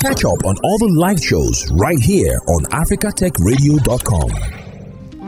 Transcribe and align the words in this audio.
Catch 0.00 0.24
up 0.24 0.44
on 0.46 0.56
all 0.64 0.78
the 0.78 0.88
live 0.98 1.22
shows 1.22 1.70
right 1.72 2.00
here 2.00 2.38
on 2.48 2.64
africatechradio.com 2.64 4.60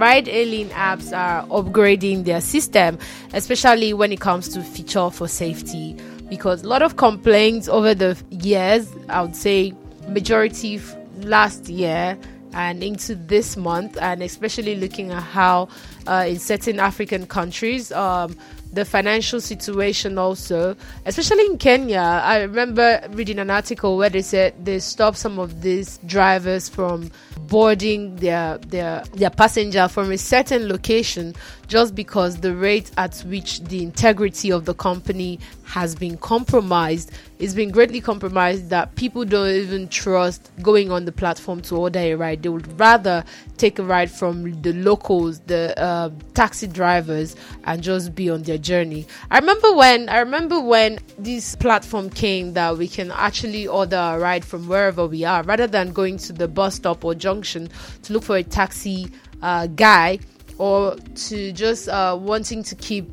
ride 0.02 0.26
hailing 0.26 0.68
apps 0.70 1.16
are 1.16 1.46
upgrading 1.46 2.24
their 2.24 2.40
system, 2.40 2.98
especially 3.34 3.92
when 3.92 4.10
it 4.10 4.20
comes 4.20 4.48
to 4.48 4.62
feature 4.62 5.10
for 5.10 5.28
safety. 5.28 5.96
Because 6.28 6.64
a 6.64 6.68
lot 6.68 6.82
of 6.82 6.96
complaints 6.96 7.68
over 7.68 7.94
the 7.94 8.20
years, 8.30 8.90
I 9.08 9.22
would 9.22 9.36
say 9.36 9.72
majority 10.08 10.80
last 11.20 11.68
year 11.68 12.18
and 12.54 12.82
into 12.82 13.14
this 13.14 13.56
month, 13.56 13.96
and 14.00 14.22
especially 14.22 14.74
looking 14.74 15.12
at 15.12 15.22
how 15.22 15.68
uh, 16.06 16.24
in 16.26 16.38
certain 16.38 16.80
African 16.80 17.26
countries, 17.26 17.92
um, 17.92 18.36
the 18.72 18.84
financial 18.84 19.40
situation 19.40 20.18
also, 20.18 20.74
especially 21.04 21.44
in 21.46 21.58
Kenya. 21.58 22.22
I 22.24 22.40
remember 22.40 23.06
reading 23.10 23.38
an 23.38 23.50
article 23.50 23.96
where 23.96 24.08
they 24.08 24.22
said 24.22 24.64
they 24.64 24.78
stopped 24.78 25.18
some 25.18 25.38
of 25.38 25.60
these 25.62 25.98
drivers 26.06 26.68
from 26.68 27.10
boarding 27.48 28.16
their 28.16 28.58
their 28.58 29.04
their 29.14 29.30
passenger 29.30 29.88
from 29.88 30.10
a 30.10 30.18
certain 30.18 30.68
location 30.68 31.34
just 31.68 31.94
because 31.94 32.36
the 32.36 32.54
rate 32.54 32.90
at 32.96 33.18
which 33.20 33.60
the 33.64 33.82
integrity 33.82 34.50
of 34.50 34.64
the 34.64 34.74
company 34.74 35.38
has 35.64 35.94
been 35.94 36.18
compromised. 36.18 37.12
It's 37.38 37.54
been 37.54 37.70
greatly 37.70 38.00
compromised 38.00 38.68
that 38.70 38.94
people 38.94 39.24
don't 39.24 39.48
even 39.48 39.88
trust 39.88 40.50
going 40.60 40.92
on 40.92 41.06
the 41.06 41.12
platform 41.12 41.62
to 41.62 41.76
order 41.76 41.98
a 41.98 42.14
ride. 42.14 42.42
They 42.42 42.50
would 42.50 42.78
rather 42.78 43.24
take 43.56 43.78
a 43.78 43.82
ride 43.82 44.10
from 44.10 44.60
the 44.60 44.72
locals 44.74 45.40
the 45.40 45.78
uh, 45.80 46.10
taxi 46.34 46.66
drivers 46.66 47.36
and 47.64 47.82
just 47.82 48.14
be 48.14 48.28
on 48.28 48.42
their 48.42 48.58
journey. 48.58 49.06
I 49.30 49.38
remember 49.38 49.74
when 49.74 50.08
i 50.08 50.18
remember 50.18 50.60
when 50.60 50.98
this 51.18 51.54
platform 51.56 52.10
came 52.10 52.52
that 52.54 52.76
we 52.76 52.88
can 52.88 53.10
actually 53.10 53.66
order 53.66 53.96
a 53.96 54.18
ride 54.18 54.44
from 54.44 54.68
wherever 54.68 55.06
we 55.06 55.24
are 55.24 55.42
rather 55.42 55.66
than 55.66 55.92
going 55.92 56.18
to 56.18 56.32
the 56.32 56.48
bus 56.48 56.74
stop 56.76 57.04
or 57.04 57.14
junction 57.14 57.68
to 58.02 58.12
look 58.12 58.22
for 58.24 58.36
a 58.36 58.42
taxi 58.42 59.10
uh, 59.42 59.66
guy 59.66 60.18
or 60.58 60.96
to 60.96 61.52
just 61.52 61.88
uh, 61.88 62.16
wanting 62.20 62.62
to 62.64 62.74
keep 62.74 63.08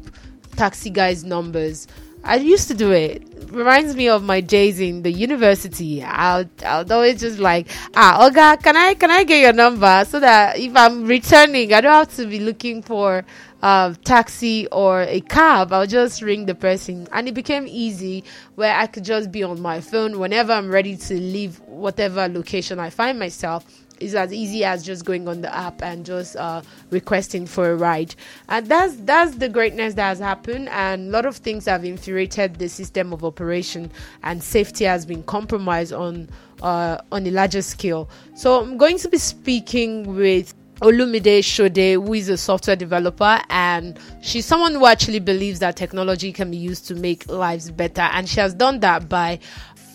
taxi 0.56 0.90
guys' 0.90 1.24
numbers. 1.24 1.88
I 2.24 2.36
used 2.36 2.68
to 2.68 2.74
do 2.74 2.92
it. 2.92 3.24
Reminds 3.48 3.96
me 3.96 4.10
of 4.10 4.24
my 4.24 4.42
days 4.42 4.80
in 4.80 5.02
the 5.02 5.12
university. 5.12 6.04
I'll 6.04 6.46
I'll 6.66 6.92
always 6.92 7.20
just 7.20 7.40
like, 7.40 7.68
ah, 7.96 8.30
Oga, 8.30 8.62
can 8.62 8.78
I 8.78 8.94
can 8.94 9.10
I 9.10 9.24
get 9.24 9.42
your 9.42 9.54
number 9.54 10.06
so 10.06 10.20
that 10.20 10.60
if 10.60 10.76
I'm 10.76 11.06
returning, 11.06 11.74
I 11.74 11.82
don't 11.82 11.94
have 11.94 12.16
to 12.18 12.28
be 12.28 12.40
looking 12.40 12.82
for 12.84 13.26
a 13.62 13.96
taxi 14.04 14.68
or 14.68 15.02
a 15.02 15.22
cab. 15.22 15.74
I'll 15.74 15.88
just 15.88 16.22
ring 16.22 16.46
the 16.46 16.56
person, 16.56 17.08
and 17.12 17.28
it 17.28 17.34
became 17.34 17.66
easy 17.68 18.24
where 18.56 18.76
I 18.76 18.88
could 18.88 19.06
just 19.06 19.32
be 19.32 19.44
on 19.44 19.62
my 19.62 19.82
phone 19.82 20.20
whenever 20.20 20.54
I'm 20.54 20.70
ready 20.70 20.96
to 20.96 21.14
leave 21.16 21.60
whatever 21.62 22.28
location 22.28 22.80
I 22.80 22.90
find 22.90 23.18
myself 23.18 23.66
is 24.00 24.16
as 24.16 24.34
easy 24.34 24.64
as 24.64 24.84
just 24.84 25.06
going 25.06 25.28
on 25.28 25.42
the 25.42 25.54
app 25.54 25.82
and 25.82 26.06
just 26.06 26.36
uh, 26.36 26.62
requesting 26.90 27.46
for 27.46 27.72
a 27.72 27.76
ride 27.76 28.16
and 28.48 28.66
that's 28.68 28.96
that's 28.98 29.36
the 29.36 29.50
greatness 29.50 29.94
that 29.94 30.08
has 30.10 30.20
happened 30.20 30.70
and 30.70 31.10
a 31.10 31.12
lot 31.12 31.26
of 31.26 31.36
things 31.38 31.66
have 31.66 31.84
infuriated 31.84 32.56
the 32.56 32.70
system 32.70 33.14
of 33.14 33.24
operation 33.30 33.90
and 34.24 34.44
safety 34.44 34.84
has 34.84 35.06
been 35.06 35.24
compromised 35.24 35.94
on 35.94 36.28
uh, 36.62 36.98
on 37.12 37.26
a 37.26 37.32
larger 37.32 37.62
scale 37.62 38.10
so 38.36 38.60
i'm 38.60 38.78
going 38.78 38.98
to 38.98 39.08
be 39.08 39.18
speaking 39.18 40.16
with 40.16 40.54
Olumide 40.82 41.40
Shode, 41.40 41.96
who 41.96 42.14
is 42.14 42.30
a 42.30 42.38
software 42.38 42.78
developer, 42.78 43.42
and 43.50 44.00
she's 44.22 44.46
someone 44.46 44.74
who 44.74 44.86
actually 44.86 45.20
believes 45.20 45.60
that 45.60 45.76
technology 45.76 46.32
can 46.32 46.50
be 46.52 46.58
used 46.58 46.88
to 46.88 46.96
make 46.96 47.28
lives 47.30 47.70
better. 47.70 48.04
And 48.04 48.30
she 48.30 48.40
has 48.40 48.54
done 48.54 48.80
that 48.80 49.10
by 49.10 49.40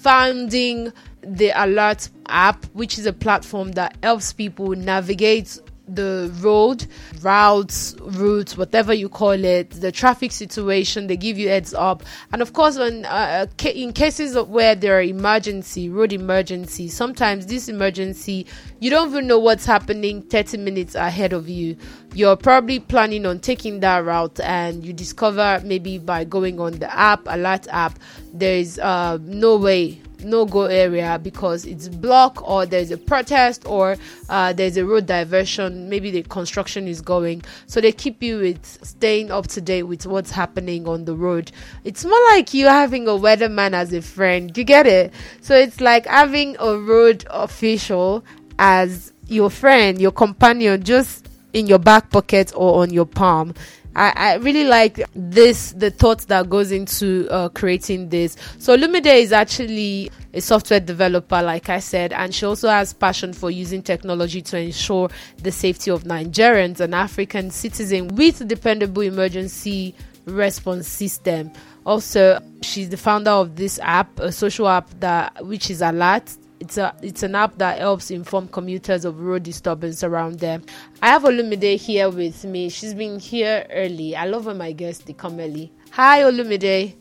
founding 0.03 0.93
the 1.23 1.51
Alarrt 1.51 2.11
app, 2.27 2.67
which 2.75 2.99
is 2.99 3.07
a 3.07 3.15
platform 3.15 3.73
that 3.73 3.97
helps 4.03 4.35
people 4.35 4.69
navigate 4.73 5.59
the 5.87 6.33
road, 6.41 6.87
routes, 7.21 7.95
routes, 8.01 8.57
whatever 8.57 8.93
you 8.93 9.09
call 9.09 9.33
it, 9.33 9.71
the 9.71 9.93
traffic 9.93 10.33
situation. 10.33 11.07
They 11.07 11.17
give 11.17 11.39
you 11.39 11.49
heads 11.49 11.75
up, 11.75 12.03
and 12.33 12.43
of 12.43 12.53
course, 12.53 12.79
when 12.79 13.05
uh, 13.05 13.47
uh 13.63 13.69
in 13.69 13.93
cases 13.93 14.37
of 14.37 14.51
where 14.51 14.75
there 14.75 14.99
are 14.99 15.03
emergency, 15.03 15.89
road 15.89 16.13
emergency, 16.13 16.89
sometimes 16.89 17.47
this 17.47 17.69
emergency 17.69 18.47
you 18.81 18.91
don't 18.91 19.09
even 19.09 19.27
know 19.27 19.39
what's 19.39 19.65
happening 19.65 20.21
30 20.21 20.59
minutes 20.59 20.95
ahead 20.95 21.33
of 21.33 21.49
you. 21.49 21.77
You're 22.15 22.37
probably 22.37 22.81
planning 22.81 23.25
on 23.25 23.41
taking 23.41 23.81
that 23.81 24.05
route, 24.05 24.39
and 24.41 24.85
you 24.85 24.93
discover 24.93 25.63
maybe 25.65 25.99
by 25.99 26.25
going 26.25 26.61
on 26.61 26.73
the 26.73 26.95
app, 26.95 27.25
Alarrt 27.25 27.67
app, 27.71 27.99
there 28.33 28.57
is 28.57 28.79
uh, 28.79 29.19
no 29.23 29.57
way 29.57 30.01
no 30.25 30.45
go 30.45 30.63
area 30.63 31.19
because 31.23 31.65
it's 31.65 31.89
blocked 31.89 32.41
or 32.43 32.67
there's 32.67 32.91
a 32.91 32.97
protest 32.99 33.67
or 33.67 33.97
uh, 34.29 34.53
there's 34.53 34.77
a 34.77 34.85
road 34.85 35.07
diversion. 35.07 35.89
Maybe 35.89 36.11
the 36.11 36.23
construction 36.23 36.89
is 36.89 37.01
going. 37.01 37.43
So 37.67 37.81
they 37.81 37.93
keep 37.93 38.23
you 38.23 38.39
with 38.39 38.65
staying 38.85 39.31
up 39.31 39.47
to 39.49 39.61
date 39.61 39.85
with 39.85 40.07
what's 40.07 40.31
happening 40.31 40.89
on 40.89 41.05
the 41.05 41.15
road. 41.15 41.53
It's 41.85 42.05
more 42.05 42.21
like 42.31 42.55
you 42.55 42.67
having 42.67 43.07
a 43.07 43.13
weatherman 43.13 43.73
as 43.73 43.93
a 43.93 44.03
friend. 44.03 44.57
You 44.57 44.65
get 44.65 44.87
it? 44.87 45.13
So 45.41 45.55
it's 45.55 45.81
like 45.81 46.07
having 46.07 46.57
a 46.59 46.77
road 46.79 47.25
official 47.31 48.25
as 48.59 49.13
your 49.29 49.51
friend 49.51 50.01
your 50.01 50.13
companion 50.13 50.83
just 50.83 51.29
in 51.53 51.67
your 51.67 51.79
back 51.79 52.11
pocket 52.11 52.53
or 52.55 52.83
on 52.83 52.93
your 52.93 53.07
palm 53.07 53.55
I, 53.97 54.13
I 54.17 54.35
really 54.37 54.65
like 54.65 55.01
this 55.15 55.73
the 55.73 55.91
thought 55.91 56.21
that 56.29 56.51
goes 56.51 56.73
into 56.73 57.29
uh, 57.31 57.49
creating 57.51 58.09
this. 58.09 58.37
So 58.59 58.77
lumide 58.77 59.07
is 59.07 59.33
actually 59.33 60.11
a 60.33 60.41
software 60.41 60.81
developer 60.81 61.41
like 61.41 61.69
i 61.69 61.79
said 61.79 62.13
and 62.13 62.35
she 62.35 62.45
also 62.45 62.69
has 62.69 62.93
passion 62.93 63.33
for 63.33 63.53
using 63.53 63.81
technology 63.83 64.43
to 64.43 64.59
ensure 64.59 65.09
the 65.39 65.53
safety 65.53 65.93
of 65.93 66.03
nigerians 66.03 66.81
and 66.81 66.93
african 66.93 67.53
citizens 67.53 68.13
with 68.15 68.47
dependable 68.49 69.03
emergency 69.03 69.95
response 70.27 70.89
system. 70.89 71.53
Also 71.87 72.41
she's 72.63 72.89
the 72.89 72.97
founder 72.97 73.31
of 73.31 73.57
this 73.57 73.79
app 73.83 74.19
a 74.19 74.33
social 74.33 74.69
app 74.69 74.89
that 75.01 75.45
which 75.45 75.71
is 75.71 75.83
Alarrt 75.83 76.37
it's 76.65 76.79
a 76.79 76.95
it's 77.03 77.23
an 77.23 77.35
app 77.35 77.59
that 77.59 77.79
helps 77.79 78.11
inform 78.11 78.49
commuters 78.49 79.05
of 79.05 79.21
road 79.21 79.43
disturbance 79.43 80.03
around 80.03 80.41
them. 80.41 80.63
I 81.03 81.09
have 81.09 81.23
Olumide 81.23 81.77
here 81.77 82.09
with 82.09 82.45
me. 82.45 82.71
She's 82.71 82.95
been 82.95 83.21
here 83.21 83.67
early. 83.71 84.17
I 84.17 84.25
love 84.25 84.47
when 84.47 84.57
my 84.57 84.73
guests 84.73 85.05
they 85.05 85.13
come 85.13 85.39
early. 85.39 85.71
Hi 85.93 86.23
Olumide. 86.23 86.95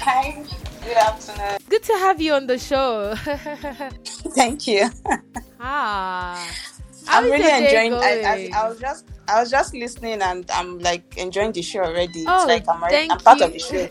Hi. 0.00 0.42
Good 0.82 0.96
afternoon. 0.96 1.58
Good 1.68 1.82
to 1.82 1.92
have 1.98 2.20
you 2.22 2.32
on 2.32 2.46
the 2.46 2.58
show. 2.58 3.14
Thank 4.34 4.66
you. 4.66 4.88
ah. 5.60 6.56
I'm 7.08 7.24
really 7.24 7.64
enjoying. 7.64 7.94
I, 7.94 8.22
I, 8.22 8.50
I, 8.54 8.68
was 8.68 8.78
just 8.78 9.04
I 9.28 9.40
was 9.40 9.50
just 9.50 9.74
listening 9.74 10.22
and 10.22 10.48
I'm 10.52 10.78
like 10.78 11.18
enjoying 11.18 11.52
the 11.52 11.60
show 11.62 11.80
already. 11.80 12.24
Oh, 12.26 12.48
it's 12.48 12.66
like 12.66 12.68
I'm, 12.68 13.10
I'm 13.10 13.18
part 13.18 13.40
you. 13.40 13.44
of 13.46 13.52
the 13.52 13.58
show. 13.58 13.88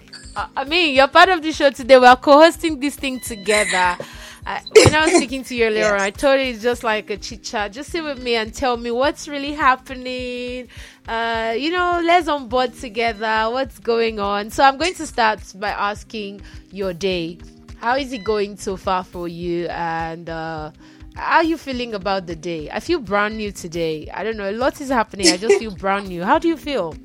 I 0.55 0.63
mean, 0.63 0.95
you're 0.95 1.07
part 1.07 1.29
of 1.29 1.41
the 1.41 1.51
show 1.51 1.69
today. 1.69 1.99
We're 1.99 2.15
co-hosting 2.15 2.79
this 2.79 2.95
thing 2.95 3.19
together. 3.19 3.97
I, 4.45 4.61
when 4.73 4.95
I 4.95 5.05
was 5.05 5.15
speaking 5.17 5.43
to 5.45 5.55
you 5.55 5.65
earlier, 5.65 5.81
yes. 5.81 6.01
I 6.01 6.09
told 6.11 6.39
you 6.39 6.47
it's 6.47 6.61
just 6.61 6.83
like 6.83 7.09
a 7.09 7.17
chit 7.17 7.43
chat. 7.43 7.73
Just 7.73 7.91
sit 7.91 8.03
with 8.03 8.21
me 8.21 8.35
and 8.35 8.53
tell 8.53 8.77
me 8.77 8.91
what's 8.91 9.27
really 9.27 9.53
happening. 9.53 10.67
Uh, 11.07 11.55
you 11.57 11.71
know, 11.71 12.01
let's 12.03 12.27
on 12.27 12.47
board 12.47 12.73
together. 12.73 13.47
What's 13.51 13.79
going 13.79 14.19
on? 14.19 14.49
So 14.49 14.63
I'm 14.63 14.77
going 14.77 14.93
to 14.95 15.07
start 15.07 15.41
by 15.55 15.69
asking 15.69 16.41
your 16.71 16.93
day. 16.93 17.39
How 17.77 17.95
is 17.95 18.11
it 18.11 18.23
going 18.23 18.57
so 18.57 18.75
far 18.75 19.03
for 19.03 19.27
you? 19.27 19.67
And 19.67 20.29
uh, 20.29 20.71
how 21.15 21.37
are 21.37 21.43
you 21.43 21.57
feeling 21.57 21.93
about 21.93 22.27
the 22.27 22.35
day? 22.35 22.69
I 22.69 22.79
feel 22.79 22.99
brand 22.99 23.37
new 23.37 23.51
today. 23.51 24.09
I 24.13 24.23
don't 24.23 24.37
know. 24.37 24.49
A 24.49 24.53
lot 24.53 24.81
is 24.81 24.89
happening. 24.89 25.27
I 25.27 25.37
just 25.37 25.59
feel 25.59 25.75
brand 25.75 26.07
new. 26.07 26.23
How 26.23 26.39
do 26.39 26.47
you 26.47 26.57
feel? 26.57 26.95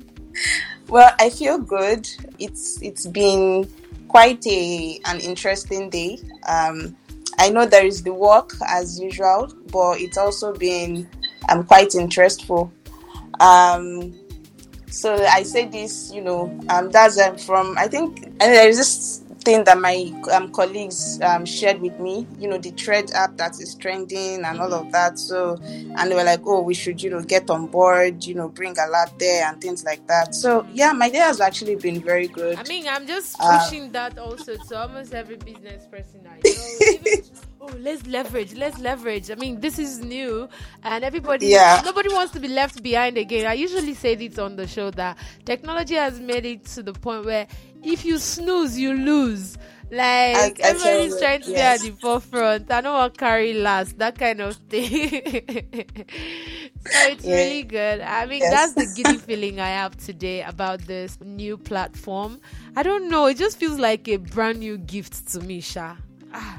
Well, 0.87 1.13
I 1.19 1.29
feel 1.29 1.57
good. 1.57 2.07
It's 2.39 2.81
it's 2.81 3.07
been 3.07 3.67
quite 4.07 4.45
a 4.47 4.99
an 5.05 5.19
interesting 5.19 5.89
day. 5.89 6.19
Um, 6.47 6.95
I 7.37 7.49
know 7.49 7.65
there 7.65 7.85
is 7.85 8.03
the 8.03 8.13
work 8.13 8.51
as 8.67 8.99
usual, 8.99 9.51
but 9.71 9.99
it's 9.99 10.17
also 10.17 10.53
been 10.53 11.07
um, 11.49 11.65
quite 11.65 11.93
interestful. 11.95 12.71
Um, 13.39 14.13
so 14.89 15.13
I 15.25 15.43
say 15.43 15.65
this, 15.65 16.11
you 16.13 16.21
know, 16.21 16.57
um, 16.69 16.89
that's 16.89 17.19
um, 17.19 17.37
from 17.37 17.77
I 17.77 17.87
think 17.87 18.23
and 18.25 18.39
there 18.39 18.69
is 18.69 18.77
this 18.77 19.24
thing 19.45 19.63
that 19.63 19.79
my 19.79 20.11
um, 20.33 20.51
colleagues 20.51 21.21
um, 21.21 21.45
shared 21.45 21.79
with 21.79 21.97
me, 21.99 22.27
you 22.39 22.49
know, 22.49 22.57
the 22.57 22.71
Thread 22.71 23.11
app 23.11 23.37
that 23.37 23.53
is 23.61 23.75
trending 23.75 24.43
and 24.43 24.59
all 24.59 24.73
of 24.73 24.91
that. 24.91 25.19
So, 25.19 25.57
and 25.95 26.11
they 26.11 26.15
were 26.15 26.23
like, 26.23 26.41
oh, 26.45 26.61
we 26.61 26.73
should, 26.73 27.01
you 27.01 27.11
know, 27.11 27.21
get 27.21 27.49
on 27.49 27.67
board, 27.67 28.25
you 28.25 28.33
know, 28.33 28.49
bring 28.49 28.75
a 28.77 28.87
lot 28.87 29.17
there 29.19 29.47
and 29.47 29.61
things 29.61 29.85
like 29.85 30.05
that. 30.07 30.33
So, 30.33 30.65
yeah, 30.73 30.91
my 30.91 31.09
day 31.09 31.19
has 31.19 31.39
actually 31.39 31.75
been 31.75 32.01
very 32.01 32.27
good. 32.27 32.57
I 32.57 32.67
mean, 32.67 32.87
I'm 32.87 33.05
just 33.05 33.37
uh, 33.39 33.59
pushing 33.59 33.91
that 33.91 34.17
also 34.17 34.57
to 34.57 34.77
almost 34.77 35.13
every 35.13 35.37
business 35.37 35.85
person 35.85 36.27
I 36.27 36.41
know. 36.43 37.11
oh, 37.71 37.75
let's 37.79 38.05
leverage, 38.07 38.53
let's 38.55 38.79
leverage. 38.79 39.31
I 39.31 39.35
mean, 39.35 39.59
this 39.59 39.79
is 39.79 39.99
new, 39.99 40.47
and 40.83 41.03
everybody, 41.03 41.47
yeah. 41.47 41.81
nobody 41.83 42.09
wants 42.13 42.33
to 42.33 42.39
be 42.39 42.47
left 42.47 42.81
behind 42.83 43.17
again. 43.17 43.45
I 43.45 43.53
usually 43.53 43.93
say 43.93 44.15
this 44.15 44.37
on 44.37 44.55
the 44.55 44.67
show 44.67 44.91
that 44.91 45.17
technology 45.45 45.95
has 45.95 46.19
made 46.19 46.45
it 46.45 46.65
to 46.67 46.83
the 46.83 46.93
point 46.93 47.25
where 47.25 47.47
if 47.83 48.05
you 48.05 48.17
snooze, 48.17 48.77
you 48.77 48.93
lose. 48.93 49.57
Like 49.91 50.35
I- 50.35 50.53
I 50.63 50.69
everybody's 50.69 51.19
trying 51.19 51.41
to 51.41 51.47
you, 51.49 51.53
be 51.55 51.61
at 51.61 51.79
the 51.81 51.91
forefront. 51.91 52.71
I 52.71 52.81
don't 52.81 52.93
want 52.95 53.13
to 53.13 53.19
carry 53.19 53.53
last, 53.53 53.99
that 53.99 54.17
kind 54.17 54.41
of 54.41 54.55
thing. 54.55 54.89
so 54.89 55.11
it's 57.11 57.23
Yeah. 57.23 57.35
really 57.35 57.63
good. 57.63 58.01
I 58.01 58.25
mean, 58.25 58.39
Yes. 58.41 58.51
that's 58.51 58.73
the 58.73 58.91
giddy 59.03 59.17
feeling 59.19 59.59
I 59.59 59.69
have 59.69 59.95
today 59.97 60.41
about 60.41 60.79
this 60.81 61.19
new 61.21 61.55
platform. 61.57 62.39
I 62.75 62.81
don't 62.81 63.09
know. 63.09 63.27
It 63.27 63.37
just 63.37 63.57
feels 63.57 63.77
like 63.79 64.07
a 64.07 64.17
brand 64.17 64.59
new 64.59 64.79
gift 64.79 65.27
to 65.33 65.39
me, 65.41 65.61
Sha. 65.61 65.95
Ah. 66.33 66.57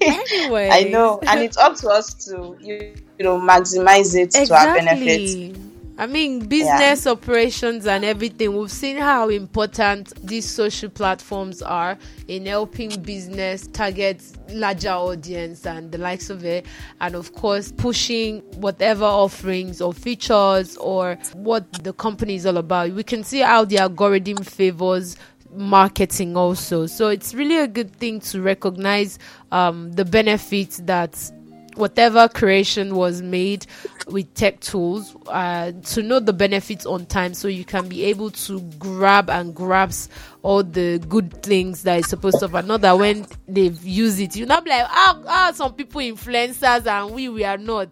Anyway, 0.00 0.68
I 0.72 0.84
know, 0.84 1.20
and 1.26 1.40
it's 1.40 1.56
up 1.56 1.76
to 1.76 1.88
us 1.88 2.14
to 2.26 2.56
you, 2.60 2.94
you 3.18 3.24
know 3.24 3.38
maximize 3.40 4.14
it 4.16 4.30
to 4.32 4.54
our 4.54 4.74
benefit. 4.74 5.56
I 5.98 6.06
mean, 6.06 6.46
business 6.46 7.06
operations 7.06 7.86
and 7.86 8.04
everything. 8.04 8.56
We've 8.56 8.70
seen 8.70 8.96
how 8.96 9.28
important 9.28 10.12
these 10.26 10.48
social 10.48 10.88
platforms 10.88 11.60
are 11.60 11.98
in 12.28 12.46
helping 12.46 13.02
business 13.02 13.66
target 13.68 14.22
larger 14.50 14.90
audience 14.90 15.66
and 15.66 15.92
the 15.92 15.98
likes 15.98 16.30
of 16.30 16.44
it, 16.44 16.66
and 17.00 17.14
of 17.14 17.34
course, 17.34 17.70
pushing 17.72 18.40
whatever 18.60 19.04
offerings 19.04 19.80
or 19.80 19.92
features 19.92 20.76
or 20.78 21.18
what 21.34 21.70
the 21.84 21.92
company 21.92 22.36
is 22.36 22.46
all 22.46 22.56
about. 22.56 22.90
We 22.92 23.04
can 23.04 23.22
see 23.22 23.40
how 23.40 23.64
the 23.66 23.78
algorithm 23.78 24.38
favors 24.38 25.16
marketing 25.52 26.36
also. 26.36 26.86
So 26.86 27.08
it's 27.08 27.34
really 27.34 27.58
a 27.58 27.68
good 27.68 27.94
thing 27.96 28.20
to 28.20 28.40
recognize 28.40 29.18
um, 29.50 29.92
the 29.92 30.04
benefits 30.04 30.78
that 30.78 31.30
whatever 31.74 32.28
creation 32.28 32.94
was 32.94 33.22
made 33.22 33.66
with 34.06 34.32
tech 34.34 34.60
tools 34.60 35.16
uh, 35.26 35.72
to 35.82 36.02
know 36.02 36.20
the 36.20 36.32
benefits 36.32 36.84
on 36.84 37.06
time 37.06 37.34
so 37.34 37.48
you 37.48 37.64
can 37.64 37.88
be 37.88 38.04
able 38.04 38.30
to 38.30 38.60
grab 38.78 39.30
and 39.30 39.54
grasp 39.54 40.10
all 40.42 40.62
the 40.64 40.98
good 41.08 41.42
things 41.42 41.82
that 41.84 41.98
is 42.00 42.08
supposed 42.08 42.38
to 42.40 42.48
have 42.48 42.66
not 42.66 42.80
that 42.80 42.98
when 42.98 43.24
they've 43.46 43.84
used 43.84 44.18
it 44.20 44.34
you're 44.36 44.46
not 44.46 44.64
be 44.64 44.70
like 44.70 44.86
how, 44.88 45.22
how 45.26 45.48
are 45.48 45.52
some 45.54 45.72
people 45.74 46.00
influencers 46.00 46.86
and 46.86 47.14
we 47.14 47.28
we 47.28 47.44
are 47.44 47.58
not 47.58 47.88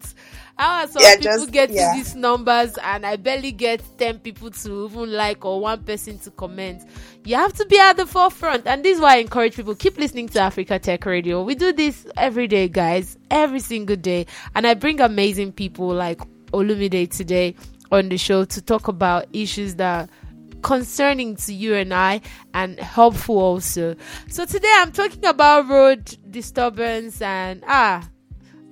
how 0.57 0.81
are 0.83 0.87
some 0.87 1.01
Yeah, 1.01 1.15
people 1.15 1.31
just- 1.39 1.51
get 1.51 1.69
yeah. 1.71 1.91
to 1.93 1.97
these 1.97 2.13
numbers 2.13 2.77
and 2.83 3.05
I 3.05 3.15
barely 3.15 3.51
get 3.51 3.81
10 3.97 4.19
people 4.19 4.51
to 4.51 4.85
even 4.85 5.11
like 5.11 5.43
or 5.43 5.59
one 5.59 5.81
person 5.83 6.19
to 6.19 6.29
comment. 6.31 6.83
You 7.23 7.35
have 7.37 7.53
to 7.53 7.65
be 7.65 7.79
at 7.79 7.97
the 7.97 8.05
forefront. 8.05 8.67
And 8.67 8.83
this 8.83 8.97
is 8.97 9.01
why 9.01 9.15
I 9.15 9.17
encourage 9.19 9.55
people 9.55 9.73
keep 9.73 9.97
listening 9.97 10.27
to 10.29 10.39
Africa 10.41 10.77
Tech 10.77 11.03
Radio. 11.07 11.41
We 11.41 11.55
do 11.55 11.71
this 11.73 12.05
every 12.15 12.47
day, 12.47 12.67
guys, 12.67 13.17
every 13.31 13.59
single 13.61 13.95
day. 13.95 14.27
And 14.53 14.67
I 14.67 14.75
bring 14.75 15.01
amazing 15.01 15.53
people 15.53 15.87
like 15.87 16.19
Olumide 16.51 17.09
today 17.09 17.55
on 17.91 18.09
the 18.09 18.17
show 18.17 18.45
to 18.45 18.61
talk 18.61 18.87
about 18.87 19.25
issues 19.33 19.75
that 19.75 20.09
concerning 20.61 21.35
to 21.37 21.53
you 21.53 21.75
and 21.75 21.93
I 21.93 22.21
and 22.53 22.79
helpful 22.79 23.37
also. 23.39 23.95
So 24.29 24.45
today 24.45 24.71
I'm 24.77 24.91
talking 24.91 25.25
about 25.25 25.67
road 25.69 26.17
disturbance 26.29 27.21
and 27.21 27.63
ah 27.67 28.07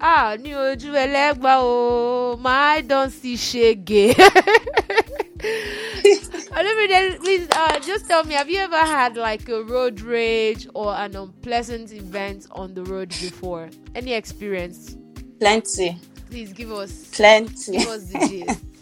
ah 0.02 0.36
ní 0.40 0.54
ojú 0.56 0.94
ẹlẹ́gbà 0.96 1.54
o 1.62 2.38
my 2.42 2.82
don 2.82 3.10
see 3.10 3.36
ṣege. 3.36 4.16
Olumide, 6.52 7.20
please 7.20 7.48
uh, 7.52 7.80
just 7.80 8.08
tell 8.08 8.24
me, 8.24 8.34
have 8.34 8.50
you 8.50 8.58
ever 8.60 8.78
had 8.78 9.16
like 9.16 9.48
a 9.50 9.64
road 9.64 10.02
rage 10.02 10.68
or 10.74 10.94
an 10.96 11.16
unpleasant 11.16 11.92
event 11.94 12.48
on 12.52 12.74
the 12.74 12.84
road 12.84 13.10
before? 13.10 13.70
Any 13.96 14.14
experience? 14.14 14.98
Plenty, 15.40 15.98
Please 16.30 16.52
give 16.52 16.72
us 16.72 17.10
plenty. 17.16 17.78
give 17.78 17.88
us 17.88 18.04
the 18.12 18.20
gist. 18.28 18.60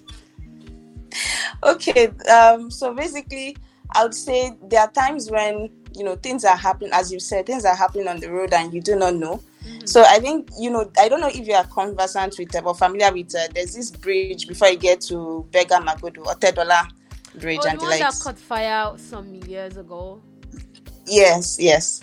okay 1.64 2.08
um 2.32 2.70
so 2.70 2.94
basically 2.94 3.56
i 3.96 4.04
would 4.04 4.14
say 4.14 4.52
there 4.64 4.82
are 4.82 4.92
times 4.92 5.30
when 5.32 5.70
you 5.96 6.04
know 6.04 6.16
things 6.16 6.46
are 6.46 6.56
happening 6.56 6.92
as 6.94 7.12
you 7.12 7.20
said 7.20 7.46
things 7.46 7.66
are 7.66 7.76
happening 7.76 8.08
on 8.08 8.20
the 8.20 8.32
road 8.32 8.54
and 8.54 8.74
you 8.74 8.82
do 8.82 8.96
not 8.96 9.16
know. 9.16 9.42
So 9.86 10.04
i 10.04 10.20
think 10.20 10.50
you 10.60 10.70
know 10.70 10.90
i 11.00 11.10
don't 11.10 11.20
know 11.20 11.28
if 11.30 11.48
you 11.48 11.54
are 11.54 11.66
conversant 11.66 12.36
with 12.38 12.56
uh, 12.56 12.60
or 12.60 12.76
familiar 12.76 13.12
with 13.12 13.34
uh, 13.36 13.48
there's 13.54 13.74
this 13.74 13.92
bridge 13.92 14.48
before 14.48 14.70
you 14.70 14.78
get 14.78 15.02
to 15.02 15.46
Berger 15.52 15.76
Magodo 15.76 16.26
or 16.26 16.36
Tedola 16.36 16.88
bridge 17.40 17.60
oh, 17.64 17.70
and 17.70 17.80
the 17.80 17.86
the 17.86 17.90
one 17.90 18.00
that 18.00 18.20
caught 18.22 18.38
fire 18.38 18.94
some 18.98 19.34
years 19.36 19.78
ago. 19.78 20.22
yes 21.06 21.58
yes 21.60 22.02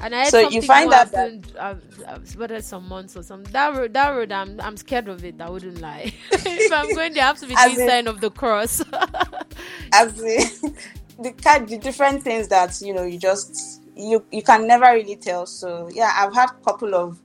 And 0.00 0.14
I 0.14 0.20
heard 0.24 0.28
So 0.30 0.38
you 0.38 0.44
something 0.44 0.62
find 0.62 0.92
out 0.92 1.10
that- 1.12 1.18
happened, 1.18 1.52
uh, 1.58 1.74
uh, 2.06 2.18
whether 2.36 2.60
some 2.62 2.86
months 2.88 3.16
or 3.16 3.22
something. 3.22 3.52
That 3.52 3.74
road, 3.74 3.94
that 3.94 4.10
road, 4.10 4.30
I'm, 4.32 4.60
I'm 4.60 4.76
scared 4.76 5.08
of 5.08 5.24
it. 5.24 5.40
I 5.40 5.50
wouldn't 5.50 5.80
lie. 5.80 6.12
if 6.32 6.72
I'm 6.72 6.94
going, 6.94 7.14
there 7.14 7.24
I 7.24 7.26
have 7.26 7.38
to 7.40 7.46
be 7.46 7.54
As 7.58 7.74
the 7.76 7.82
in- 7.82 7.88
sign 7.88 8.06
of 8.06 8.20
the 8.20 8.30
cross. 8.30 8.80
as 9.92 10.14
the 10.14 10.74
the 11.20 11.32
kind 11.32 11.68
the 11.68 11.78
different 11.78 12.22
things 12.22 12.46
that 12.48 12.80
you 12.80 12.94
know 12.94 13.02
you 13.02 13.18
just 13.18 13.82
you 13.96 14.24
you 14.30 14.42
can 14.42 14.68
never 14.68 14.84
really 14.92 15.16
tell 15.16 15.46
so 15.46 15.88
yeah 15.92 16.12
i've 16.16 16.32
had 16.32 16.48
a 16.50 16.64
couple 16.64 16.94
of 16.94 17.18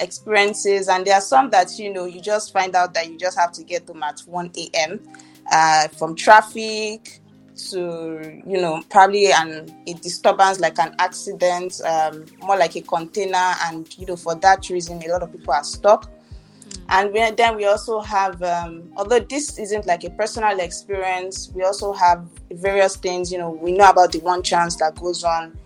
experiences 0.00 0.88
and 0.88 1.06
there 1.06 1.14
are 1.14 1.20
some 1.20 1.48
that 1.50 1.78
you 1.78 1.92
know 1.92 2.06
you 2.06 2.20
just 2.20 2.52
find 2.52 2.74
out 2.74 2.92
that 2.94 3.08
you 3.08 3.16
just 3.16 3.38
have 3.38 3.52
to 3.52 3.62
get 3.62 3.86
them 3.86 4.02
at 4.02 4.18
1 4.20 4.50
a.m 4.56 5.00
uh 5.52 5.86
from 5.88 6.16
traffic 6.16 7.20
to 7.56 8.42
you 8.46 8.60
know 8.60 8.82
probably 8.90 9.32
an 9.32 9.74
a 9.86 9.94
disturbance 9.94 10.60
like 10.60 10.78
an 10.78 10.94
accident 10.98 11.80
um 11.84 12.24
more 12.42 12.56
like 12.56 12.76
a 12.76 12.80
container. 12.82 13.54
And 13.64 13.86
you 13.98 14.06
know 14.06 14.16
for 14.16 14.34
that 14.36 14.68
reason 14.70 15.02
a 15.02 15.08
lot 15.08 15.22
of 15.22 15.32
people 15.32 15.52
are 15.52 15.64
stuck. 15.64 16.10
And 16.88 17.12
we, 17.12 17.30
then 17.32 17.56
we 17.56 17.64
also 17.64 18.00
have 18.00 18.42
um, 18.42 18.92
although 18.96 19.18
this 19.18 19.58
isn't 19.58 19.86
like 19.86 20.04
a 20.04 20.10
personal 20.10 20.60
experience 20.60 21.50
we 21.54 21.62
also 21.62 21.92
have 21.92 22.24
various 22.52 22.96
things 22.96 23.32
you 23.32 23.38
know 23.38 23.50
we 23.50 23.72
know 23.72 23.88
about 23.90 24.12
the 24.12 24.20
one 24.20 24.42
chance 24.42 24.76
that 24.76 24.94
goes 24.96 25.24
on. 25.24 25.56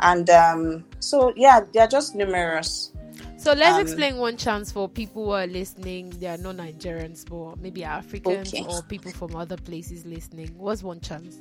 And 0.00 0.30
um, 0.30 0.84
so 1.00 1.32
yeah 1.36 1.60
they're 1.72 1.88
just 1.88 2.14
numerous 2.14 2.92
so 3.40 3.52
let's 3.54 3.74
Um, 3.76 3.80
explain 3.80 4.16
one 4.18 4.36
chance 4.36 4.70
for 4.70 4.88
people 4.88 5.24
who 5.24 5.30
are 5.30 5.46
listening. 5.46 6.10
They 6.10 6.26
are 6.26 6.36
not 6.36 6.56
Nigerians, 6.56 7.24
but 7.28 7.60
maybe 7.60 7.84
Africans 7.84 8.52
Okay. 8.52 8.64
or 8.68 8.82
people 8.82 9.10
from 9.12 9.34
other 9.34 9.56
places 9.56 10.04
listening. 10.04 10.50
What's 10.56 10.82
one 10.82 11.00
chance? 11.00 11.38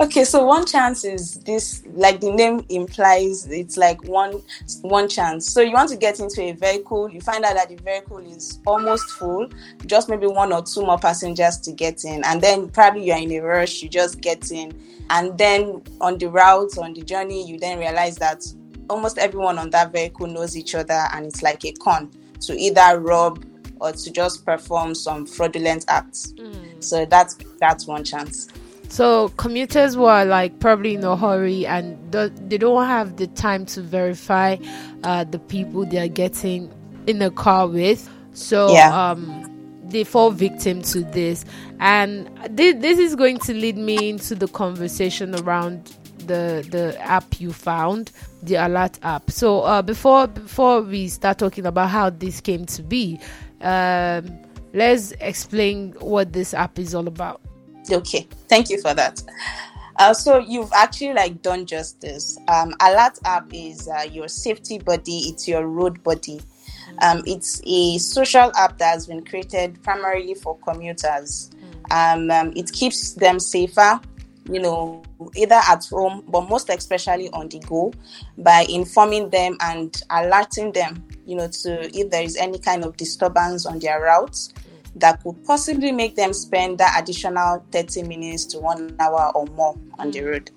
okay 0.00 0.24
so 0.24 0.44
one 0.44 0.66
chance 0.66 1.04
is 1.04 1.34
this 1.44 1.84
like 1.92 2.18
the 2.20 2.30
name 2.30 2.64
implies 2.68 3.46
it's 3.46 3.76
like 3.76 4.02
one 4.04 4.42
one 4.80 5.08
chance 5.08 5.48
so 5.48 5.60
you 5.60 5.70
want 5.72 5.88
to 5.88 5.96
get 5.96 6.18
into 6.18 6.42
a 6.42 6.50
vehicle 6.52 7.08
you 7.08 7.20
find 7.20 7.44
out 7.44 7.54
that 7.54 7.68
the 7.68 7.76
vehicle 7.76 8.18
is 8.18 8.58
almost 8.66 9.04
full 9.12 9.46
just 9.86 10.08
maybe 10.08 10.26
one 10.26 10.52
or 10.52 10.62
two 10.62 10.84
more 10.84 10.98
passengers 10.98 11.58
to 11.58 11.70
get 11.70 12.04
in 12.04 12.24
and 12.24 12.42
then 12.42 12.68
probably 12.70 13.04
you're 13.04 13.16
in 13.18 13.30
a 13.30 13.38
rush 13.40 13.82
you 13.82 13.88
just 13.88 14.20
get 14.20 14.50
in 14.50 14.72
and 15.10 15.38
then 15.38 15.80
on 16.00 16.18
the 16.18 16.26
route 16.26 16.76
on 16.78 16.92
the 16.94 17.02
journey 17.02 17.46
you 17.46 17.56
then 17.58 17.78
realize 17.78 18.16
that 18.16 18.42
almost 18.90 19.18
everyone 19.18 19.58
on 19.58 19.70
that 19.70 19.92
vehicle 19.92 20.26
knows 20.26 20.56
each 20.56 20.74
other 20.74 21.06
and 21.12 21.26
it's 21.26 21.42
like 21.42 21.64
a 21.64 21.72
con 21.72 22.10
to 22.40 22.54
either 22.58 22.98
rob 23.00 23.44
or 23.80 23.92
to 23.92 24.10
just 24.10 24.44
perform 24.44 24.94
some 24.94 25.26
fraudulent 25.26 25.84
acts 25.88 26.34
so 26.80 27.04
that's 27.04 27.36
that's 27.58 27.86
one 27.86 28.04
chance 28.04 28.48
So 28.88 29.30
commuters 29.38 29.96
were 29.96 30.24
like 30.26 30.58
probably 30.60 30.94
in 30.94 31.04
a 31.04 31.16
hurry 31.16 31.64
and 31.66 31.96
do- 32.10 32.28
they 32.48 32.58
don't 32.58 32.86
have 32.86 33.16
the 33.16 33.26
time 33.28 33.64
to 33.66 33.80
verify 33.80 34.56
uh, 35.02 35.24
the 35.24 35.38
people 35.38 35.86
they 35.86 35.98
are 35.98 36.08
getting 36.08 36.70
in 37.06 37.18
the 37.18 37.30
car 37.30 37.66
with. 37.68 38.06
So 38.34 38.72
Yeah. 38.74 38.92
um, 39.12 39.48
they 39.88 40.04
fall 40.04 40.30
victim 40.30 40.82
to 40.82 41.00
this, 41.04 41.44
and 41.80 42.28
thi- 42.56 42.72
this 42.72 42.98
is 42.98 43.14
going 43.16 43.38
to 43.38 43.54
lead 43.54 43.76
me 43.78 44.10
into 44.10 44.34
the 44.34 44.48
conversation 44.48 45.34
around 45.36 45.90
the 46.26 46.66
the 46.70 46.98
app 47.00 47.40
you 47.40 47.52
found, 47.52 48.10
the 48.42 48.54
Alarrt 48.54 48.98
app. 49.02 49.30
So 49.30 49.60
uh, 49.60 49.82
before 49.82 50.26
before 50.26 50.82
we 50.82 51.08
start 51.08 51.38
talking 51.38 51.66
about 51.66 51.90
how 51.90 52.10
this 52.10 52.40
came 52.40 52.66
to 52.66 52.82
be, 52.82 53.20
um, 53.60 54.38
let's 54.72 55.12
explain 55.12 55.92
what 56.00 56.32
this 56.32 56.54
app 56.54 56.78
is 56.78 56.94
all 56.94 57.06
about. 57.06 57.40
Okay, 57.90 58.26
thank 58.48 58.70
you 58.70 58.80
for 58.80 58.94
that. 58.94 59.22
Uh, 59.96 60.14
so 60.14 60.38
you've 60.38 60.72
actually 60.72 61.12
like 61.12 61.42
done 61.42 61.66
justice. 61.66 62.38
Um, 62.48 62.72
Alarrt 62.80 63.18
app 63.24 63.46
is 63.52 63.88
uh, 63.88 64.02
your 64.10 64.28
safety 64.28 64.78
buddy. 64.78 65.28
It's 65.28 65.46
your 65.46 65.66
road 65.66 66.02
buddy. 66.02 66.40
Um, 67.00 67.22
it's 67.26 67.60
a 67.64 67.98
social 67.98 68.52
app 68.56 68.78
that 68.78 68.92
has 68.92 69.06
been 69.06 69.24
created 69.24 69.82
primarily 69.82 70.34
for 70.34 70.58
commuters. 70.58 71.50
Um, 71.90 72.30
um, 72.30 72.52
it 72.56 72.72
keeps 72.72 73.14
them 73.14 73.38
safer, 73.40 74.00
you 74.50 74.60
know, 74.60 75.02
either 75.36 75.60
at 75.68 75.84
home, 75.86 76.24
but 76.28 76.48
most 76.48 76.68
especially 76.68 77.30
on 77.30 77.48
the 77.48 77.58
go, 77.60 77.92
by 78.38 78.66
informing 78.68 79.30
them 79.30 79.56
and 79.60 80.02
alerting 80.10 80.72
them, 80.72 81.06
you 81.26 81.36
know, 81.36 81.48
to 81.48 81.96
if 81.96 82.10
there 82.10 82.22
is 82.22 82.36
any 82.36 82.58
kind 82.58 82.84
of 82.84 82.96
disturbance 82.96 83.66
on 83.66 83.78
their 83.78 84.00
routes 84.00 84.52
that 84.96 85.22
could 85.22 85.42
possibly 85.44 85.90
make 85.92 86.16
them 86.16 86.32
spend 86.32 86.78
that 86.78 87.00
additional 87.00 87.64
30 87.72 88.02
minutes 88.02 88.44
to 88.44 88.58
one 88.58 88.94
hour 89.00 89.32
or 89.34 89.46
more 89.46 89.78
on 89.98 90.10
the 90.10 90.20
mm. 90.20 90.30
road. 90.32 90.50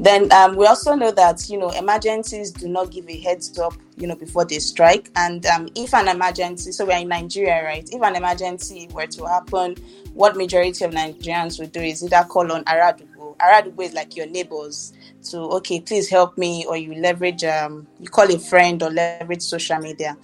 Then 0.00 0.30
um, 0.30 0.54
we 0.54 0.64
also 0.64 0.94
know 0.94 1.10
that 1.10 1.50
you 1.50 1.58
know 1.58 1.70
emergencies 1.70 2.52
do 2.52 2.68
not 2.68 2.92
give 2.92 3.08
a 3.08 3.18
heads 3.18 3.58
up, 3.58 3.74
you 3.96 4.06
know, 4.06 4.14
before 4.14 4.44
they 4.44 4.60
strike. 4.60 5.10
And 5.16 5.44
um, 5.46 5.68
if 5.74 5.92
an 5.92 6.06
emergency, 6.06 6.70
so 6.70 6.86
we're 6.86 6.98
in 6.98 7.08
Nigeria, 7.08 7.64
right? 7.64 7.86
If 7.90 8.00
an 8.00 8.14
emergency 8.14 8.88
were 8.92 9.08
to 9.08 9.26
happen, 9.26 9.74
what 10.14 10.36
majority 10.36 10.84
of 10.84 10.92
Nigerians 10.92 11.58
would 11.58 11.72
do 11.72 11.80
is 11.80 12.04
either 12.04 12.24
call 12.28 12.52
on 12.52 12.62
Aradugo, 12.64 13.36
Aradugbo 13.40 13.82
is 13.82 13.92
like 13.92 14.14
your 14.16 14.28
neighbors 14.28 14.92
to 15.30 15.38
okay, 15.38 15.80
please 15.80 16.08
help 16.08 16.38
me, 16.38 16.64
or 16.68 16.76
you 16.76 16.94
leverage 16.94 17.42
um 17.42 17.88
you 17.98 18.08
call 18.08 18.32
a 18.32 18.38
friend 18.38 18.80
or 18.84 18.90
leverage 18.90 19.42
social 19.42 19.78
media. 19.78 20.16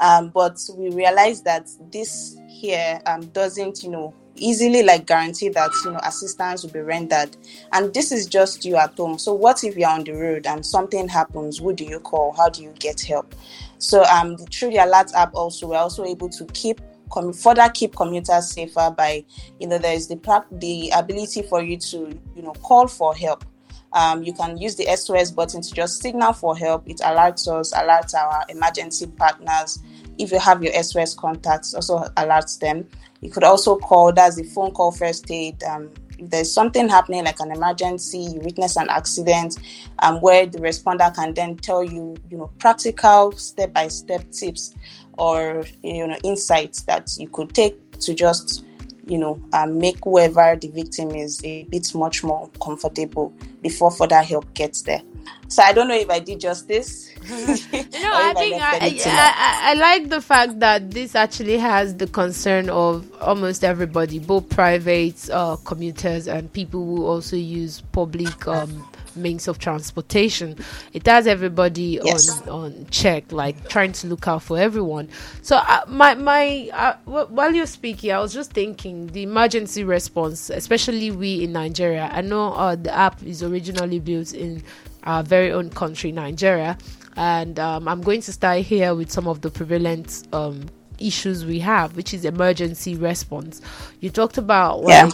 Um, 0.00 0.30
but 0.30 0.58
we 0.76 0.90
realize 0.90 1.42
that 1.42 1.70
this 1.92 2.36
here 2.48 3.00
um 3.06 3.26
doesn't 3.26 3.84
you 3.84 3.90
know 3.90 4.12
easily 4.40 4.82
like 4.82 5.06
guarantee 5.06 5.48
that 5.50 5.70
you 5.84 5.92
know 5.92 6.00
assistance 6.02 6.62
will 6.62 6.70
be 6.70 6.80
rendered. 6.80 7.36
And 7.72 7.92
this 7.94 8.10
is 8.10 8.26
just 8.26 8.64
you 8.64 8.76
at 8.76 8.96
home. 8.96 9.18
So 9.18 9.32
what 9.32 9.62
if 9.62 9.76
you're 9.76 9.90
on 9.90 10.04
the 10.04 10.12
road 10.12 10.46
and 10.46 10.64
something 10.64 11.08
happens? 11.08 11.58
Who 11.58 11.72
do 11.72 11.84
you 11.84 12.00
call? 12.00 12.32
How 12.32 12.48
do 12.48 12.62
you 12.62 12.72
get 12.78 13.00
help? 13.00 13.34
So 13.78 14.04
um 14.04 14.36
through 14.36 14.70
the 14.70 14.78
Alarrt 14.78 15.14
app 15.14 15.34
also 15.34 15.68
we're 15.68 15.76
also 15.76 16.04
able 16.04 16.28
to 16.30 16.44
keep 16.46 16.80
com- 17.10 17.32
further 17.32 17.68
keep 17.72 17.94
commuters 17.94 18.50
safer 18.50 18.92
by 18.96 19.24
you 19.58 19.68
know 19.68 19.78
there's 19.78 20.08
the 20.08 20.18
the 20.52 20.90
ability 20.90 21.42
for 21.42 21.62
you 21.62 21.76
to 21.76 22.18
you 22.34 22.42
know 22.42 22.52
call 22.62 22.88
for 22.88 23.14
help. 23.14 23.44
Um, 23.92 24.22
you 24.22 24.32
can 24.32 24.56
use 24.56 24.76
the 24.76 24.84
SOS 24.96 25.32
button 25.32 25.62
to 25.62 25.72
just 25.72 26.00
signal 26.00 26.32
for 26.32 26.56
help. 26.56 26.88
It 26.88 26.98
alerts 26.98 27.48
us, 27.48 27.72
alerts 27.72 28.14
our 28.14 28.44
emergency 28.48 29.06
partners. 29.08 29.80
If 30.18 30.32
you 30.32 30.38
have 30.38 30.62
your 30.62 30.72
SOS 30.82 31.14
contacts, 31.14 31.74
also 31.74 32.00
alerts 32.16 32.58
them. 32.58 32.86
You 33.20 33.30
could 33.30 33.44
also 33.44 33.76
call, 33.76 34.12
that's 34.12 34.36
the 34.36 34.44
phone 34.44 34.72
call 34.72 34.92
first 34.92 35.30
aid. 35.30 35.62
Um, 35.62 35.90
if 36.18 36.30
there's 36.30 36.52
something 36.52 36.88
happening 36.88 37.24
like 37.24 37.40
an 37.40 37.50
emergency, 37.50 38.18
you 38.18 38.40
witness 38.40 38.76
an 38.76 38.88
accident, 38.90 39.58
um, 40.00 40.20
where 40.20 40.46
the 40.46 40.58
responder 40.58 41.14
can 41.14 41.32
then 41.32 41.56
tell 41.56 41.82
you, 41.82 42.16
you 42.30 42.36
know, 42.36 42.50
practical 42.58 43.32
step 43.32 43.72
by 43.72 43.88
step 43.88 44.30
tips 44.30 44.74
or 45.20 45.64
you 45.82 46.06
know 46.06 46.16
insights 46.24 46.82
that 46.82 47.10
you 47.18 47.28
could 47.28 47.54
take 47.54 47.98
to 48.00 48.14
just 48.14 48.64
you 49.06 49.18
know 49.18 49.40
um, 49.52 49.78
make 49.78 49.98
whoever 50.02 50.56
the 50.56 50.68
victim 50.68 51.10
is 51.10 51.44
a 51.44 51.64
bit 51.64 51.94
much 51.94 52.24
more 52.24 52.48
comfortable 52.62 53.32
before 53.60 53.90
further 53.90 54.22
help 54.22 54.52
gets 54.54 54.82
there. 54.82 55.02
So 55.48 55.62
I 55.62 55.72
don't 55.72 55.88
know 55.88 55.96
if 55.96 56.08
I 56.08 56.20
did 56.20 56.40
justice. 56.40 57.09
no, 57.30 57.36
I 57.36 58.32
think 58.34 58.62
I, 58.62 58.78
I, 58.80 58.98
I, 59.04 59.60
I, 59.70 59.74
like 59.74 60.08
the 60.08 60.22
fact 60.22 60.58
that 60.60 60.90
this 60.90 61.14
actually 61.14 61.58
has 61.58 61.96
the 61.96 62.06
concern 62.06 62.70
of 62.70 63.06
almost 63.20 63.62
everybody, 63.62 64.18
both 64.18 64.48
private 64.48 65.28
uh, 65.30 65.56
commuters 65.56 66.26
and 66.26 66.50
people 66.52 66.84
who 66.84 67.04
also 67.04 67.36
use 67.36 67.82
public 67.92 68.48
um, 68.48 68.88
means 69.16 69.48
of 69.48 69.58
transportation. 69.58 70.56
It 70.94 71.06
has 71.06 71.26
everybody 71.26 72.00
yes. 72.02 72.40
on 72.42 72.48
on 72.48 72.86
check, 72.90 73.30
like 73.32 73.68
trying 73.68 73.92
to 73.92 74.06
look 74.06 74.26
out 74.26 74.42
for 74.42 74.58
everyone. 74.58 75.08
So 75.42 75.56
uh, 75.56 75.82
my 75.88 76.14
my 76.14 76.70
uh, 76.72 76.96
w- 77.04 77.26
while 77.26 77.54
you're 77.54 77.66
speaking, 77.66 78.12
I 78.12 78.20
was 78.20 78.32
just 78.32 78.52
thinking 78.52 79.08
the 79.08 79.24
emergency 79.24 79.84
response, 79.84 80.48
especially 80.48 81.10
we 81.10 81.44
in 81.44 81.52
Nigeria. 81.52 82.08
I 82.12 82.22
know 82.22 82.54
uh, 82.54 82.76
the 82.76 82.94
app 82.94 83.22
is 83.22 83.42
originally 83.42 83.98
built 83.98 84.32
in 84.32 84.62
our 85.04 85.22
very 85.22 85.52
own 85.52 85.70
country, 85.70 86.12
Nigeria. 86.12 86.78
And 87.16 87.58
um, 87.58 87.88
I'm 87.88 88.00
going 88.00 88.20
to 88.22 88.32
start 88.32 88.60
here 88.60 88.94
with 88.94 89.10
some 89.10 89.26
of 89.26 89.40
the 89.40 89.50
prevalent 89.50 90.26
um, 90.32 90.66
issues 90.98 91.44
we 91.44 91.58
have, 91.60 91.96
which 91.96 92.14
is 92.14 92.24
emergency 92.24 92.94
response. 92.94 93.60
You 94.00 94.10
talked 94.10 94.38
about 94.38 94.82
like 94.82 95.12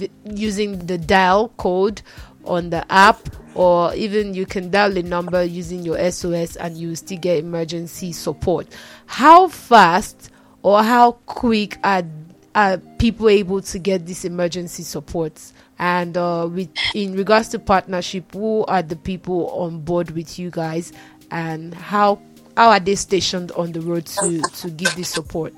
yeah. 0.00 0.06
using 0.24 0.86
the 0.86 0.96
dial 0.96 1.48
code 1.56 2.02
on 2.44 2.70
the 2.70 2.90
app, 2.92 3.28
or 3.54 3.94
even 3.94 4.34
you 4.34 4.46
can 4.46 4.70
dial 4.70 4.96
a 4.96 5.02
number 5.02 5.42
using 5.42 5.82
your 5.82 5.98
SOS 6.10 6.56
and 6.56 6.76
you 6.76 6.94
still 6.96 7.18
get 7.18 7.38
emergency 7.38 8.12
support. 8.12 8.66
How 9.06 9.48
fast 9.48 10.30
or 10.62 10.82
how 10.82 11.12
quick 11.26 11.78
are, 11.84 12.02
are 12.54 12.78
people 12.98 13.28
able 13.28 13.60
to 13.62 13.78
get 13.78 14.06
this 14.06 14.24
emergency 14.24 14.82
support? 14.82 15.40
and 15.78 16.16
uh, 16.16 16.48
with 16.50 16.68
in 16.94 17.14
regards 17.16 17.48
to 17.48 17.58
partnership 17.58 18.32
who 18.32 18.64
are 18.66 18.82
the 18.82 18.96
people 18.96 19.48
on 19.50 19.80
board 19.80 20.10
with 20.12 20.38
you 20.38 20.50
guys 20.50 20.92
and 21.30 21.74
how 21.74 22.20
how 22.56 22.70
are 22.70 22.80
they 22.80 22.94
stationed 22.94 23.52
on 23.52 23.72
the 23.72 23.80
road 23.80 24.06
to 24.06 24.40
to 24.40 24.70
give 24.70 24.94
this 24.96 25.08
support? 25.08 25.52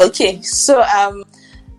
Okay 0.00 0.40
so 0.42 0.82
um 0.82 1.24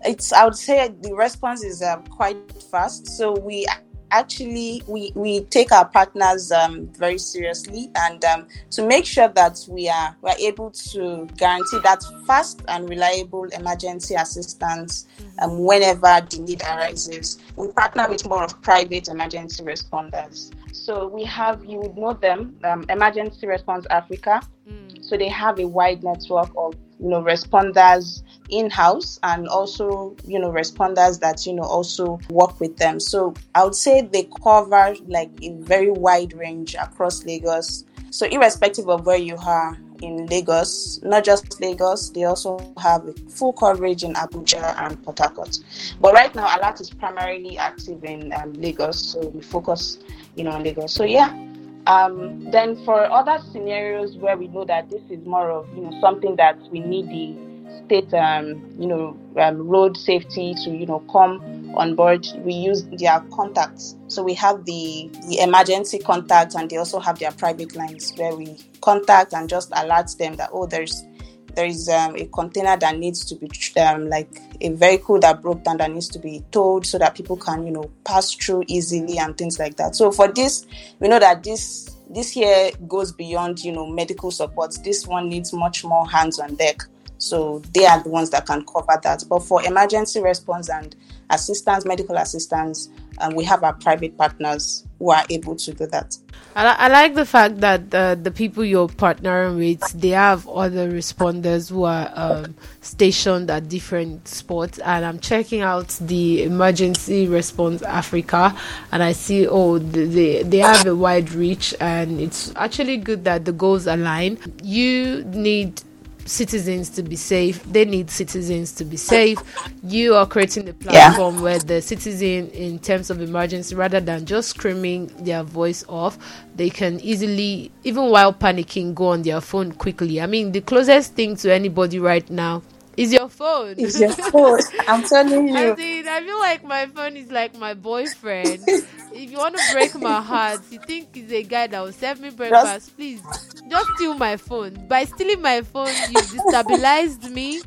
it's 0.02 0.32
i 0.32 0.44
would 0.44 0.56
say 0.56 0.88
the 1.02 1.14
response 1.14 1.62
is 1.62 1.82
um, 1.82 2.02
quite 2.06 2.36
fast. 2.70 3.06
So 3.06 3.32
we 3.32 3.66
actually 4.10 4.82
we 4.86 5.12
we 5.14 5.40
take 5.44 5.72
our 5.72 5.88
partners 5.88 6.52
um, 6.52 6.86
very 6.94 7.18
seriously 7.18 7.90
and 7.96 8.24
um, 8.24 8.46
to 8.70 8.86
make 8.86 9.04
sure 9.04 9.28
that 9.28 9.58
we 9.68 9.88
are 9.88 10.16
we're 10.22 10.34
able 10.38 10.70
to 10.70 11.26
guarantee 11.36 11.78
that 11.82 12.02
fast 12.26 12.62
and 12.68 12.88
reliable 12.88 13.44
emergency 13.44 14.14
assistance 14.14 15.06
um, 15.40 15.64
whenever 15.64 16.20
the 16.30 16.38
need 16.40 16.62
arises. 16.62 17.38
We 17.56 17.68
partner 17.72 18.08
with 18.08 18.26
more 18.28 18.44
of 18.44 18.60
private 18.62 19.08
emergency 19.08 19.62
responders. 19.62 20.52
So 20.72 21.08
we 21.08 21.24
have 21.24 21.64
you 21.64 21.78
would 21.80 21.96
know 21.96 22.12
them 22.12 22.56
um, 22.64 22.84
emergency 22.88 23.46
response 23.46 23.86
africa. 23.90 24.40
Mm. 24.68 25.04
so 25.04 25.16
they 25.16 25.28
have 25.28 25.58
a 25.58 25.66
wide 25.66 26.04
network 26.04 26.50
of 26.56 26.74
you 27.00 27.08
know 27.08 27.22
responders 27.22 28.22
in-house 28.50 29.18
and 29.22 29.48
also 29.48 30.14
you 30.24 30.38
know 30.38 30.50
responders 30.50 31.20
that 31.20 31.46
you 31.46 31.52
know 31.52 31.62
also 31.62 32.18
work 32.30 32.58
with 32.60 32.76
them. 32.76 33.00
So 33.00 33.34
i 33.54 33.64
would 33.64 33.74
say 33.74 34.02
they 34.02 34.28
cover 34.42 34.94
like 35.06 35.30
a 35.42 35.50
very 35.52 35.90
wide 35.90 36.32
range 36.34 36.74
across 36.74 37.24
lagos. 37.24 37.84
So 38.10 38.26
irrespective 38.26 38.88
of 38.88 39.06
where 39.06 39.16
you 39.16 39.36
are 39.36 39.78
in 40.02 40.26
lagos 40.26 40.98
not 41.02 41.22
just 41.24 41.60
lagos 41.60 42.08
they 42.10 42.24
also 42.24 42.58
have 42.80 43.02
full 43.28 43.52
coverage 43.52 44.02
in 44.02 44.14
abuja 44.14 44.74
and 44.78 45.02
port 45.04 45.18
harcourt. 45.18 45.58
But 46.00 46.14
right 46.14 46.34
now 46.34 46.48
Alarrt 46.48 46.80
is 46.80 46.90
primarily 46.90 47.58
active 47.58 48.04
in 48.04 48.32
um, 48.32 48.52
lagos. 48.54 49.12
So 49.12 49.28
we 49.28 49.40
focus 49.40 49.98
you 50.36 50.44
know 50.44 50.52
on 50.52 50.64
lagos. 50.64 50.92
So 50.92 51.04
yeah 51.04 51.49
um, 51.86 52.50
then 52.50 52.82
for 52.84 53.10
other 53.10 53.38
scenarios 53.52 54.16
where 54.16 54.36
we 54.36 54.48
know 54.48 54.64
that 54.64 54.90
this 54.90 55.02
is 55.10 55.24
more 55.26 55.50
of 55.50 55.68
you 55.74 55.82
know 55.82 55.98
something 56.00 56.36
that 56.36 56.58
we 56.70 56.80
need 56.80 57.08
the 57.08 57.50
state, 57.90 58.14
um, 58.14 58.62
you 58.78 58.86
know, 58.86 59.18
um, 59.36 59.68
road 59.68 59.96
safety 59.96 60.54
to, 60.64 60.70
you 60.70 60.86
know, 60.86 61.00
come 61.10 61.74
on 61.76 61.94
board. 61.94 62.26
We 62.38 62.52
use 62.52 62.84
their 62.84 63.20
contacts. 63.32 63.96
So 64.08 64.22
we 64.22 64.34
have 64.34 64.64
the, 64.64 65.10
the 65.28 65.40
emergency 65.40 65.98
contacts 65.98 66.54
and 66.54 66.70
they 66.70 66.76
also 66.76 67.00
have 67.00 67.18
their 67.18 67.32
private 67.32 67.74
lines 67.74 68.12
where 68.16 68.34
we 68.34 68.56
contact 68.80 69.34
and 69.34 69.48
just 69.48 69.72
alert 69.74 70.10
them 70.18 70.36
that, 70.36 70.50
oh, 70.52 70.66
there's 70.66 71.04
there 71.54 71.66
is 71.66 71.88
um, 71.88 72.16
a 72.16 72.26
container 72.26 72.76
that 72.76 72.98
needs 72.98 73.24
to 73.26 73.34
be 73.34 73.50
um, 73.80 74.08
like 74.08 74.28
a 74.60 74.70
vehicle 74.70 75.18
that 75.20 75.42
broke 75.42 75.64
down 75.64 75.78
that 75.78 75.90
needs 75.90 76.08
to 76.08 76.18
be 76.18 76.44
towed 76.50 76.86
so 76.86 76.98
that 76.98 77.14
people 77.14 77.36
can 77.36 77.66
you 77.66 77.72
know 77.72 77.90
pass 78.04 78.32
through 78.34 78.64
easily 78.66 79.18
and 79.18 79.36
things 79.36 79.58
like 79.58 79.76
that. 79.76 79.96
So 79.96 80.10
for 80.10 80.28
this 80.28 80.66
we 80.98 81.08
know 81.08 81.18
that 81.18 81.42
this 81.42 81.96
this 82.08 82.34
year 82.36 82.70
goes 82.88 83.12
beyond 83.12 83.62
you 83.64 83.72
know 83.72 83.86
medical 83.86 84.30
support. 84.30 84.76
This 84.84 85.06
one 85.06 85.28
needs 85.28 85.52
much 85.52 85.84
more 85.84 86.08
hands 86.08 86.38
on 86.38 86.54
deck. 86.56 86.82
So 87.18 87.58
they 87.74 87.84
are 87.84 88.02
the 88.02 88.08
ones 88.08 88.30
that 88.30 88.46
can 88.46 88.64
cover 88.64 88.98
that. 89.02 89.24
But 89.28 89.40
for 89.40 89.62
emergency 89.62 90.20
response 90.22 90.70
and 90.70 90.96
assistance, 91.30 91.84
medical 91.84 92.16
assistance, 92.16 92.88
and 93.20 93.36
we 93.36 93.44
have 93.44 93.62
our 93.62 93.74
private 93.74 94.16
partners 94.16 94.84
who 94.98 95.10
are 95.10 95.24
able 95.30 95.56
to 95.56 95.72
do 95.72 95.86
that. 95.86 96.16
I, 96.54 96.66
I 96.66 96.88
like 96.88 97.14
the 97.14 97.24
fact 97.24 97.60
that 97.60 97.94
uh, 97.94 98.16
the 98.16 98.30
people 98.30 98.64
you're 98.64 98.88
partnering 98.88 99.56
with, 99.56 99.80
they 99.92 100.10
have 100.10 100.48
other 100.48 100.90
responders 100.90 101.70
who 101.70 101.84
are 101.84 102.10
um, 102.14 102.54
stationed 102.80 103.50
at 103.50 103.68
different 103.68 104.26
spots. 104.26 104.78
And 104.80 105.04
I'm 105.04 105.20
checking 105.20 105.60
out 105.60 105.88
the 106.00 106.42
Emergency 106.42 107.28
Response 107.28 107.82
Africa, 107.82 108.56
and 108.90 109.02
I 109.02 109.12
see, 109.12 109.46
oh, 109.46 109.78
they, 109.78 110.42
they 110.42 110.58
have 110.58 110.86
a 110.86 110.96
wide 110.96 111.32
reach, 111.32 111.74
and 111.80 112.20
it's 112.20 112.52
actually 112.56 112.96
good 112.96 113.24
that 113.24 113.44
the 113.44 113.52
goals 113.52 113.86
align. 113.86 114.38
You 114.62 115.24
need 115.24 115.82
citizens 116.30 116.88
to 116.90 117.02
be 117.02 117.16
safe. 117.16 117.62
They 117.64 117.84
need 117.84 118.10
citizens 118.10 118.72
to 118.72 118.84
be 118.84 118.96
safe. 118.96 119.38
You 119.82 120.14
are 120.14 120.26
creating 120.26 120.64
the 120.66 120.74
platform 120.74 121.36
yeah. 121.36 121.42
where 121.42 121.58
the 121.58 121.82
citizen, 121.82 122.50
in 122.50 122.78
terms 122.78 123.10
of 123.10 123.20
emergency, 123.20 123.74
rather 123.74 124.00
than 124.00 124.24
just 124.24 124.50
screaming 124.50 125.08
their 125.24 125.42
voice 125.42 125.84
off, 125.88 126.18
they 126.54 126.70
can 126.70 127.00
easily, 127.00 127.70
even 127.84 128.10
while 128.10 128.32
panicking, 128.32 128.94
go 128.94 129.08
on 129.08 129.22
their 129.22 129.40
phone 129.40 129.72
quickly. 129.72 130.20
I 130.20 130.26
mean, 130.26 130.52
the 130.52 130.60
closest 130.60 131.14
thing 131.14 131.36
to 131.36 131.52
anybody 131.52 131.98
right 131.98 132.28
now 132.30 132.62
is 132.96 133.12
your 133.12 133.28
phone. 133.28 133.78
Is 133.78 134.00
your 134.00 134.12
phone. 134.12 134.60
I'm 134.86 135.02
telling 135.02 135.48
you. 135.48 135.56
I 135.56 135.74
mean, 135.74 136.08
I 136.08 136.20
feel 136.20 136.38
like 136.38 136.64
my 136.64 136.86
phone 136.86 137.16
is 137.16 137.30
like 137.30 137.56
my 137.56 137.74
boyfriend. 137.74 138.64
if 138.68 139.30
you 139.30 139.38
want 139.38 139.56
to 139.56 139.62
break 139.72 139.94
my 139.94 140.20
heart, 140.20 140.60
you 140.70 140.78
think 140.78 141.14
he's 141.14 141.32
a 141.32 141.42
guy 141.42 141.66
that 141.66 141.80
will 141.80 141.92
serve 141.92 142.20
me 142.20 142.30
breakfast, 142.30 142.86
just, 142.86 142.96
please 142.96 143.22
just 143.68 143.88
steal 143.96 144.14
my 144.14 144.36
phone. 144.36 144.86
By 144.88 145.04
stealing 145.04 145.40
my 145.40 145.62
phone, 145.62 145.92
you've 146.10 146.26
destabilized 146.26 147.30
me. 147.30 147.62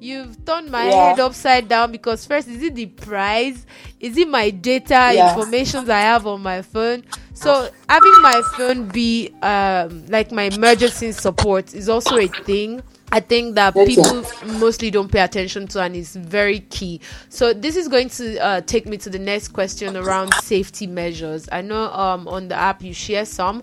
You've 0.00 0.44
turned 0.44 0.70
my 0.70 0.88
yeah. 0.88 1.08
head 1.08 1.20
upside 1.20 1.68
down 1.68 1.90
because 1.90 2.24
first, 2.24 2.46
is 2.46 2.62
it 2.62 2.76
the 2.76 2.86
price? 2.86 3.66
Is 3.98 4.16
it 4.16 4.28
my 4.28 4.50
data 4.50 5.10
yeah. 5.12 5.30
information 5.30 5.90
I 5.90 6.02
have 6.02 6.24
on 6.24 6.40
my 6.40 6.62
phone? 6.62 7.02
So 7.34 7.68
having 7.88 8.22
my 8.22 8.42
phone 8.56 8.88
be 8.88 9.34
um, 9.42 10.06
like 10.06 10.30
my 10.30 10.44
emergency 10.44 11.10
support 11.10 11.74
is 11.74 11.88
also 11.88 12.16
a 12.16 12.28
thing 12.28 12.80
I 13.10 13.20
think 13.20 13.54
that 13.54 13.74
okay. 13.74 13.86
people 13.86 14.24
mostly 14.58 14.90
don't 14.90 15.10
pay 15.10 15.20
attention 15.20 15.66
to, 15.68 15.82
and 15.82 15.96
it's 15.96 16.14
very 16.14 16.60
key. 16.60 17.00
So 17.30 17.54
this 17.54 17.76
is 17.76 17.88
going 17.88 18.10
to 18.10 18.38
uh, 18.38 18.60
take 18.62 18.86
me 18.86 18.98
to 18.98 19.08
the 19.08 19.18
next 19.18 19.48
question 19.48 19.96
around 19.96 20.34
safety 20.42 20.86
measures. 20.86 21.48
I 21.50 21.62
know 21.62 21.90
um, 21.92 22.28
on 22.28 22.48
the 22.48 22.54
app 22.54 22.82
you 22.82 22.92
share 22.92 23.24
some 23.24 23.62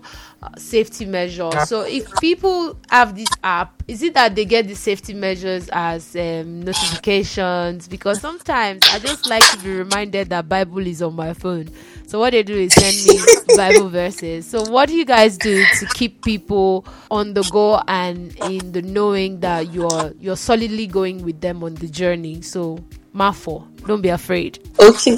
safety 0.58 1.04
measures. 1.04 1.68
So 1.68 1.82
if 1.82 2.10
people 2.20 2.76
have 2.90 3.16
this 3.16 3.28
app, 3.42 3.82
is 3.88 4.02
it 4.02 4.14
that 4.14 4.34
they 4.34 4.44
get 4.44 4.66
the 4.68 4.74
safety 4.74 5.14
measures 5.14 5.68
as 5.72 6.14
um, 6.16 6.62
notifications? 6.62 7.88
Because 7.88 8.20
sometimes 8.20 8.82
I 8.90 8.98
just 8.98 9.28
like 9.28 9.48
to 9.52 9.58
be 9.58 9.70
reminded 9.70 10.30
that 10.30 10.48
Bible 10.48 10.86
is 10.86 11.02
on 11.02 11.14
my 11.14 11.34
phone. 11.34 11.68
So 12.06 12.20
what 12.20 12.30
they 12.30 12.42
do 12.42 12.54
is 12.54 12.72
send 12.72 12.96
me 13.06 13.20
Bible 13.56 13.88
verses. 13.88 14.46
So 14.46 14.62
what 14.70 14.88
do 14.88 14.94
you 14.94 15.04
guys 15.04 15.36
do 15.36 15.64
to 15.80 15.86
keep 15.94 16.24
people 16.24 16.86
on 17.10 17.34
the 17.34 17.42
go 17.50 17.82
and 17.88 18.36
in 18.50 18.72
the 18.72 18.82
knowing 18.82 19.40
that 19.40 19.72
you're 19.72 20.12
you're 20.20 20.36
solidly 20.36 20.86
going 20.86 21.24
with 21.24 21.40
them 21.40 21.64
on 21.64 21.74
the 21.74 21.88
journey? 21.88 22.42
So 22.42 22.78
Mafo, 23.14 23.66
don't 23.86 24.02
be 24.02 24.10
afraid. 24.10 24.58
Okay. 24.78 25.16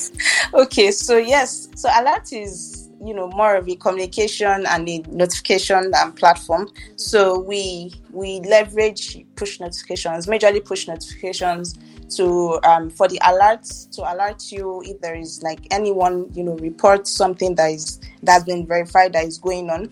okay, 0.54 0.90
so 0.92 1.18
yes. 1.18 1.68
So 1.74 1.88
Alarrt 1.90 2.32
is 2.32 2.79
you 3.04 3.14
know 3.14 3.28
more 3.28 3.56
of 3.56 3.68
a 3.68 3.76
communication 3.76 4.66
and 4.66 4.88
a 4.88 4.98
notification 5.08 5.92
and 5.94 6.16
platform. 6.16 6.68
So 6.96 7.38
we 7.38 7.94
we 8.12 8.40
leverage 8.40 9.24
push 9.36 9.60
notifications 9.60 10.26
majorly 10.26 10.64
push 10.64 10.86
notifications 10.86 11.78
to 12.16 12.60
um, 12.64 12.90
for 12.90 13.08
the 13.08 13.18
alerts 13.20 13.90
to 13.96 14.02
alert 14.02 14.50
you 14.50 14.82
if 14.84 15.00
there 15.00 15.14
is 15.14 15.42
like 15.42 15.60
anyone 15.70 16.28
you 16.32 16.42
know 16.42 16.56
report 16.56 17.06
something 17.06 17.54
that 17.54 17.70
is 17.70 18.00
that's 18.22 18.44
been 18.44 18.66
verified 18.66 19.12
that 19.14 19.24
is 19.24 19.38
going 19.38 19.70
on. 19.70 19.90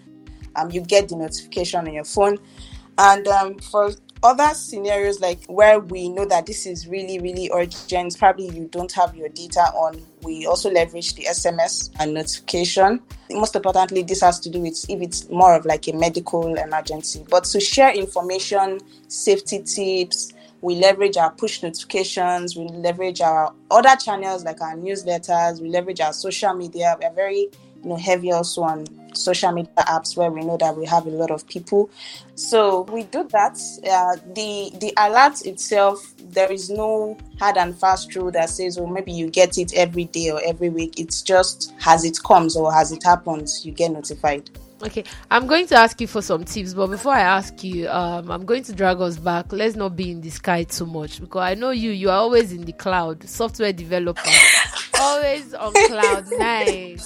Um, 0.56 0.70
you 0.70 0.80
get 0.80 1.08
the 1.08 1.16
notification 1.16 1.86
on 1.86 1.92
your 1.92 2.04
phone. 2.04 2.38
And 3.00 3.28
um, 3.28 3.58
for 3.58 3.92
other 4.22 4.52
scenarios 4.54 5.20
like 5.20 5.44
where 5.46 5.78
we 5.78 6.08
know 6.08 6.24
that 6.24 6.46
this 6.46 6.66
is 6.66 6.88
really 6.88 7.18
really 7.20 7.50
urgent 7.54 8.18
probably 8.18 8.48
you 8.48 8.66
don't 8.72 8.92
have 8.92 9.14
your 9.14 9.28
data 9.28 9.60
on 9.74 10.00
we 10.22 10.46
also 10.46 10.70
leverage 10.70 11.14
the 11.14 11.24
sms 11.24 11.90
and 12.00 12.14
notification 12.14 13.00
most 13.30 13.54
importantly 13.54 14.02
this 14.02 14.20
has 14.20 14.40
to 14.40 14.50
do 14.50 14.60
with 14.60 14.84
if 14.88 15.00
it's 15.00 15.28
more 15.30 15.54
of 15.54 15.64
like 15.64 15.86
a 15.88 15.92
medical 15.92 16.54
emergency 16.56 17.24
but 17.28 17.44
to 17.44 17.60
share 17.60 17.92
information 17.92 18.80
safety 19.08 19.62
tips 19.62 20.32
we 20.60 20.74
leverage 20.74 21.16
our 21.16 21.30
push 21.30 21.62
notifications, 21.62 22.56
we 22.56 22.66
leverage 22.68 23.20
our 23.20 23.54
other 23.70 23.94
channels 23.96 24.44
like 24.44 24.60
our 24.60 24.74
newsletters, 24.74 25.60
we 25.60 25.68
leverage 25.68 26.00
our 26.00 26.12
social 26.12 26.52
media. 26.54 26.96
We're 27.00 27.12
very 27.12 27.48
you 27.82 27.90
know 27.90 27.96
heavy 27.96 28.32
also 28.32 28.62
on 28.62 28.86
social 29.14 29.52
media 29.52 29.72
apps 29.78 30.16
where 30.16 30.30
we 30.30 30.44
know 30.44 30.56
that 30.56 30.76
we 30.76 30.86
have 30.86 31.06
a 31.06 31.10
lot 31.10 31.30
of 31.30 31.46
people. 31.48 31.90
So 32.34 32.82
we 32.82 33.04
do 33.04 33.26
that. 33.30 33.58
Uh, 33.84 34.16
the 34.34 34.70
the 34.78 34.92
alert 34.96 35.44
itself, 35.44 36.14
there 36.18 36.50
is 36.50 36.70
no 36.70 37.18
hard 37.38 37.56
and 37.56 37.78
fast 37.78 38.14
rule 38.14 38.30
that 38.32 38.50
says, 38.50 38.78
"Oh, 38.78 38.86
maybe 38.86 39.12
you 39.12 39.30
get 39.30 39.58
it 39.58 39.74
every 39.74 40.04
day 40.04 40.30
or 40.30 40.40
every 40.44 40.68
week." 40.68 40.98
It's 40.98 41.22
just 41.22 41.74
as 41.86 42.04
it 42.04 42.18
comes 42.22 42.56
or 42.56 42.74
as 42.74 42.92
it 42.92 43.02
happens, 43.04 43.64
you 43.64 43.72
get 43.72 43.90
notified. 43.90 44.50
Okay, 44.80 45.02
I'm 45.28 45.48
going 45.48 45.66
to 45.68 45.76
ask 45.76 46.00
you 46.00 46.06
for 46.06 46.22
some 46.22 46.44
tips, 46.44 46.72
but 46.72 46.86
before 46.86 47.12
I 47.12 47.22
ask 47.22 47.64
you, 47.64 47.88
um, 47.88 48.30
I'm 48.30 48.46
going 48.46 48.62
to 48.62 48.72
drag 48.72 49.00
us 49.00 49.18
back. 49.18 49.52
Let's 49.52 49.74
not 49.74 49.96
be 49.96 50.12
in 50.12 50.20
the 50.20 50.30
sky 50.30 50.62
too 50.62 50.86
much 50.86 51.20
because 51.20 51.42
I 51.42 51.54
know 51.54 51.70
you. 51.70 51.90
You 51.90 52.10
are 52.10 52.18
always 52.18 52.52
in 52.52 52.64
the 52.64 52.72
cloud, 52.72 53.28
software 53.28 53.72
developer, 53.72 54.30
always 55.00 55.52
on 55.54 55.72
cloud 55.72 56.26
nine. 56.30 57.00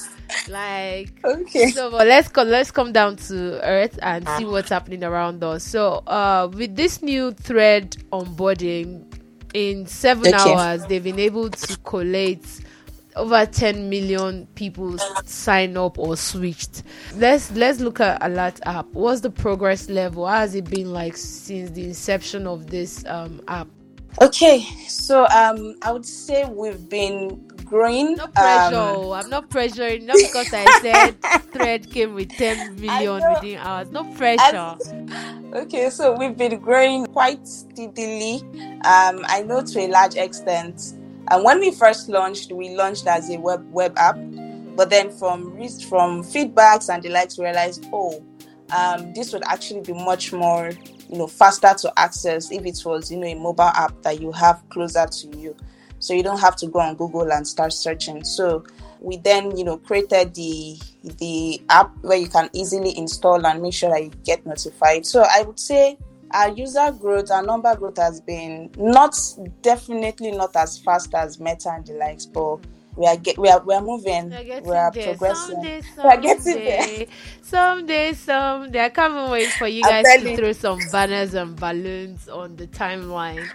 Like 0.49 1.21
okay, 1.25 1.69
so 1.71 1.91
but 1.91 2.07
let's 2.07 2.29
come 2.29 2.49
let's 2.49 2.71
come 2.71 2.93
down 2.93 3.17
to 3.17 3.61
earth 3.63 3.99
and 4.03 4.29
see 4.37 4.45
what's 4.45 4.71
happening 4.71 5.05
around 5.05 5.43
us. 5.45 5.63
So, 5.63 6.03
uh, 6.07 6.51
with 6.53 6.75
this 6.75 7.01
new 7.01 7.31
thread 7.31 7.97
onboarding, 8.13 9.05
in 9.55 9.87
seven 9.87 10.35
okay. 10.35 10.53
hours, 10.53 10.87
they've 10.87 11.03
been 11.03 11.19
able 11.19 11.51
to 11.51 11.77
collate 11.79 12.47
over 13.15 13.45
10 13.45 13.91
million 13.91 14.47
people 14.55 14.97
sign 15.27 15.77
up 15.77 15.99
or 15.99 16.17
switched. 16.17 16.83
Let's 17.15 17.51
let's 17.53 17.81
look 17.81 18.01
at 18.01 18.21
Alarrt 18.23 18.61
app. 18.65 18.87
What's 18.93 19.21
the 19.21 19.31
progress 19.31 19.89
level? 19.89 20.27
How 20.27 20.39
has 20.39 20.55
it 20.55 20.65
been 20.65 20.93
like 20.93 21.17
since 21.17 21.71
the 21.71 21.85
inception 21.85 22.47
of 22.47 22.69
this 22.69 23.05
um, 23.07 23.41
app 23.49 23.69
okay 24.21 24.60
so 24.87 25.26
um 25.28 25.75
i 25.82 25.91
would 25.91 26.04
say 26.06 26.45
we've 26.45 26.89
been 26.89 27.47
growing 27.65 28.15
no 28.15 28.26
pressure 28.28 28.75
um, 28.75 29.13
i'm 29.13 29.30
not 29.30 29.49
pressuring 29.49 30.02
not 30.04 30.21
because 30.21 30.52
i 30.52 30.71
said 30.71 31.21
thread 31.52 31.91
came 31.91 32.15
with 32.15 32.37
10 32.37 32.78
million 32.80 33.28
within 33.28 33.58
hours 33.58 33.91
no 33.91 34.04
pressure. 34.15 34.76
okay 35.54 35.89
so 35.91 36.15
we've 36.17 36.37
been 36.37 36.58
growing 36.60 37.06
quite 37.06 37.47
steadily 37.49 38.43
um 38.84 39.25
i 39.28 39.43
know 39.47 39.63
to 39.63 39.78
a 39.80 39.89
large 39.89 40.17
extent. 40.17 40.95
And 41.30 41.45
when 41.45 41.60
we 41.60 41.71
first 41.71 42.08
launched, 42.08 42.52
we 42.52 42.75
launched 42.75 43.06
as 43.06 43.30
a 43.30 43.39
web 43.39 43.65
web 43.73 43.95
app, 43.97 44.19
but 44.76 44.91
then 44.91 45.10
from 45.10 45.52
from 45.89 46.23
feedbacks 46.23 46.93
and 46.93 47.02
the 47.02 47.10
likes, 47.10 47.39
we 47.39 47.45
realized, 47.45 47.87
oh, 47.93 48.23
um, 48.76 49.13
this 49.15 49.32
would 49.32 49.43
actually 49.47 49.80
be 49.80 49.93
much 49.93 50.32
more, 50.32 50.73
you 51.13 51.19
know, 51.19 51.27
faster 51.27 51.75
to 51.79 51.93
access 51.99 52.51
if 52.51 52.65
it 52.65 52.81
was, 52.87 53.13
you 53.13 53.19
know, 53.19 53.27
a 53.27 53.35
mobile 53.35 53.65
app 53.65 54.01
that 54.01 54.19
you 54.19 54.33
have 54.33 54.63
closer 54.71 55.07
to 55.07 55.37
you, 55.37 55.55
so 55.99 56.15
you 56.15 56.23
don't 56.23 56.41
have 56.41 56.57
to 56.57 56.67
go 56.67 56.81
on 56.81 56.97
Google 56.97 57.31
and 57.31 57.47
start 57.47 57.75
searching. 57.75 58.25
So 58.25 58.65
we 58.99 59.19
then, 59.19 59.55
you 59.57 59.65
know, 59.65 59.77
created 59.77 60.35
the 60.35 60.79
the 61.19 61.61
app 61.69 61.93
where 62.01 62.17
you 62.17 62.29
can 62.29 62.49
easily 62.55 62.97
install 62.97 63.47
and 63.47 63.61
make 63.61 63.75
sure 63.75 63.91
that 63.91 64.03
you 64.03 64.11
get 64.25 64.47
notified. 64.47 65.05
So 65.05 65.25
I 65.31 65.43
would 65.43 65.61
say 65.61 65.99
our 66.31 66.49
user 66.49 66.91
growth, 66.93 67.31
our 67.31 67.43
number 67.43 67.77
growth 67.77 67.99
has 67.99 68.21
been 68.21 68.71
not 68.79 69.15
definitely 69.61 70.31
not 70.31 70.57
as 70.57 70.79
fast 70.79 71.15
as 71.15 71.39
Meta 71.39 71.71
and 71.71 71.87
the 71.87 71.93
likes, 71.93 72.25
but 72.25 72.59
we 72.97 73.07
are 73.07 73.17
get, 73.17 73.39
we 73.39 73.49
are 73.49 73.61
we 73.61 73.75
are 73.75 73.81
moving. 73.81 74.31
We 74.31 74.37
are 74.73 74.91
there. 74.91 75.15
progressing. 75.15 75.55
Someday, 75.55 75.83
someday, 75.83 76.02
we 76.02 76.09
are 76.09 76.17
getting 76.21 76.55
there. 76.55 77.07
Someday, 77.43 78.13
someday. 78.13 78.85
I 78.85 78.89
can't 78.91 79.31
wait 79.31 79.50
for 79.52 79.67
you 79.67 79.83
guys 79.83 80.05
to 80.05 80.37
throw 80.37 80.52
some 80.52 80.78
banners 80.91 81.35
and 81.35 81.57
balloons 81.57 82.28
on 82.28 82.57
the 82.57 82.67
timeline. 82.67 83.49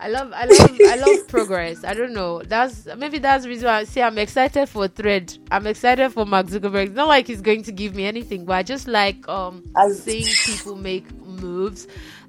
I 0.00 0.08
love, 0.08 0.32
I 0.32 0.44
love, 0.44 0.80
I 0.80 0.94
love 0.94 1.26
progress. 1.26 1.82
I 1.82 1.92
don't 1.92 2.12
know. 2.12 2.40
That's 2.42 2.86
maybe 2.96 3.18
that's 3.18 3.42
the 3.44 3.50
reason 3.50 3.66
why 3.66 3.78
I 3.78 3.84
say 3.84 4.02
I'm 4.02 4.16
excited 4.16 4.68
for 4.68 4.86
Thread. 4.86 5.36
I'm 5.50 5.66
excited 5.66 6.10
for 6.10 6.24
Mark 6.24 6.46
Zuckerberg. 6.46 6.86
It's 6.86 6.94
not 6.94 7.08
like 7.08 7.26
he's 7.26 7.42
going 7.42 7.64
to 7.64 7.72
give 7.72 7.96
me 7.96 8.04
anything, 8.04 8.44
but 8.44 8.54
I 8.54 8.62
just 8.62 8.86
like 8.86 9.28
um 9.28 9.64
seeing 9.92 10.26
people 10.44 10.76
make 10.76 11.12
moves 11.26 11.88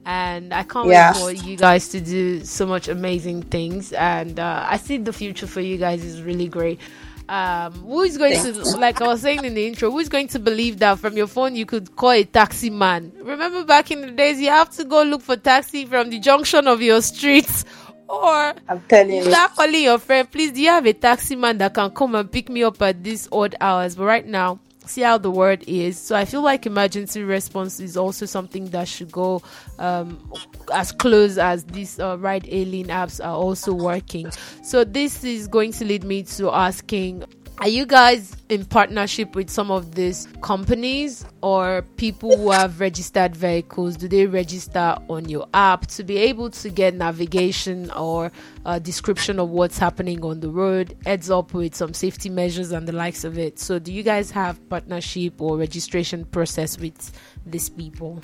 and 0.09 0.55
I 0.55 0.63
can't 0.63 0.89
yeah. 0.89 1.13
wait 1.23 1.37
for 1.37 1.45
you 1.45 1.55
guys 1.55 1.89
to 1.89 2.01
do 2.01 2.43
so 2.43 2.65
much 2.65 2.87
amazing 2.87 3.43
things. 3.43 3.93
And 3.93 4.39
uh, 4.39 4.65
I 4.67 4.77
see 4.77 4.97
the 4.97 5.13
future 5.13 5.45
for 5.45 5.61
you 5.61 5.77
guys 5.77 6.03
is 6.03 6.23
really 6.23 6.47
great. 6.47 6.79
Um, 7.27 7.73
who 7.73 8.01
is 8.01 8.17
going 8.17 8.33
to, 8.41 8.53
like 8.79 9.01
I 9.01 9.07
was 9.07 9.21
saying 9.21 9.45
in 9.45 9.53
the 9.53 9.67
intro, 9.67 9.91
who 9.91 9.99
is 9.99 10.09
going 10.09 10.27
to 10.29 10.39
believe 10.39 10.79
that 10.79 10.97
from 10.97 11.15
your 11.15 11.27
phone 11.27 11.55
you 11.55 11.67
could 11.67 11.95
call 11.95 12.09
a 12.09 12.23
taxi 12.23 12.71
man? 12.71 13.11
Remember 13.21 13.63
back 13.63 13.91
in 13.91 14.01
the 14.01 14.09
days, 14.09 14.41
you 14.41 14.49
have 14.49 14.71
to 14.77 14.83
go 14.83 15.03
look 15.03 15.21
for 15.21 15.35
taxi 15.35 15.85
from 15.85 16.09
the 16.09 16.17
junction 16.17 16.67
of 16.67 16.81
your 16.81 17.03
streets. 17.03 17.63
Or 18.07 18.55
I'm 18.67 18.81
telling 18.89 19.13
you, 19.13 19.23
start 19.25 19.53
calling 19.53 19.83
your 19.83 19.99
friend. 19.99 20.31
Please, 20.31 20.51
do 20.53 20.59
you 20.59 20.69
have 20.69 20.87
a 20.87 20.93
taxi 20.93 21.35
man 21.35 21.59
that 21.59 21.75
can 21.75 21.91
come 21.91 22.15
and 22.15 22.31
pick 22.31 22.49
me 22.49 22.63
up 22.63 22.81
at 22.81 23.03
these 23.03 23.29
odd 23.31 23.53
hours? 23.61 23.95
But 23.95 24.05
right 24.05 24.25
now, 24.25 24.59
see 24.89 25.01
how 25.01 25.17
the 25.17 25.31
word 25.31 25.63
is. 25.67 25.99
So 25.99 26.15
I 26.15 26.25
feel 26.25 26.41
like 26.41 26.65
emergency 26.65 27.23
response 27.23 27.79
is 27.79 27.95
also 27.95 28.25
something 28.25 28.65
that 28.71 28.87
should 28.87 29.11
go 29.11 29.41
um, 29.77 30.31
as 30.73 30.91
close 30.91 31.37
as 31.37 31.63
these 31.65 31.99
uh, 31.99 32.17
ride 32.17 32.45
hailing 32.45 32.87
apps 32.87 33.23
are 33.23 33.35
also 33.35 33.73
working. 33.73 34.31
So 34.63 34.83
this 34.83 35.23
is 35.23 35.47
going 35.47 35.71
to 35.73 35.85
lead 35.85 36.03
me 36.03 36.23
to 36.23 36.51
asking 36.51 37.23
are 37.59 37.67
you 37.67 37.85
guys 37.85 38.37
in 38.47 38.63
partnership 38.63 39.35
with 39.35 39.49
some 39.49 39.69
of 39.69 39.93
these 39.93 40.29
companies 40.41 41.25
or 41.41 41.81
people 41.97 42.37
who 42.37 42.51
have 42.51 42.79
registered 42.79 43.35
vehicles? 43.35 43.97
Do 43.97 44.07
they 44.07 44.25
register 44.27 44.97
on 45.09 45.27
your 45.27 45.45
app 45.53 45.87
to 45.87 46.05
be 46.05 46.17
able 46.17 46.49
to 46.51 46.69
get 46.69 46.93
navigation 46.93 47.91
or 47.91 48.31
a 48.65 48.79
description 48.79 49.39
of 49.39 49.49
what's 49.49 49.77
happening 49.77 50.23
on 50.23 50.39
the 50.39 50.49
road, 50.49 50.95
heads 51.05 51.29
up 51.29 51.53
with 51.53 51.75
some 51.75 51.93
safety 51.93 52.29
measures 52.29 52.71
and 52.71 52.87
the 52.87 52.93
likes 52.93 53.25
of 53.25 53.37
it? 53.37 53.59
So, 53.59 53.77
do 53.77 53.91
you 53.91 54.03
guys 54.03 54.31
have 54.31 54.67
partnership 54.69 55.41
or 55.41 55.57
registration 55.57 56.23
process 56.25 56.79
with 56.79 57.11
these 57.45 57.67
people? 57.67 58.21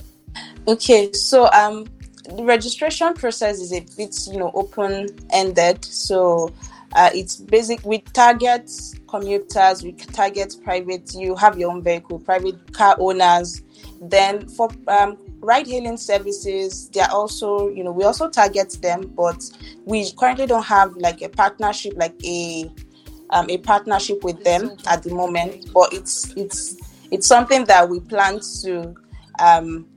Okay, 0.66 1.12
so 1.12 1.50
um, 1.52 1.86
the 2.30 2.44
registration 2.44 3.14
process 3.14 3.60
is 3.60 3.74
a 3.74 3.82
bit, 3.98 4.16
you 4.32 4.40
know, 4.40 4.52
open 4.54 5.08
ended. 5.32 5.84
So 5.84 6.54
uh, 6.94 7.10
it's 7.14 7.38
basic. 7.38 7.84
We 7.86 8.00
target 8.00 8.70
commuters, 9.08 9.84
we 9.84 9.94
target 9.94 10.56
private. 10.64 11.14
You 11.14 11.36
have 11.36 11.58
your 11.58 11.72
own 11.72 11.84
vehicle, 11.84 12.20
private 12.20 12.74
car 12.74 12.96
owners. 13.00 13.62
Then 14.02 14.48
for 14.48 14.70
um, 14.88 15.18
ride-hailing 15.40 15.98
services, 15.98 16.90
they 16.90 17.02
are 17.02 17.12
also, 17.12 17.70
you 17.70 17.84
know, 17.84 17.92
we 17.92 18.04
also 18.04 18.30
target 18.30 18.78
them, 18.82 19.14
but 19.16 19.44
we 19.86 20.12
currently 20.18 20.46
don't 20.46 20.66
have 20.66 20.96
like 20.98 21.22
a 21.22 21.30
partnership, 21.30 21.94
like 21.96 22.16
a 22.26 22.72
um, 23.32 23.50
a 23.50 23.58
partnership 23.58 24.24
with 24.24 24.44
them 24.44 24.78
at 24.88 25.04
the 25.04 25.14
moment. 25.14 25.72
But 25.74 25.94
it's 25.94 26.32
it's 26.36 26.78
it's 27.12 27.28
something 27.28 27.66
that 27.66 27.90
we 27.90 28.00
plan 28.00 28.40
to 28.64 28.96
um, 29.40 29.88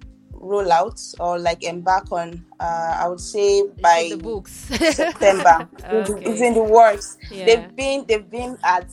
roll 0.40 0.70
out 0.72 1.00
or 1.20 1.38
like 1.38 1.62
embark 1.64 2.10
on. 2.12 2.44
Uh, 2.60 2.96
I 3.00 3.08
would 3.08 3.20
say 3.20 3.64
by 3.80 4.08
the 4.10 4.16
books 4.16 4.52
September. 4.52 5.68
Okay. 5.84 6.24
It's 6.24 6.40
in 6.40 6.54
the 6.54 6.62
works. 6.62 7.18
Yeah. 7.30 7.44
They've 7.46 7.76
been 7.76 8.04
they've 8.06 8.28
been 8.30 8.58
at 8.64 8.86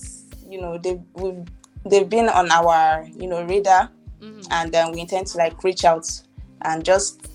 you 0.49 0.61
know 0.61 0.77
they've 0.77 1.01
we've, 1.13 1.43
they've 1.85 2.09
been 2.09 2.29
on 2.29 2.51
our 2.51 3.05
you 3.17 3.27
know 3.27 3.43
radar, 3.43 3.89
Mm-hmm. 4.21 4.41
and 4.51 4.71
then 4.71 4.91
we 4.91 5.01
intend 5.01 5.27
to 5.27 5.37
like 5.37 5.61
reach 5.63 5.83
out 5.85 6.09
and 6.61 6.83
just 6.85 7.27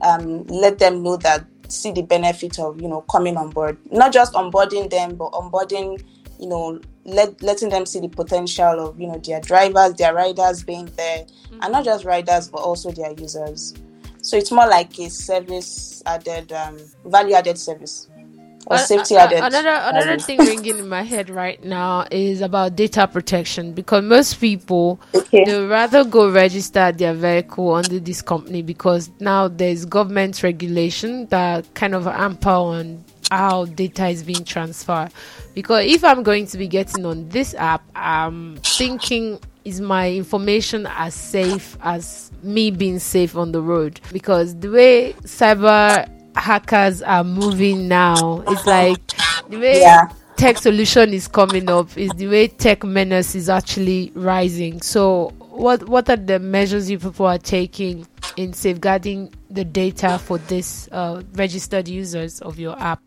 um, 0.00 0.44
let 0.46 0.78
them 0.78 1.02
know 1.02 1.16
that 1.18 1.44
see 1.68 1.92
the 1.92 2.02
benefit 2.02 2.58
of 2.58 2.80
you 2.80 2.88
know 2.88 3.02
coming 3.02 3.36
on 3.36 3.50
board. 3.50 3.76
Not 3.92 4.12
just 4.12 4.32
onboarding 4.34 4.90
them, 4.90 5.16
but 5.16 5.32
onboarding 5.32 6.02
you 6.40 6.48
know 6.48 6.80
let 7.04 7.42
letting 7.42 7.68
them 7.68 7.86
see 7.86 8.00
the 8.00 8.08
potential 8.08 8.80
of 8.88 8.98
you 9.00 9.06
know 9.08 9.18
their 9.18 9.40
drivers, 9.40 9.94
their 9.94 10.14
riders 10.14 10.62
being 10.64 10.86
there, 10.96 11.26
and 11.60 11.72
not 11.72 11.84
just 11.84 12.04
riders 12.04 12.48
but 12.48 12.58
also 12.58 12.90
their 12.90 13.12
users. 13.12 13.74
So 14.22 14.36
it's 14.38 14.50
more 14.50 14.66
like 14.68 14.98
a 14.98 15.10
service 15.10 16.02
added, 16.06 16.50
um, 16.52 16.78
value 17.04 17.34
added 17.34 17.58
service 17.58 18.08
or 18.66 18.76
Uh, 18.76 18.78
safety 18.78 19.16
uh, 19.16 19.20
uh, 19.20 19.24
added. 19.24 19.44
Another 19.44 19.68
another 19.68 20.18
thing 20.18 20.42
ringing 20.44 20.78
in 20.78 20.88
my 20.88 21.02
head 21.02 21.28
right 21.28 21.62
now 21.62 22.06
is 22.10 22.40
about 22.40 22.74
data 22.76 23.06
protection 23.06 23.72
because 23.74 24.02
most 24.02 24.40
people 24.40 24.98
Okay. 25.14 25.44
they 25.44 25.60
rather 25.66 26.04
go 26.04 26.30
register 26.30 26.90
their 26.92 27.12
vehicle 27.12 27.74
under 27.74 27.98
this 28.00 28.22
company 28.22 28.62
because 28.62 29.10
now 29.20 29.48
there's 29.48 29.84
government 29.84 30.42
regulation 30.42 31.26
that 31.26 31.74
kind 31.74 31.94
of 31.94 32.04
hamper 32.06 32.48
on 32.48 33.04
how 33.30 33.64
data 33.66 34.08
is 34.08 34.22
being 34.22 34.44
transferred. 34.44 35.10
Because 35.54 35.86
if 35.86 36.04
I'm 36.04 36.22
going 36.22 36.46
to 36.48 36.58
be 36.58 36.66
getting 36.68 37.06
on 37.06 37.28
this 37.28 37.54
app, 37.54 37.82
I'm 37.94 38.56
thinking 38.56 39.40
is 39.64 39.80
my 39.80 40.10
information 40.12 40.86
as 40.90 41.14
safe 41.14 41.76
as 41.82 42.30
me 42.42 42.70
being 42.70 42.98
safe 42.98 43.36
on 43.36 43.52
the 43.52 43.60
road? 43.62 44.00
Because 44.12 44.54
the 44.56 44.68
way 44.70 45.12
cyber 45.22 46.08
hackers 46.36 47.00
are 47.02 47.24
moving 47.24 47.88
now, 47.88 48.42
it's 48.48 48.66
like 48.66 49.00
the 49.48 49.56
way 49.58 49.80
Yeah. 49.80 50.08
tech 50.36 50.58
solution 50.58 51.14
is 51.14 51.28
coming 51.28 51.70
up 51.70 51.96
is 51.96 52.10
the 52.12 52.26
way 52.28 52.48
tech 52.48 52.84
menace 52.84 53.34
is 53.34 53.48
actually 53.48 54.12
rising. 54.14 54.82
So 54.82 55.32
what 55.38 55.88
what 55.88 56.10
are 56.10 56.16
the 56.16 56.38
measures 56.40 56.90
you 56.90 56.98
people 56.98 57.24
are 57.26 57.38
taking 57.38 58.06
in 58.36 58.52
safeguarding 58.52 59.32
the 59.48 59.64
data 59.64 60.18
for 60.18 60.38
this 60.38 60.88
uh, 60.92 61.22
registered 61.34 61.88
users 61.88 62.40
of 62.42 62.58
your 62.58 62.78
app? 62.80 63.00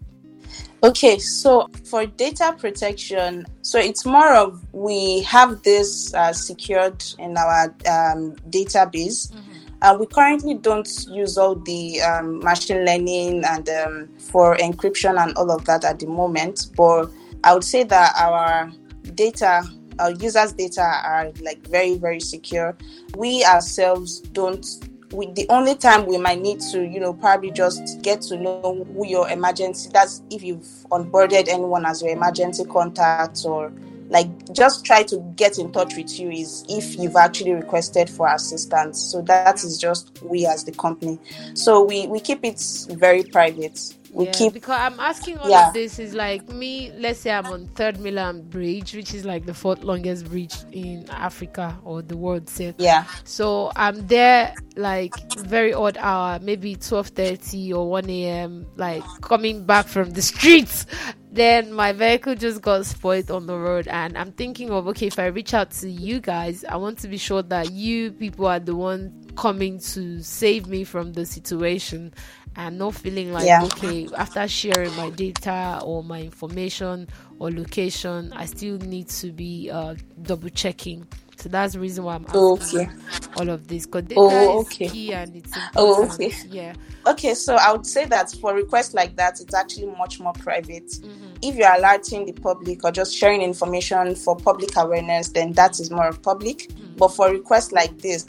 Okay, 0.84 1.18
so 1.18 1.68
for 1.86 2.06
data 2.06 2.56
protection, 2.58 3.48
so 3.64 3.80
it's 3.80 4.06
more 4.06 4.36
of 4.36 4.62
we 4.74 5.24
have 5.24 5.64
this 5.64 6.14
uh, 6.14 6.32
secured 6.32 7.04
in 7.18 7.36
our 7.36 7.66
um, 7.90 8.36
database. 8.50 9.34
Uh, 9.82 9.98
we 10.00 10.06
currently 10.06 10.54
don't 10.54 10.88
use 11.10 11.38
all 11.38 11.56
the 11.56 12.02
um, 12.02 12.40
machine 12.40 12.86
learning 12.86 13.44
and 13.46 13.70
um, 13.70 14.10
for 14.20 14.56
encryption 14.58 15.20
and 15.22 15.36
all 15.38 15.52
of 15.52 15.66
that 15.66 15.84
at 15.84 16.00
the 16.00 16.08
moment, 16.08 16.68
but 16.76 17.10
I 17.44 17.54
would 17.54 17.64
say 17.64 17.84
that 17.84 18.14
our 18.18 18.72
data, 19.16 19.64
our 20.00 20.12
users' 20.12 20.54
data 20.54 20.82
are 20.82 21.32
like 21.42 21.66
very, 21.68 21.98
very 21.98 22.20
secure. 22.20 22.78
We 23.16 23.44
ourselves 23.46 24.20
don't 24.20 24.66
we, 25.12 25.32
the 25.32 25.46
only 25.50 25.76
time 25.76 26.06
we 26.06 26.18
might 26.18 26.42
need 26.42 26.60
to, 26.72 26.86
you 26.86 27.00
know, 27.00 27.14
probably 27.14 27.52
just 27.52 28.02
get 28.02 28.22
to 28.24 28.38
know 28.38 28.86
who 28.94 29.08
your 29.08 29.30
emergency. 29.30 29.90
That's 29.94 30.22
if 30.30 30.44
you've 30.44 30.66
onboarded 30.92 31.48
anyone 31.48 31.86
as 31.86 32.02
your 32.02 32.12
emergency 32.12 32.66
contact, 32.66 33.46
or 33.46 33.72
like 34.10 34.28
just 34.54 34.86
try 34.86 35.04
to 35.04 35.20
get 35.36 35.60
in 35.60 35.72
touch 35.72 35.96
with 35.96 36.20
you. 36.20 36.30
Is 36.30 36.66
if 36.68 36.98
you've 36.98 37.16
actually 37.16 37.54
requested 37.54 38.10
for 38.10 38.28
assistance. 38.28 39.02
So 39.02 39.22
that 39.24 39.64
is 39.64 39.78
just 39.78 40.22
we 40.22 40.46
as 40.46 40.66
the 40.66 40.74
company. 40.74 41.20
So 41.54 41.84
we 41.84 42.08
we 42.08 42.20
keep 42.20 42.44
it 42.44 42.62
very 42.90 43.24
private. 43.24 43.80
We 44.18 44.26
Yeah, 44.26 44.34
keep 44.34 44.54
because 44.54 44.80
I'm 44.80 45.00
asking 45.00 45.38
all 45.38 45.54
Yeah. 45.54 45.58
of 45.58 45.74
this 45.74 46.00
is 46.00 46.16
like 46.16 46.50
me. 46.50 46.92
Let's 46.98 47.20
say 47.20 47.32
I'm 47.32 47.52
on 47.52 47.68
Third 47.76 48.00
Mainland 48.00 48.50
Bridge, 48.50 48.96
which 48.96 49.14
is 49.14 49.26
like 49.26 49.46
the 49.46 49.54
fourth 49.54 49.84
longest 49.84 50.28
bridge 50.30 50.66
in 50.72 51.08
Africa 51.12 51.80
or 51.84 52.02
the 52.02 52.18
world. 52.18 52.50
Say. 52.50 52.76
yeah 52.78 53.06
So 53.24 53.72
I'm 53.76 54.08
there 54.08 54.56
like 54.76 55.24
very 55.36 55.74
odd 55.74 55.98
hour, 56.00 56.40
maybe 56.42 56.76
twelve 56.78 57.10
thirty 57.10 57.72
or 57.74 57.90
one 57.90 58.10
a.m. 58.10 58.68
Like 58.76 59.08
coming 59.22 59.66
back 59.66 59.88
from 59.88 60.12
the 60.12 60.22
streets. 60.32 60.88
Then 61.32 61.74
my 61.74 61.92
vehicle 61.94 62.36
just 62.36 62.62
got 62.62 62.86
spoiled 62.88 63.30
on 63.32 63.46
the 63.48 63.58
road, 63.58 63.88
and 63.88 64.18
I'm 64.18 64.32
thinking 64.32 64.72
of 64.72 64.88
okay, 64.90 65.08
if 65.08 65.20
I 65.20 65.28
reach 65.28 65.54
out 65.54 65.72
to 65.72 65.90
you 65.90 66.22
guys, 66.22 66.64
I 66.68 66.78
want 66.78 67.00
to 67.00 67.08
be 67.08 67.18
sure 67.18 67.44
that 67.44 67.70
you 67.70 68.12
people 68.14 68.48
are 68.48 68.60
the 68.60 68.76
one 68.76 69.14
coming 69.36 69.80
to 69.80 70.24
save 70.24 70.68
me 70.68 70.84
from 70.84 71.14
the 71.14 71.26
situation, 71.26 72.14
and 72.58 72.80
not 72.80 72.96
feeling 72.96 73.32
like 73.34 73.46
Yeah. 73.46 73.62
okay 73.62 74.10
after 74.18 74.48
sharing 74.48 74.96
my 74.98 75.10
data 75.12 75.82
or 75.84 76.04
my 76.04 76.22
information 76.22 77.08
or 77.40 77.52
location, 77.52 78.34
I 78.34 78.46
still 78.48 78.80
need 78.80 79.10
to 79.10 79.32
be 79.32 79.70
uh, 79.72 79.96
double 80.22 80.50
checking. 80.50 81.08
So 81.40 81.50
that's 81.50 81.74
the 81.74 81.80
reason 81.80 82.04
why 82.04 82.16
I'm 82.16 82.26
asking 82.26 82.50
okay. 82.80 82.90
all 83.36 83.50
of 83.50 83.68
this 83.68 83.86
because 83.86 84.04
data 84.06 84.20
Oh, 84.20 84.62
is 84.62 84.68
okay. 84.68 84.90
key 84.90 85.14
and 85.14 85.36
it's 85.36 85.54
Oh, 85.76 86.06
okay. 86.12 86.34
Yeah. 86.50 86.74
Okay, 87.06 87.36
so 87.36 87.56
I 87.56 87.72
would 87.72 87.86
say 87.86 88.06
that 88.06 88.32
for 88.42 88.54
requests 88.56 88.94
like 88.96 89.16
that, 89.18 89.40
it's 89.40 89.54
actually 89.54 89.86
much 89.98 90.20
more 90.20 90.34
private. 90.34 90.88
Mm-hmm. 90.88 91.28
If 91.44 91.56
you're 91.56 91.72
alerting 91.74 92.26
the 92.26 92.34
public 92.34 92.84
or 92.84 92.92
just 92.92 93.16
sharing 93.16 93.42
information 93.44 94.16
for 94.16 94.36
public 94.36 94.76
awareness, 94.76 95.30
then 95.30 95.54
that 95.54 95.80
is 95.80 95.92
more 95.92 96.12
public. 96.12 96.72
But 96.98 97.10
for 97.10 97.30
requests 97.30 97.72
like 97.72 98.00
this, 98.00 98.24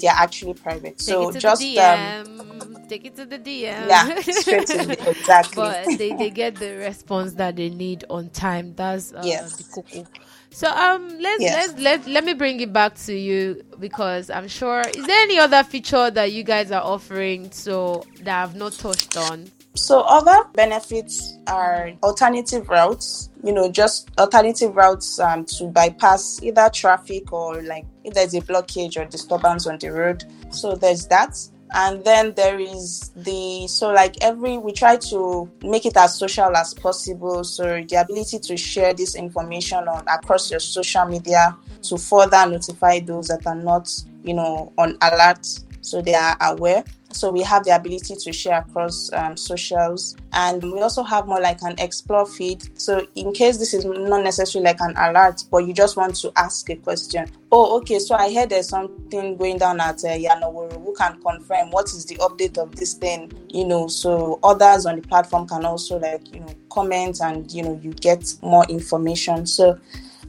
they're 0.00 0.10
actually 0.12 0.54
private. 0.54 0.98
Take 0.98 1.00
so 1.00 1.28
it 1.28 1.34
to 1.34 1.38
just 1.38 1.60
the 1.62 1.78
um, 1.78 2.76
take 2.88 3.04
it 3.06 3.14
to 3.14 3.24
the 3.26 3.38
DM. 3.38 3.62
yeah, 3.88 4.20
straight 4.22 4.66
to 4.66 4.78
the, 4.86 5.10
exactly. 5.18 5.54
but 5.54 5.86
they, 5.98 6.12
they 6.14 6.30
get 6.30 6.56
the 6.56 6.76
response 6.78 7.34
that 7.34 7.54
they 7.54 7.70
need 7.70 8.04
on 8.10 8.28
time. 8.30 8.74
That's 8.74 9.12
uh, 9.12 9.22
Yes. 9.24 9.56
the 9.56 9.64
cocoa. 9.82 10.04
So 10.52 10.68
um 10.68 11.08
let's 11.20 11.42
Yes. 11.42 11.68
let's 11.68 11.80
let 11.80 12.06
let 12.06 12.24
me 12.24 12.34
bring 12.34 12.60
it 12.60 12.72
back 12.72 12.96
to 13.06 13.14
you 13.14 13.62
because 13.78 14.30
I'm 14.30 14.48
sure 14.48 14.80
is 14.80 15.06
there 15.06 15.22
any 15.22 15.38
other 15.38 15.62
feature 15.62 16.10
that 16.10 16.32
you 16.32 16.42
guys 16.42 16.72
are 16.72 16.82
offering 16.82 17.50
so 17.52 18.04
that 18.22 18.42
I've 18.42 18.56
not 18.56 18.72
touched 18.72 19.16
on? 19.16 19.50
So 19.76 20.00
other 20.00 20.44
benefits 20.54 21.38
are 21.46 21.92
alternative 22.02 22.68
routes, 22.68 23.30
you 23.44 23.52
know, 23.52 23.70
just 23.70 24.10
alternative 24.18 24.74
routes 24.74 25.20
um, 25.20 25.44
to 25.44 25.66
bypass 25.68 26.42
either 26.42 26.68
traffic 26.70 27.32
or 27.32 27.62
like 27.62 27.86
if 28.02 28.14
there's 28.14 28.34
a 28.34 28.40
blockage 28.40 29.00
or 29.00 29.04
disturbance 29.04 29.68
on 29.68 29.78
the 29.78 29.90
road. 29.92 30.24
So 30.50 30.74
there's 30.74 31.06
that. 31.06 31.36
And 31.72 32.04
then 32.04 32.32
there 32.34 32.58
is 32.58 33.10
the 33.16 33.66
so 33.68 33.92
like 33.92 34.16
every 34.22 34.58
we 34.58 34.72
try 34.72 34.96
to 34.96 35.50
make 35.62 35.86
it 35.86 35.96
as 35.96 36.18
social 36.18 36.56
as 36.56 36.74
possible. 36.74 37.44
So 37.44 37.82
the 37.88 37.96
ability 37.96 38.38
to 38.40 38.56
share 38.56 38.92
this 38.92 39.14
information 39.14 39.86
on 39.88 40.04
across 40.08 40.50
your 40.50 40.60
social 40.60 41.04
media 41.04 41.56
to 41.82 41.96
further 41.96 42.46
notify 42.46 43.00
those 43.00 43.28
that 43.28 43.46
are 43.46 43.54
not, 43.54 43.88
you 44.24 44.34
know, 44.34 44.72
on 44.78 44.94
Alarrt 44.98 45.64
so 45.82 46.02
they 46.02 46.14
are 46.14 46.36
aware. 46.40 46.84
So 47.12 47.32
we 47.32 47.42
have 47.42 47.64
the 47.64 47.74
ability 47.74 48.14
to 48.14 48.32
share 48.32 48.60
across 48.60 49.12
um, 49.12 49.36
socials, 49.36 50.16
and 50.32 50.62
we 50.62 50.80
also 50.80 51.02
have 51.02 51.26
more 51.26 51.40
like 51.40 51.60
an 51.62 51.74
explore 51.78 52.24
feed. 52.24 52.78
So 52.78 53.04
in 53.16 53.32
case 53.32 53.58
this 53.58 53.74
is 53.74 53.84
not 53.84 54.22
necessarily 54.22 54.66
like 54.66 54.80
an 54.80 54.94
alert, 54.96 55.42
but 55.50 55.66
you 55.66 55.72
just 55.72 55.96
want 55.96 56.14
to 56.16 56.30
ask 56.36 56.70
a 56.70 56.76
question. 56.76 57.26
Oh, 57.50 57.78
okay. 57.78 57.98
So 57.98 58.14
I 58.14 58.32
heard 58.32 58.50
there's 58.50 58.68
something 58.68 59.36
going 59.36 59.58
down 59.58 59.80
at 59.80 60.04
uh, 60.04 60.08
Yanoworo. 60.08 60.79
Can 60.96 61.20
confirm 61.22 61.70
what 61.70 61.86
is 61.86 62.06
the 62.06 62.16
update 62.16 62.58
of 62.58 62.76
this 62.76 62.94
thing? 62.94 63.32
You 63.48 63.66
know, 63.66 63.88
so 63.88 64.38
others 64.42 64.86
on 64.86 64.96
the 64.96 65.02
platform 65.02 65.48
can 65.48 65.64
also 65.64 65.98
like 65.98 66.32
you 66.32 66.40
know 66.40 66.54
comment, 66.70 67.20
and 67.20 67.50
you 67.52 67.62
know 67.62 67.78
you 67.82 67.92
get 67.92 68.34
more 68.42 68.64
information. 68.66 69.46
So 69.46 69.78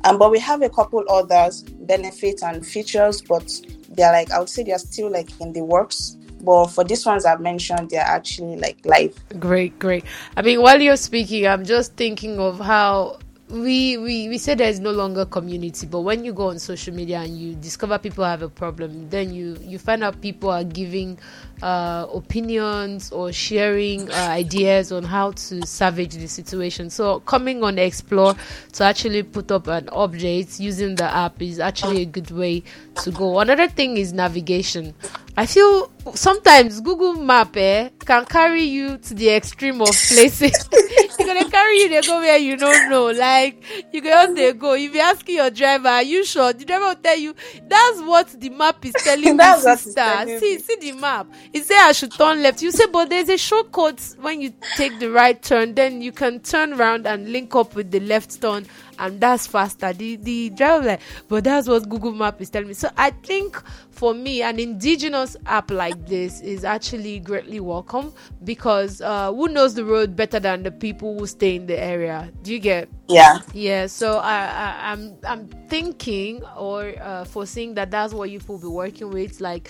um, 0.04 0.18
but 0.18 0.32
we 0.32 0.40
have 0.40 0.62
a 0.62 0.70
couple 0.70 1.04
others 1.10 1.64
benefits 1.64 2.44
and 2.44 2.66
features, 2.66 3.22
but 3.22 3.52
they're 3.90 4.12
like 4.12 4.32
I 4.32 4.40
would 4.40 4.50
say 4.50 4.64
they're 4.64 4.80
still 4.80 5.12
like 5.12 5.30
in 5.40 5.54
the 5.54 5.64
works. 5.64 6.18
But 6.42 6.68
for 6.68 6.84
these 6.84 7.06
ones 7.06 7.26
I've 7.26 7.42
mentioned, 7.42 7.92
they're 7.92 8.02
actually 8.02 8.58
like 8.58 8.84
live. 8.84 9.16
Great, 9.40 9.78
great. 9.78 10.06
I 10.36 10.42
mean, 10.42 10.62
while 10.62 10.82
you're 10.82 10.98
speaking, 10.98 11.46
I'm 11.46 11.64
just 11.64 11.96
thinking 11.96 12.40
of 12.40 12.60
how 12.60 13.20
we 13.52 13.98
we 13.98 14.30
we 14.30 14.38
say 14.38 14.56
there's 14.56 14.80
no 14.80 14.92
longer 14.92 15.26
community, 15.26 15.86
but 15.86 16.02
when 16.02 16.24
you 16.24 16.32
go 16.34 16.50
on 16.50 16.60
social 16.60 16.94
media 16.94 17.20
and 17.20 17.38
you 17.38 17.54
discover 17.56 17.98
people 17.98 18.24
have 18.24 18.42
a 18.42 18.50
problem, 18.50 19.10
then 19.10 19.34
you 19.34 19.58
you 19.62 19.78
find 19.78 20.04
out 20.04 20.22
people 20.22 20.50
are 20.50 20.64
giving 20.64 21.20
uh, 21.62 22.08
opinions 22.14 23.12
or 23.12 23.32
sharing 23.32 24.10
uh, 24.10 24.14
ideas 24.16 24.92
on 24.92 25.04
how 25.04 25.32
to 25.32 25.66
salvage 25.66 26.16
the 26.16 26.28
situation. 26.28 26.90
So 26.90 27.20
coming 27.22 27.64
on 27.64 27.78
Explore 27.78 28.36
to 28.74 28.84
actually 28.84 29.24
put 29.24 29.52
up 29.52 29.68
an 29.68 29.88
update 29.88 30.60
using 30.60 30.96
the 30.96 31.06
app 31.06 31.42
is 31.42 31.60
actually 31.60 32.02
a 32.04 32.06
good 32.06 32.32
way 32.32 32.64
to 33.04 33.12
go. 33.12 33.40
Another 33.40 33.68
thing 33.68 33.98
is 33.98 34.14
navigation. 34.14 34.94
I 35.38 35.46
feel 35.46 35.92
sometimes 36.14 36.82
Google 36.82 37.14
Map 37.14 37.56
eh, 37.58 37.90
can 38.00 38.26
carry 38.26 38.64
you 38.64 38.98
to 38.98 39.14
the 39.14 39.30
extreme 39.30 39.82
of 39.82 39.88
places 39.90 40.68
gonna 41.34 41.50
carry 41.50 41.78
you 41.80 41.90
they 41.90 42.02
go 42.02 42.20
where 42.20 42.38
you 42.38 42.58
don't 42.58 42.90
know. 42.90 43.08
Like 43.12 43.64
you 43.94 44.02
go 44.02 44.34
they 44.34 44.54
go. 44.54 44.74
If 44.74 44.94
you 44.94 45.00
asking 45.02 45.36
your 45.36 45.50
driver, 45.50 45.88
are 45.90 46.04
you 46.04 46.24
sure? 46.26 46.54
The 46.54 46.66
driver 46.66 46.86
will 46.88 46.96
tell 46.96 47.18
you 47.18 47.36
that's 47.68 48.02
what 48.02 48.28
the 48.40 48.50
map 48.50 48.86
is 48.86 48.94
telling 48.94 49.38
me, 49.38 49.58
sister. 49.58 50.40
See, 50.40 50.60
see 50.60 50.76
the 50.80 50.92
map. 50.94 51.28
It 51.54 51.66
say 51.66 51.78
I 51.78 51.92
should 51.92 52.12
turn 52.12 52.42
left. 52.42 52.62
You 52.62 52.72
say, 52.72 52.86
but 52.92 53.10
there's 53.10 53.30
a 53.30 53.38
shortcut 53.38 54.16
when 54.20 54.42
you 54.42 54.54
take 54.76 55.00
the 55.00 55.10
right 55.10 55.42
turn. 55.42 55.76
Then 55.76 56.02
you 56.02 56.12
can 56.12 56.40
turn 56.40 56.74
around 56.74 57.08
and 57.08 57.32
link 57.32 57.56
up 57.56 57.76
with 57.76 57.92
the 57.92 58.00
left 58.00 58.42
turn 58.42 58.66
and 59.02 59.20
that's 59.20 59.48
faster. 59.48 59.92
The 59.92 60.16
the 60.16 60.50
driver 60.52 60.86
like, 60.88 61.02
but 61.28 61.44
that's 61.44 61.68
what 61.68 61.90
Google 61.90 62.14
Map 62.14 62.40
is 62.40 62.50
telling 62.50 62.68
me. 62.68 62.74
So 62.76 62.90
I 62.96 63.10
think 63.10 63.62
for 63.90 64.14
me, 64.14 64.42
an 64.44 64.60
indigenous 64.60 65.36
app 65.46 65.72
like 65.72 66.08
this 66.08 66.40
is 66.42 66.64
actually 66.64 67.20
greatly 67.20 67.60
welcome 67.60 68.14
because 68.44 69.02
uh, 69.02 69.34
who 69.34 69.48
knows 69.48 69.74
the 69.74 69.84
road 69.84 70.16
better 70.16 70.40
than 70.40 70.64
the 70.64 70.72
people 70.72 71.18
who 71.18 71.26
stay 71.28 71.56
in 71.56 71.66
the 71.66 71.78
area? 71.78 72.32
Do 72.44 72.54
you 72.54 72.60
get? 72.60 72.90
Yeah. 73.10 73.40
Yeah. 73.54 73.88
So 73.88 74.20
I, 74.20 74.46
I 74.46 74.94
am 74.94 75.18
I'm, 75.26 75.42
I'm 75.42 75.48
thinking 75.68 76.44
or 76.56 76.94
uh, 77.02 77.26
foreseeing 77.26 77.74
that 77.76 77.92
that's 77.92 78.14
what 78.14 78.30
you 78.30 78.40
will 78.48 78.60
be 78.60 78.68
working 78.68 79.10
with, 79.10 79.42
like 79.42 79.70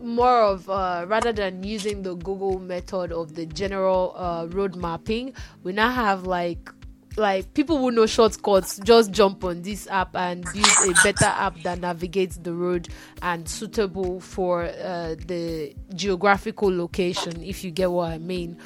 more 0.00 0.42
of 0.42 0.68
uh, 0.70 1.04
rather 1.08 1.32
than 1.32 1.64
using 1.64 2.02
the 2.02 2.14
Google 2.14 2.58
method 2.60 3.12
of 3.12 3.34
the 3.34 3.46
general 3.46 4.14
uh, 4.16 4.46
road 4.50 4.76
mapping, 4.76 5.34
we 5.64 5.72
now 5.72 5.90
have 5.90 6.24
like 6.26 6.70
like 7.18 7.52
people 7.54 7.78
who 7.78 7.90
know 7.90 8.06
shortcuts 8.06 8.78
just 8.84 9.10
jump 9.10 9.44
on 9.44 9.62
this 9.62 9.86
app 9.88 10.14
and 10.14 10.44
use 10.54 10.88
a 10.88 10.94
better 11.02 11.26
app 11.26 11.60
that 11.62 11.80
navigates 11.80 12.36
the 12.38 12.52
road 12.52 12.88
and 13.22 13.48
suitable 13.48 14.20
for 14.20 14.64
uh, 14.64 15.14
the 15.26 15.74
geographical 15.94 16.74
location 16.74 17.42
if 17.42 17.64
you 17.64 17.70
get 17.70 17.90
what 17.90 18.12
i 18.12 18.18
mean. 18.18 18.56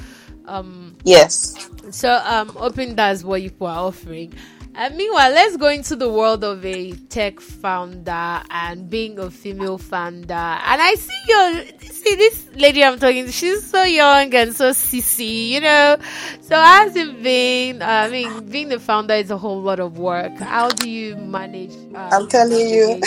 Um 0.47 0.97
yes. 1.05 1.69
so 1.91 2.21
um 2.25 2.49
hoping 2.49 2.97
that's 2.97 3.23
what 3.25 3.43
you 3.43 3.53
are 3.61 3.87
offering 3.87 4.35
and 4.75 4.97
meanwhile, 4.97 5.31
let's 5.31 5.57
go 5.57 5.69
into 5.69 5.97
the 5.97 6.09
world 6.09 6.43
of 6.45 6.65
a 6.65 6.93
tech 7.11 7.41
founder 7.41 8.43
and 8.51 8.89
being 8.89 9.19
a 9.19 9.31
female 9.31 9.77
founder. 9.77 10.33
And 10.33 10.81
I 10.81 10.95
see 10.95 11.23
your 11.29 11.65
see 11.81 12.15
this 12.15 12.49
lady 12.55 12.83
I'm 12.83 12.99
talking 12.99 13.27
to. 13.27 13.33
She's 13.33 13.65
so 13.69 13.83
young 13.83 14.35
and 14.35 14.55
so 14.55 14.71
sissy, 14.71 15.51
you 15.51 15.61
know. 15.61 15.99
So 16.41 16.57
has 16.57 16.97
it 16.97 17.23
been? 17.23 17.83
Uh, 17.83 17.87
I 17.87 18.09
mean, 18.09 18.49
being 18.49 18.69
the 18.69 18.81
founder 18.81 19.15
is 19.15 19.31
a 19.31 19.37
whole 19.37 19.61
lot 19.61 19.79
of 19.79 19.99
work. 19.99 20.37
How 20.39 20.71
do 20.71 20.89
you 20.89 21.17
manage? 21.17 21.75
Um, 21.75 21.97
I'm 21.97 22.29
telling 22.29 22.69
you. 22.69 23.01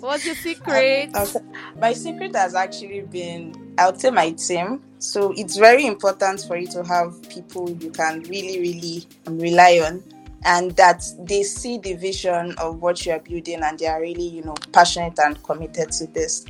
What's 0.00 0.26
your 0.26 0.34
secret? 0.34 1.10
my 1.80 1.94
secret 1.94 2.36
has 2.36 2.54
actually 2.54 3.00
been, 3.00 3.74
I 3.78 3.86
would 3.86 4.00
say, 4.00 4.10
my 4.10 4.30
team. 4.32 4.82
So 4.98 5.32
it's 5.36 5.56
very 5.56 5.86
important 5.86 6.40
for 6.42 6.56
you 6.56 6.66
to 6.68 6.84
have 6.84 7.14
people 7.30 7.70
you 7.70 7.90
can 7.90 8.20
really, 8.22 8.60
really 8.60 9.06
rely 9.26 9.80
on 9.84 10.02
and 10.46 10.70
that 10.76 11.04
they 11.18 11.42
see 11.42 11.76
the 11.78 11.94
vision 11.94 12.54
of 12.58 12.80
what 12.80 13.04
you 13.04 13.12
are 13.12 13.18
building 13.18 13.62
and 13.62 13.78
they 13.78 13.86
are 13.86 14.00
really 14.00 14.26
you 14.26 14.42
know 14.42 14.54
passionate 14.72 15.18
and 15.18 15.42
committed 15.42 15.90
to 15.92 16.06
this. 16.06 16.46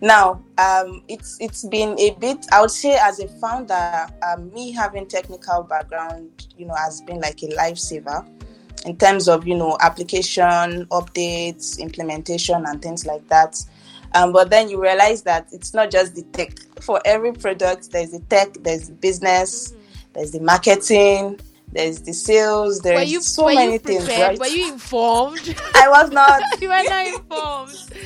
Now 0.00 0.42
um, 0.58 1.02
it's 1.08 1.38
it's 1.40 1.64
been 1.64 1.98
a 1.98 2.10
bit 2.18 2.44
i 2.52 2.60
would 2.60 2.70
say 2.70 2.98
as 3.00 3.20
a 3.20 3.28
founder 3.28 4.06
um, 4.26 4.52
me 4.52 4.72
having 4.72 5.06
technical 5.06 5.62
background 5.62 6.48
you 6.58 6.66
know 6.66 6.74
has 6.74 7.00
been 7.02 7.20
like 7.20 7.42
a 7.42 7.48
lifesaver 7.48 8.28
in 8.84 8.96
terms 8.96 9.28
of 9.28 9.46
you 9.46 9.56
know 9.56 9.76
application 9.80 10.86
updates 10.86 11.78
implementation 11.78 12.64
and 12.66 12.82
things 12.82 13.06
like 13.06 13.26
that. 13.28 13.56
Um, 14.14 14.32
but 14.32 14.50
then 14.50 14.68
you 14.68 14.80
realize 14.80 15.22
that 15.22 15.48
it's 15.52 15.74
not 15.74 15.90
just 15.90 16.14
the 16.14 16.22
tech. 16.32 16.56
For 16.80 17.00
every 17.04 17.32
product 17.32 17.92
there's 17.92 18.10
the 18.10 18.20
tech 18.28 18.54
there's 18.60 18.88
the 18.88 18.94
business 18.94 19.74
there's 20.14 20.32
the 20.32 20.40
marketing 20.40 21.38
there's 21.72 22.00
the 22.02 22.12
sales, 22.12 22.80
there's 22.80 23.00
were 23.00 23.04
you, 23.04 23.20
so 23.20 23.44
were 23.44 23.54
many 23.54 23.78
things, 23.78 24.06
right? 24.08 24.38
Were 24.38 24.46
you 24.46 24.72
informed? 24.72 25.54
I 25.74 25.88
was 25.88 26.10
not. 26.10 26.42
you 26.60 26.68
were 26.68 26.82
not 26.82 27.06
informed. 27.06 27.92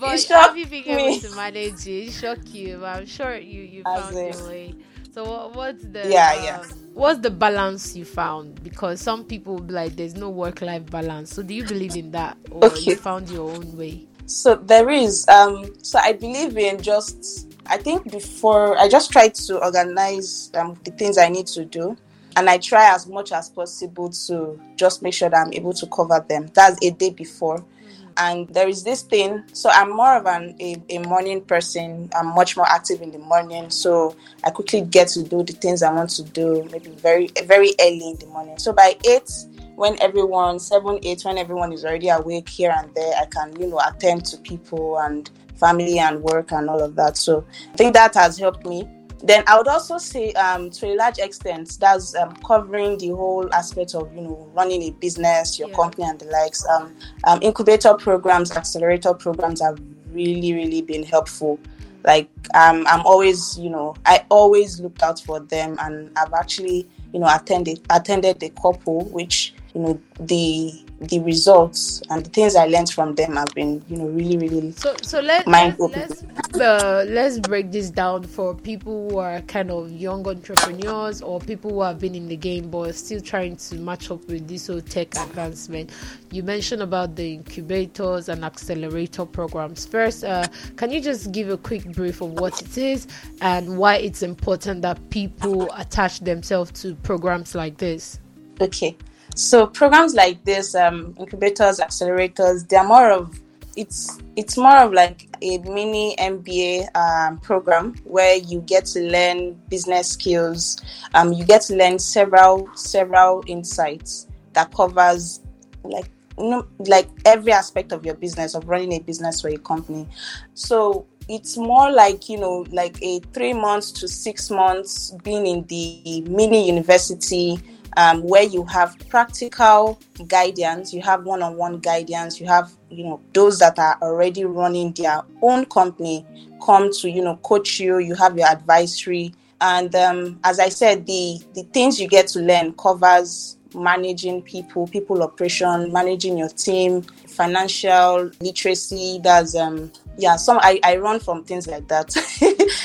But 0.00 0.20
have 0.24 0.56
you 0.56 0.66
been 0.66 0.88
able 0.88 1.20
to 1.20 1.36
manage 1.36 1.86
it? 1.86 2.08
It 2.08 2.12
shocked 2.12 2.48
you, 2.48 2.78
but 2.78 2.96
I'm 2.96 3.06
sure 3.06 3.36
you, 3.36 3.62
you 3.62 3.82
found 3.84 4.16
your 4.16 4.48
way. 4.48 4.74
So 5.12 5.24
what, 5.24 5.54
what's 5.54 5.84
the 5.84 6.08
yeah, 6.08 6.32
um, 6.32 6.44
yeah. 6.44 6.64
what's 6.94 7.20
the 7.20 7.30
balance 7.30 7.94
you 7.94 8.06
found? 8.06 8.62
Because 8.64 9.00
some 9.00 9.24
people 9.24 9.60
be 9.60 9.74
like 9.74 9.94
there's 9.94 10.16
no 10.16 10.30
work 10.30 10.62
life 10.62 10.86
balance. 10.86 11.34
So 11.34 11.42
do 11.42 11.52
you 11.52 11.64
believe 11.64 11.96
in 11.96 12.10
that 12.12 12.38
or 12.50 12.64
okay. 12.64 12.80
you 12.80 12.96
found 12.96 13.28
your 13.28 13.50
own 13.50 13.76
way? 13.76 14.06
So 14.24 14.54
there 14.54 14.88
is. 14.88 15.28
Um 15.28 15.74
so 15.82 15.98
I 15.98 16.14
believe 16.14 16.56
in 16.56 16.80
just 16.80 17.54
I 17.66 17.76
think 17.76 18.10
before 18.10 18.78
I 18.78 18.88
just 18.88 19.12
tried 19.12 19.34
to 19.34 19.62
organize 19.62 20.50
um, 20.54 20.80
the 20.84 20.90
things 20.92 21.18
I 21.18 21.28
need 21.28 21.46
to 21.48 21.66
do 21.66 21.96
and 22.36 22.48
I 22.48 22.58
try 22.58 22.94
as 22.94 23.06
much 23.06 23.32
as 23.32 23.48
possible 23.48 24.10
to 24.10 24.60
just 24.76 25.02
make 25.02 25.14
sure 25.14 25.28
that 25.28 25.46
I'm 25.46 25.52
able 25.52 25.72
to 25.74 25.86
cover 25.86 26.24
them. 26.28 26.50
That's 26.54 26.78
a 26.84 26.90
day 26.90 27.10
before. 27.10 27.58
Mm-hmm. 27.58 28.08
And 28.16 28.48
there 28.48 28.68
is 28.68 28.84
this 28.84 29.02
thing, 29.02 29.42
so 29.52 29.70
I'm 29.70 29.90
more 29.94 30.16
of 30.16 30.26
an 30.26 30.56
a, 30.60 30.76
a 30.90 30.98
morning 31.00 31.42
person. 31.42 32.10
I'm 32.14 32.28
much 32.28 32.56
more 32.56 32.68
active 32.68 33.02
in 33.02 33.10
the 33.10 33.18
morning, 33.18 33.70
so 33.70 34.16
I 34.44 34.50
quickly 34.50 34.82
get 34.82 35.08
to 35.08 35.22
do 35.22 35.42
the 35.42 35.52
things 35.52 35.82
I 35.82 35.92
want 35.92 36.10
to 36.10 36.22
do, 36.22 36.68
maybe 36.72 36.90
very 36.90 37.30
very 37.44 37.72
early 37.80 38.10
in 38.10 38.16
the 38.16 38.26
morning. 38.26 38.58
So 38.58 38.72
by 38.72 38.96
eight, 39.04 39.30
when 39.76 40.00
everyone 40.00 40.58
seven 40.58 40.98
eight, 41.02 41.22
when 41.24 41.38
everyone 41.38 41.72
is 41.72 41.84
already 41.84 42.08
awake 42.08 42.48
here 42.48 42.74
and 42.76 42.94
there, 42.94 43.14
I 43.20 43.26
can 43.26 43.58
you 43.60 43.66
know 43.68 43.80
attend 43.86 44.24
to 44.26 44.36
people 44.38 44.98
and 44.98 45.30
family 45.56 45.98
and 45.98 46.22
work 46.22 46.52
and 46.52 46.68
all 46.68 46.82
of 46.82 46.96
that. 46.96 47.16
So 47.16 47.44
I 47.72 47.76
think 47.76 47.94
that 47.94 48.14
has 48.14 48.36
helped 48.36 48.66
me 48.66 48.88
then 49.22 49.44
I 49.46 49.56
would 49.56 49.68
also 49.68 49.98
say, 49.98 50.32
um, 50.32 50.70
to 50.70 50.86
a 50.86 50.96
large 50.96 51.18
extent, 51.18 51.78
that's 51.80 52.14
um, 52.16 52.34
covering 52.44 52.98
the 52.98 53.08
whole 53.08 53.52
aspect 53.54 53.94
of 53.94 54.12
you 54.14 54.22
know 54.22 54.50
running 54.54 54.82
a 54.82 54.90
business, 54.90 55.58
your 55.58 55.68
yeah. 55.68 55.76
company, 55.76 56.04
and 56.04 56.18
the 56.18 56.26
likes. 56.26 56.66
Um, 56.68 56.94
um, 57.24 57.38
incubator 57.40 57.94
programs, 57.94 58.50
accelerator 58.56 59.14
programs 59.14 59.62
have 59.62 59.78
really, 60.10 60.52
really 60.52 60.82
been 60.82 61.04
helpful. 61.04 61.58
Like 62.04 62.28
um, 62.54 62.84
I'm 62.88 63.02
always, 63.06 63.56
you 63.58 63.70
know, 63.70 63.94
I 64.06 64.24
always 64.28 64.80
look 64.80 65.00
out 65.02 65.20
for 65.20 65.38
them, 65.38 65.76
and 65.80 66.10
I've 66.18 66.32
actually, 66.32 66.88
you 67.12 67.20
know, 67.20 67.32
attended 67.32 67.80
attended 67.90 68.40
the 68.40 68.50
couple, 68.50 69.04
which 69.04 69.54
you 69.74 69.80
know 69.80 70.00
the 70.20 70.84
the 71.08 71.18
results 71.20 72.00
and 72.10 72.24
the 72.24 72.30
things 72.30 72.54
I 72.54 72.66
learned 72.66 72.90
from 72.90 73.14
them 73.16 73.34
have 73.34 73.52
been, 73.54 73.84
you 73.88 73.96
know, 73.96 74.06
really, 74.06 74.36
really 74.36 74.72
so 74.72 74.94
so 75.02 75.20
let, 75.20 75.46
let's 75.46 75.80
let's, 75.80 76.22
uh, 76.60 77.04
let's 77.08 77.40
break 77.40 77.72
this 77.72 77.90
down 77.90 78.22
for 78.22 78.54
people 78.54 79.10
who 79.10 79.18
are 79.18 79.40
kind 79.42 79.70
of 79.70 79.90
young 79.90 80.26
entrepreneurs 80.28 81.20
or 81.20 81.40
people 81.40 81.72
who 81.72 81.82
have 81.82 81.98
been 81.98 82.14
in 82.14 82.28
the 82.28 82.36
game 82.36 82.70
but 82.70 82.94
still 82.94 83.20
trying 83.20 83.56
to 83.56 83.74
match 83.76 84.10
up 84.10 84.24
with 84.28 84.46
this 84.46 84.68
whole 84.68 84.80
tech 84.80 85.08
advancement. 85.16 85.90
You 86.30 86.42
mentioned 86.42 86.82
about 86.82 87.16
the 87.16 87.34
incubators 87.34 88.28
and 88.28 88.44
accelerator 88.44 89.26
programs. 89.26 89.84
First, 89.84 90.24
uh, 90.24 90.46
can 90.76 90.92
you 90.92 91.00
just 91.00 91.32
give 91.32 91.48
a 91.48 91.56
quick 91.56 91.84
brief 91.92 92.20
of 92.20 92.32
what 92.32 92.62
it 92.62 92.78
is 92.78 93.08
and 93.40 93.76
why 93.76 93.96
it's 93.96 94.22
important 94.22 94.82
that 94.82 95.10
people 95.10 95.68
attach 95.76 96.20
themselves 96.20 96.70
to 96.82 96.94
programs 96.96 97.54
like 97.54 97.78
this? 97.78 98.20
Okay. 98.60 98.96
So 99.34 99.66
programs 99.66 100.14
like 100.14 100.44
this, 100.44 100.74
um, 100.74 101.14
incubators, 101.18 101.78
accelerators, 101.80 102.68
they're 102.68 102.84
more 102.84 103.10
of 103.10 103.38
it's 103.76 104.18
it's 104.36 104.56
more 104.56 104.76
of 104.78 104.92
like 104.92 105.28
a 105.40 105.58
mini 105.58 106.14
MBA 106.18 106.94
um, 106.94 107.38
program 107.38 107.94
where 108.04 108.36
you 108.36 108.60
get 108.60 108.84
to 108.86 109.00
learn 109.00 109.54
business 109.68 110.10
skills. 110.10 110.80
Um, 111.14 111.32
you 111.32 111.44
get 111.44 111.62
to 111.62 111.76
learn 111.76 111.98
several 111.98 112.68
several 112.74 113.42
insights 113.46 114.28
that 114.52 114.74
covers 114.74 115.40
like 115.84 116.10
you 116.38 116.50
know, 116.50 116.66
like 116.78 117.08
every 117.24 117.52
aspect 117.52 117.92
of 117.92 118.04
your 118.04 118.14
business 118.14 118.54
of 118.54 118.68
running 118.68 118.92
a 118.94 118.98
business 119.00 119.40
for 119.40 119.48
a 119.48 119.58
company. 119.58 120.08
So 120.54 121.06
it's 121.28 121.56
more 121.56 121.90
like 121.90 122.28
you 122.28 122.38
know 122.38 122.66
like 122.72 123.02
a 123.02 123.20
three 123.32 123.52
months 123.52 123.90
to 123.92 124.08
six 124.08 124.50
months 124.50 125.14
being 125.22 125.46
in 125.46 125.64
the 125.66 126.22
mini 126.28 126.66
university 126.66 127.58
um, 127.96 128.22
where 128.22 128.42
you 128.42 128.64
have 128.64 128.96
practical 129.08 130.00
guidance, 130.26 130.92
you 130.92 131.02
have 131.02 131.24
one-on-one 131.24 131.78
guidance, 131.80 132.40
you 132.40 132.46
have 132.46 132.72
you 132.90 133.04
know 133.04 133.20
those 133.32 133.58
that 133.58 133.78
are 133.78 133.98
already 134.02 134.44
running 134.44 134.92
their 134.92 135.22
own 135.40 135.64
company 135.66 136.26
come 136.64 136.92
to 136.92 137.10
you 137.10 137.22
know 137.22 137.36
coach 137.36 137.80
you. 137.80 137.98
You 137.98 138.14
have 138.14 138.36
your 138.36 138.48
advisory, 138.48 139.34
and 139.60 139.94
um, 139.94 140.40
as 140.44 140.60
I 140.60 140.68
said, 140.68 141.06
the 141.06 141.40
the 141.54 141.62
things 141.64 142.00
you 142.00 142.08
get 142.08 142.28
to 142.28 142.40
learn 142.40 142.72
covers 142.74 143.56
managing 143.74 144.42
people, 144.42 144.86
people 144.86 145.22
operation, 145.22 145.92
managing 145.92 146.38
your 146.38 146.48
team, 146.50 147.02
financial 147.02 148.30
literacy. 148.40 149.20
That's 149.22 149.54
um 149.54 149.92
yeah, 150.18 150.36
some 150.36 150.58
I, 150.60 150.78
I 150.84 150.96
run 150.96 151.20
from 151.20 151.44
things 151.44 151.66
like 151.66 151.88
that. 151.88 152.14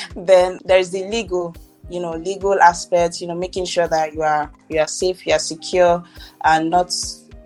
then 0.16 0.58
there's 0.64 0.90
the 0.90 1.04
legal 1.04 1.54
you 1.88 2.00
know 2.00 2.12
legal 2.12 2.60
aspects 2.60 3.20
you 3.20 3.26
know 3.26 3.34
making 3.34 3.64
sure 3.64 3.88
that 3.88 4.12
you 4.12 4.22
are 4.22 4.50
you 4.68 4.78
are 4.78 4.86
safe 4.88 5.26
you 5.26 5.32
are 5.32 5.38
secure 5.38 6.02
and 6.44 6.70
not 6.70 6.92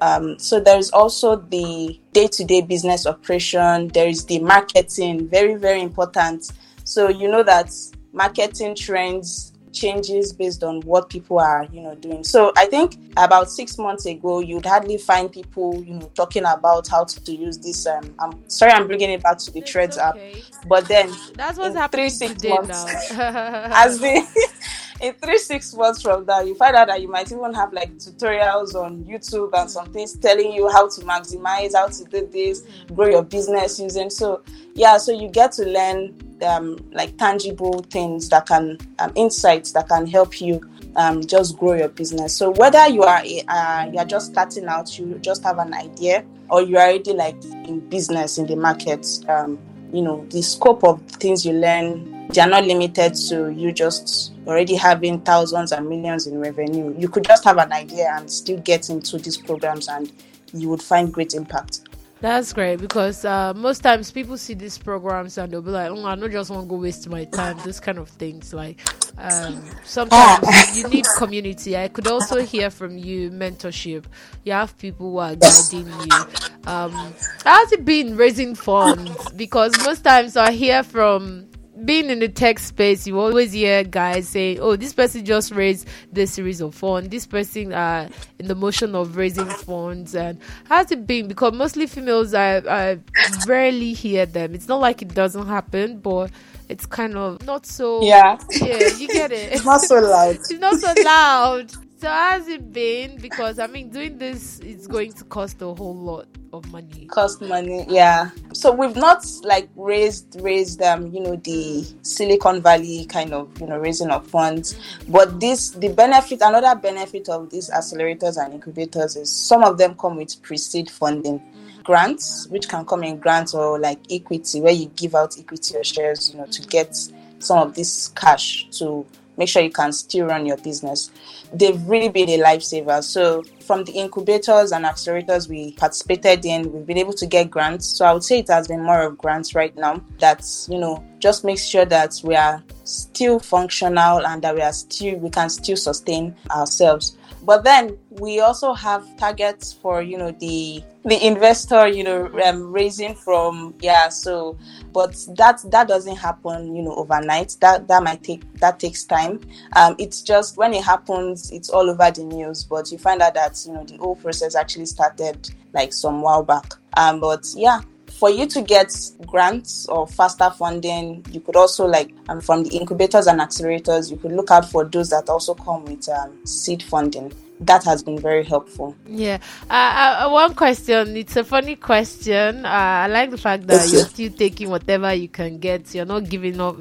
um, 0.02 0.37
so 0.37 0.59
there 0.59 0.78
is 0.78 0.90
also 0.90 1.37
the 1.37 2.00
day-to-day 2.12 2.62
business 2.62 3.07
operation 3.07 3.87
there 3.88 4.09
is 4.09 4.24
the 4.24 4.40
marketing 4.40 5.28
very 5.28 5.55
very 5.55 5.81
important. 5.81 6.50
So 6.83 7.09
you 7.09 7.31
know 7.31 7.44
that 7.44 7.72
marketing 8.12 8.74
trends 8.74 9.51
changes 9.72 10.32
based 10.32 10.62
on 10.62 10.80
what 10.82 11.08
people 11.08 11.38
are, 11.38 11.66
you 11.72 11.80
know, 11.80 11.94
doing. 11.94 12.24
So 12.24 12.52
I 12.56 12.66
think 12.66 12.96
about 13.16 13.50
six 13.50 13.78
months 13.78 14.06
ago, 14.06 14.40
you'd 14.40 14.66
hardly 14.66 14.98
find 14.98 15.30
people, 15.32 15.82
you 15.85 15.94
know, 15.94 16.11
talking 16.14 16.44
about 16.44 16.88
how 16.88 17.04
to 17.04 17.32
use 17.32 17.58
this. 17.58 17.87
Um, 17.87 18.14
I'm 18.18 18.48
sorry, 18.48 18.72
I'm 18.72 18.87
bringing 18.87 19.11
it 19.11 19.22
back 19.22 19.38
to 19.38 19.50
the 19.50 19.61
It's 19.61 19.70
Threads 19.70 19.98
okay. 19.98 20.32
app, 20.32 20.68
but 20.68 20.87
then 20.88 21.11
That's 21.35 21.58
what's 21.58 21.76
happening 21.76 22.11
three, 22.11 22.28
six 22.28 22.44
months. 22.44 22.85
as 23.11 23.98
the 23.98 24.22
in 25.02 25.12
three 25.14 25.36
six 25.36 25.74
months 25.74 26.00
from 26.00 26.24
now 26.24 26.40
you 26.40 26.54
find 26.54 26.76
out 26.76 26.86
that 26.86 27.02
you 27.02 27.10
might 27.10 27.30
even 27.30 27.52
have 27.52 27.72
like 27.72 27.92
tutorials 27.98 28.74
on 28.74 29.02
youtube 29.04 29.50
and 29.54 29.68
some 29.70 29.92
things 29.92 30.16
telling 30.16 30.52
you 30.52 30.70
how 30.70 30.88
to 30.88 31.00
maximize 31.02 31.72
how 31.74 31.88
to 31.88 32.04
do 32.04 32.26
this 32.32 32.62
grow 32.94 33.08
your 33.08 33.24
business 33.24 33.78
using 33.80 34.08
so 34.08 34.42
yeah 34.74 34.96
so 34.96 35.12
you 35.12 35.28
get 35.28 35.52
to 35.52 35.64
learn 35.64 36.16
um, 36.42 36.76
like 36.92 37.16
tangible 37.18 37.84
things 37.90 38.28
that 38.28 38.46
can 38.46 38.78
um, 38.98 39.12
insights 39.14 39.72
that 39.72 39.88
can 39.88 40.06
help 40.06 40.40
you 40.40 40.60
um, 40.96 41.24
just 41.24 41.56
grow 41.56 41.74
your 41.74 41.88
business. 41.88 42.36
So 42.36 42.50
whether 42.50 42.86
you 42.88 43.02
are 43.02 43.22
a, 43.24 43.42
uh, 43.48 43.90
you 43.92 43.98
are 43.98 44.04
just 44.04 44.32
starting 44.32 44.66
out 44.66 44.98
you 44.98 45.18
just 45.20 45.42
have 45.42 45.58
an 45.58 45.72
idea 45.72 46.24
or 46.50 46.62
you're 46.62 46.80
already 46.80 47.12
like 47.12 47.42
in 47.44 47.80
business 47.88 48.38
in 48.38 48.46
the 48.46 48.56
market 48.56 49.06
um, 49.28 49.58
you 49.92 50.02
know 50.02 50.26
the 50.31 50.42
scope 50.42 50.85
of 50.85 51.00
things 51.02 51.44
you 51.44 51.52
learn 51.52 52.28
they 52.33 52.40
are 52.40 52.48
not 52.48 52.64
limited 52.64 53.14
to 53.14 53.50
you 53.50 53.72
just 53.72 54.33
already 54.46 54.74
having 54.74 55.20
thousands 55.20 55.70
and 55.72 55.87
millions 55.88 56.26
in 56.26 56.38
revenue. 56.38 56.94
You 56.98 57.09
could 57.09 57.24
just 57.24 57.44
have 57.44 57.59
an 57.59 57.72
idea 57.72 58.14
and 58.16 58.31
still 58.31 58.59
get 58.59 58.88
into 58.88 59.18
these 59.18 59.37
programs 59.37 59.88
and 59.88 60.11
you 60.55 60.68
would 60.70 60.83
find 60.83 61.12
great 61.12 61.35
impact 61.35 61.83
That's 62.22 62.52
great 62.52 62.76
because 62.76 63.24
uh, 63.24 63.52
most 63.52 63.80
times 63.80 64.12
people 64.12 64.38
see 64.38 64.54
these 64.54 64.78
programs 64.78 65.38
and 65.38 65.52
they'll 65.52 65.61
be 65.61 65.70
like, 65.70 65.90
"Oh, 65.90 66.06
I 66.06 66.14
don't 66.14 66.30
just 66.30 66.50
want 66.50 66.62
to 66.62 66.68
go 66.68 66.76
waste 66.76 67.08
my 67.08 67.24
time." 67.24 67.58
This 67.64 67.80
kind 67.80 67.98
of 67.98 68.08
things. 68.11 68.54
Like 68.54 68.78
um, 69.18 69.61
sometimes 69.82 70.78
you 70.78 70.87
need 70.87 71.04
community. 71.18 71.76
I 71.76 71.88
could 71.88 72.06
also 72.06 72.40
hear 72.40 72.70
from 72.70 72.96
you 72.96 73.32
mentorship. 73.32 74.04
You 74.44 74.52
have 74.52 74.78
people 74.78 75.11
who 75.11 75.18
are 75.18 75.35
guiding 75.35 75.88
you. 75.88 76.26
Um, 76.64 77.12
how's 77.44 77.72
it 77.72 77.85
been 77.85 78.16
raising 78.16 78.54
funds? 78.54 79.32
Because 79.32 79.76
most 79.82 80.04
times 80.04 80.37
I 80.37 80.52
hear 80.52 80.85
from 80.85 81.48
being 81.85 82.11
in 82.11 82.18
the 82.18 82.29
tech 82.29 82.59
space, 82.59 83.07
you 83.07 83.18
always 83.18 83.53
hear 83.53 83.85
guys 83.85 84.29
saying, 84.29 84.59
"Oh, 84.61 84.77
this 84.77 84.92
person 84.92 85.25
just 85.25 85.53
raised 85.53 85.88
this 86.12 86.33
series 86.33 86.61
of 86.61 86.75
funds. 86.75 87.09
This 87.09 87.27
person 87.27 87.73
uh 87.73 88.09
in 88.38 88.49
the 88.49 88.55
motion 88.55 88.95
of 88.95 89.16
raising 89.16 89.47
funds." 89.47 90.14
And 90.14 90.38
how's 90.68 90.90
it 90.90 91.07
been? 91.07 91.29
Because 91.29 91.53
mostly 91.53 91.87
females, 91.87 92.35
I 92.35 92.59
I 92.59 92.99
rarely 93.47 93.92
hear 93.92 94.27
them. 94.27 94.55
It's 94.55 94.68
not 94.68 94.81
like 94.81 95.03
it 95.03 95.14
doesn't 95.14 95.47
happen, 95.47 95.99
but 95.99 96.31
it's 96.68 96.87
kind 96.87 97.16
of 97.16 97.45
not 97.45 97.66
so. 97.66 98.03
yeah 98.03 98.38
yeah, 98.51 98.88
you 98.97 99.09
get 99.09 99.33
it. 99.33 99.53
it's 99.55 99.64
not 99.64 99.81
so 99.81 100.01
loud 100.01 100.37
it's 100.37 100.53
not 100.53 100.81
so 100.81 100.92
loud. 101.03 101.73
So 102.02 102.08
how's 102.08 102.48
it 102.48 102.72
been? 102.72 103.16
Because 103.18 103.60
I 103.60 103.68
mean, 103.68 103.88
doing 103.88 104.18
this 104.18 104.58
is 104.58 104.88
going 104.88 105.12
to 105.12 105.22
cost 105.22 105.62
a 105.62 105.72
whole 105.72 105.94
lot 105.94 106.26
of 106.52 106.68
money. 106.72 107.06
cost 107.06 107.40
money 107.40 107.86
yeah 107.88 108.28
so 108.52 108.70
we've 108.70 108.96
not 108.96 109.24
like 109.42 109.70
raised 109.74 110.38
raised 110.42 110.82
um 110.82 111.06
you 111.10 111.20
know 111.20 111.36
the 111.36 111.82
silicon 112.02 112.60
valley 112.60 113.06
kind 113.06 113.32
of 113.32 113.58
you 113.58 113.66
know 113.66 113.78
raising 113.78 114.10
of 114.10 114.26
funds 114.26 114.78
but 115.08 115.40
this 115.40 115.70
the 115.70 115.88
benefit 115.88 116.40
another 116.42 116.78
benefit 116.78 117.26
of 117.30 117.48
these 117.48 117.70
accelerators 117.70 118.36
and 118.36 118.52
incubators 118.52 119.16
is 119.16 119.32
some 119.32 119.64
of 119.64 119.78
them 119.78 119.94
come 119.94 120.16
with 120.16 120.42
pre-seed 120.42 120.90
funding 120.90 121.40
grants 121.84 122.46
which 122.48 122.68
can 122.68 122.84
come 122.84 123.02
in 123.02 123.16
grants 123.16 123.54
or 123.54 123.78
like 123.78 124.00
equity 124.10 124.60
where 124.60 124.74
you 124.74 124.86
give 124.94 125.14
out 125.14 125.38
equity 125.38 125.74
or 125.74 125.84
shares 125.84 126.34
you 126.34 126.38
know 126.38 126.46
to 126.46 126.60
get 126.68 126.94
some 127.38 127.66
of 127.66 127.74
this 127.74 128.08
cash 128.08 128.68
to 128.70 129.06
make 129.42 129.48
sure 129.48 129.61
you 129.61 129.70
can 129.70 129.92
still 129.92 130.26
run 130.26 130.46
your 130.46 130.57
business. 130.59 131.11
They've 131.52 131.83
really 131.88 132.09
been 132.09 132.28
a 132.28 132.38
lifesaver. 132.38 133.02
So 133.02 133.42
from 133.61 133.83
the 133.83 133.92
incubators 133.92 134.70
and 134.70 134.85
accelerators 134.85 135.48
we 135.48 135.72
participated 135.72 136.44
in 136.44 136.72
we've 136.72 136.87
been 136.87 136.98
able 136.98 137.12
to 137.14 137.26
get 137.26 137.50
grants. 137.50 137.87
So 137.87 138.05
i 138.05 138.12
would 138.12 138.22
say 138.22 138.38
it 138.38 138.48
has 138.48 138.68
been 138.68 138.83
more 138.83 139.02
of 139.02 139.18
grants 139.18 139.55
right 139.55 139.74
now 139.76 140.00
that's 140.18 140.68
you 140.68 140.78
know 140.78 141.05
just 141.18 141.44
makes 141.44 141.64
sure 141.64 141.85
that 141.85 142.20
we 142.22 142.37
are 142.37 142.62
still 142.85 143.40
functional 143.40 144.26
and 144.26 144.42
that 144.42 144.55
we 144.55 144.62
are 144.62 144.72
still 144.72 145.16
we 145.18 145.31
can 145.31 145.48
still 145.48 145.76
sustain 145.76 146.37
ourselves 146.50 147.16
but 147.42 147.64
then 147.64 147.98
we 148.11 148.40
also 148.40 148.72
have 148.72 149.05
targets 149.16 149.72
for 149.72 150.02
you 150.02 150.16
know 150.16 150.31
the 150.33 150.83
the 151.05 151.26
investor 151.26 151.88
you 151.88 152.05
know 152.05 152.31
um, 152.44 152.72
raising 152.72 153.14
from 153.14 153.74
yeah 153.81 154.09
so 154.09 154.57
but 154.92 155.12
that 155.37 155.61
that 155.70 155.88
doesn't 155.88 156.16
happen 156.16 156.74
you 156.74 156.83
know 156.83 156.94
overnight. 156.94 157.57
That 157.61 157.88
that 157.88 158.02
might 158.02 158.22
take 158.22 158.50
that 158.55 158.78
takes 158.78 159.05
time. 159.05 159.40
Um 159.74 159.96
it's 159.98 160.22
just 160.22 160.57
when 160.57 160.72
it 160.74 160.85
happens 160.85 161.50
it's 161.50 161.70
all 161.70 161.90
over 161.90 162.11
the 162.11 162.24
news 162.24 162.64
but 162.64 162.90
you 162.92 162.98
find 162.98 163.20
out 163.20 163.35
that 163.35 163.62
you 163.66 163.72
know 163.72 163.85
the 163.85 163.96
whole 163.96 164.16
process 164.16 164.55
actually 164.55 164.87
started 164.87 165.50
like 165.72 165.92
some 165.92 166.22
while 166.22 166.42
back. 166.42 166.74
Um 166.96 167.20
but 167.20 167.46
yeah 167.57 167.81
for 168.22 168.30
you 168.30 168.46
to 168.46 168.62
get 168.62 168.94
grants 169.26 169.85
or 169.88 170.06
faster 170.06 170.48
funding, 170.50 171.26
you 171.32 171.40
could 171.40 171.56
also 171.56 171.87
like 171.87 172.08
um, 172.28 172.40
from 172.40 172.62
the 172.62 172.70
incubators 172.70 173.26
and 173.26 173.40
accelerators, 173.40 174.12
you 174.12 174.16
could 174.16 174.30
look 174.30 174.48
out 174.52 174.64
for 174.64 174.85
those 174.85 175.11
that 175.11 175.28
also 175.28 175.54
come 175.56 175.85
with 175.87 176.08
um, 176.08 176.46
seed 176.46 176.85
funding. 176.85 177.32
That 177.58 177.82
has 177.82 178.04
been 178.04 178.20
very 178.20 178.44
helpful. 178.44 178.94
Yeah. 179.08 179.38
Uh, 179.68 180.20
uh, 180.22 180.30
one 180.30 180.54
question. 180.54 181.16
It's 181.16 181.35
a 181.35 181.42
funny 181.42 181.74
question. 181.74 182.64
Uh, 182.64 182.68
I 182.68 183.08
like 183.08 183.30
the 183.30 183.38
fact 183.38 183.66
that 183.66 183.90
you're 183.90 184.04
still 184.04 184.30
taking 184.30 184.70
whatever 184.70 185.12
you 185.12 185.28
can 185.28 185.58
get. 185.58 185.92
You're 185.92 186.04
not 186.04 186.28
giving 186.28 186.61
up. 186.61 186.80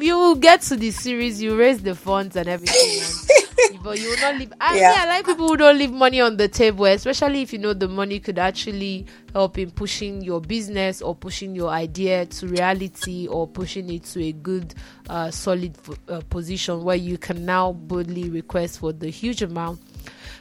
You 0.00 0.18
will 0.18 0.34
get 0.36 0.62
to 0.62 0.76
the 0.76 0.90
series. 0.90 1.40
You 1.42 1.56
raise 1.56 1.82
the 1.82 1.94
funds 1.94 2.36
and 2.36 2.48
everything. 2.48 3.00
and- 3.00 3.82
but 3.82 3.98
you 3.98 4.08
will 4.10 4.16
not 4.20 4.36
leave. 4.36 4.52
I, 4.60 4.78
yeah. 4.78 4.94
I 4.98 5.06
like 5.06 5.26
people 5.26 5.48
who 5.48 5.56
don't 5.56 5.78
leave 5.78 5.92
money 5.92 6.20
on 6.20 6.36
the 6.36 6.48
table, 6.48 6.84
especially 6.86 7.42
if 7.42 7.52
you 7.52 7.58
know 7.58 7.72
the 7.74 7.88
money 7.88 8.18
could 8.20 8.38
actually 8.38 9.06
help 9.32 9.58
in 9.58 9.70
pushing 9.70 10.22
your 10.22 10.40
business 10.40 11.02
or 11.02 11.14
pushing 11.14 11.54
your 11.54 11.68
idea 11.70 12.26
to 12.26 12.46
reality 12.46 13.26
or 13.28 13.46
pushing 13.48 13.90
it 13.92 14.04
to 14.04 14.22
a 14.24 14.32
good, 14.32 14.74
uh, 15.08 15.30
solid 15.30 15.76
uh, 16.08 16.20
position 16.30 16.82
where 16.84 16.96
you 16.96 17.18
can 17.18 17.44
now 17.44 17.72
boldly 17.72 18.30
request 18.30 18.78
for 18.78 18.92
the 18.92 19.08
huge 19.10 19.42
amount. 19.42 19.80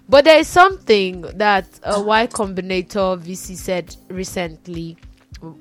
But 0.09 0.25
there 0.25 0.39
is 0.39 0.47
something 0.47 1.21
that 1.21 1.67
a 1.83 2.01
Y 2.01 2.27
Combinator 2.27 3.19
VC 3.19 3.55
said 3.57 3.95
recently. 4.09 4.97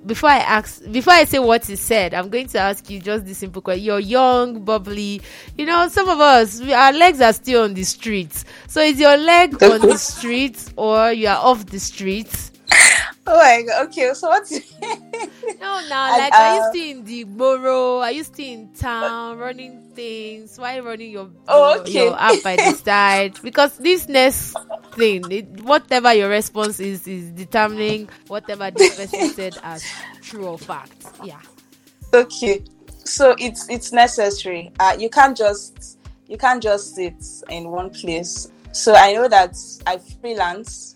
Before 0.06 0.30
I 0.30 0.38
ask, 0.38 0.90
before 0.90 1.12
I 1.12 1.24
say 1.24 1.38
what 1.38 1.66
he 1.66 1.76
said, 1.76 2.14
I'm 2.14 2.30
going 2.30 2.46
to 2.48 2.58
ask 2.58 2.88
you 2.88 2.98
just 2.98 3.26
this 3.26 3.38
simple 3.38 3.60
question. 3.60 3.84
You're 3.84 4.00
young, 4.00 4.64
bubbly. 4.64 5.20
You 5.56 5.66
know, 5.66 5.88
some 5.88 6.08
of 6.08 6.18
us, 6.18 6.60
we, 6.62 6.72
our 6.72 6.92
legs 6.92 7.20
are 7.20 7.32
still 7.32 7.64
on 7.64 7.74
the 7.74 7.84
streets. 7.84 8.44
So 8.68 8.80
is 8.80 8.98
your 8.98 9.16
leg 9.16 9.62
on 9.62 9.80
the 9.80 9.98
streets 9.98 10.72
or 10.76 11.12
you 11.12 11.28
are 11.28 11.36
off 11.36 11.66
the 11.66 11.78
streets? 11.78 12.52
Oh 13.26 13.36
my 13.36 13.62
god. 13.62 13.86
Okay, 13.86 14.12
so 14.14 14.28
what's 14.28 14.52
No, 15.60 15.80
now, 15.88 16.08
And, 16.14 16.18
like, 16.18 16.32
are 16.34 16.48
you 16.54 16.60
uh, 16.60 16.70
still 16.70 16.90
in 16.90 17.04
the 17.04 17.24
borough? 17.24 17.98
Are 18.00 18.12
you 18.12 18.22
still 18.24 18.46
in 18.46 18.72
town 18.74 19.38
running 19.38 19.80
things? 19.94 20.58
Why 20.58 20.78
running 20.80 21.10
your, 21.12 21.30
Oh, 21.48 21.74
your, 21.74 21.80
okay. 21.82 21.92
your 21.92 22.18
app 22.20 22.42
by 22.42 22.56
the 22.56 22.70
side? 22.84 23.38
Because 23.42 23.76
this 23.78 24.08
next 24.08 24.56
thing, 24.92 25.30
it, 25.32 25.46
whatever 25.62 26.12
your 26.14 26.28
response 26.28 26.78
is, 26.80 27.06
is 27.08 27.30
determining 27.30 28.08
whatever 28.28 28.70
this 28.70 28.90
person 28.92 29.26
said 29.28 29.58
as 29.62 30.04
true 30.20 30.46
or 30.46 30.58
fact. 30.58 31.06
Yeah. 31.22 31.40
okay? 32.12 32.62
So 33.04 33.34
it's 33.38 33.68
it's 33.70 33.92
necessary. 33.92 34.72
Uh, 34.80 34.96
you 34.98 35.08
can't 35.08 35.36
just 35.36 35.98
you 36.26 36.36
can't 36.36 36.62
just 36.62 36.94
sit 36.96 37.14
in 37.48 37.70
one 37.70 37.90
place. 37.90 38.50
So 38.72 38.94
I 38.94 39.12
know 39.12 39.28
that 39.28 39.56
I 39.86 39.98
freelance. 40.20 40.92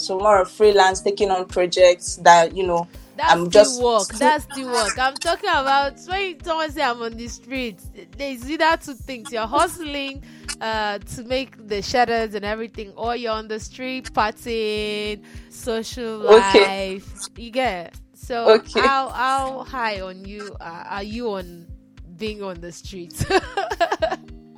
So 0.00 0.18
more 0.18 0.40
of 0.42 0.50
freelance, 0.50 1.00
taking 1.00 1.30
on 1.30 1.46
projects 1.46 2.16
that 2.16 2.56
you 2.56 2.66
know. 2.66 2.88
That's 3.16 3.32
I'm 3.32 3.50
just 3.50 3.82
work. 3.82 4.14
That's 4.14 4.46
the 4.46 4.64
work. 4.64 4.98
I'm 4.98 5.18
talking 5.18 5.50
about 5.50 5.98
when 6.06 6.42
someone 6.44 6.70
say 6.70 6.82
I'm 6.82 7.02
on 7.02 7.16
the 7.16 7.28
street. 7.28 7.80
There's 8.16 8.48
either 8.50 8.76
two 8.78 8.94
things: 8.94 9.32
you're 9.32 9.46
hustling 9.46 10.22
uh, 10.60 10.98
to 10.98 11.24
make 11.24 11.68
the 11.68 11.82
shutters 11.82 12.34
and 12.34 12.44
everything, 12.44 12.92
or 12.96 13.16
you're 13.16 13.32
on 13.32 13.48
the 13.48 13.60
street 13.60 14.12
partying, 14.14 15.22
social 15.48 16.18
Okay. 16.26 16.60
life. 16.60 17.18
You 17.36 17.50
get 17.50 17.86
it? 17.88 17.94
so. 18.14 18.60
Okay. 18.60 18.80
How 18.80 19.10
how 19.10 19.64
high 19.64 20.00
on 20.00 20.24
you 20.24 20.56
uh, 20.60 20.84
are 20.88 21.02
you 21.02 21.30
on 21.32 21.66
being 22.16 22.42
on 22.42 22.60
the 22.60 22.72
street? 22.72 23.24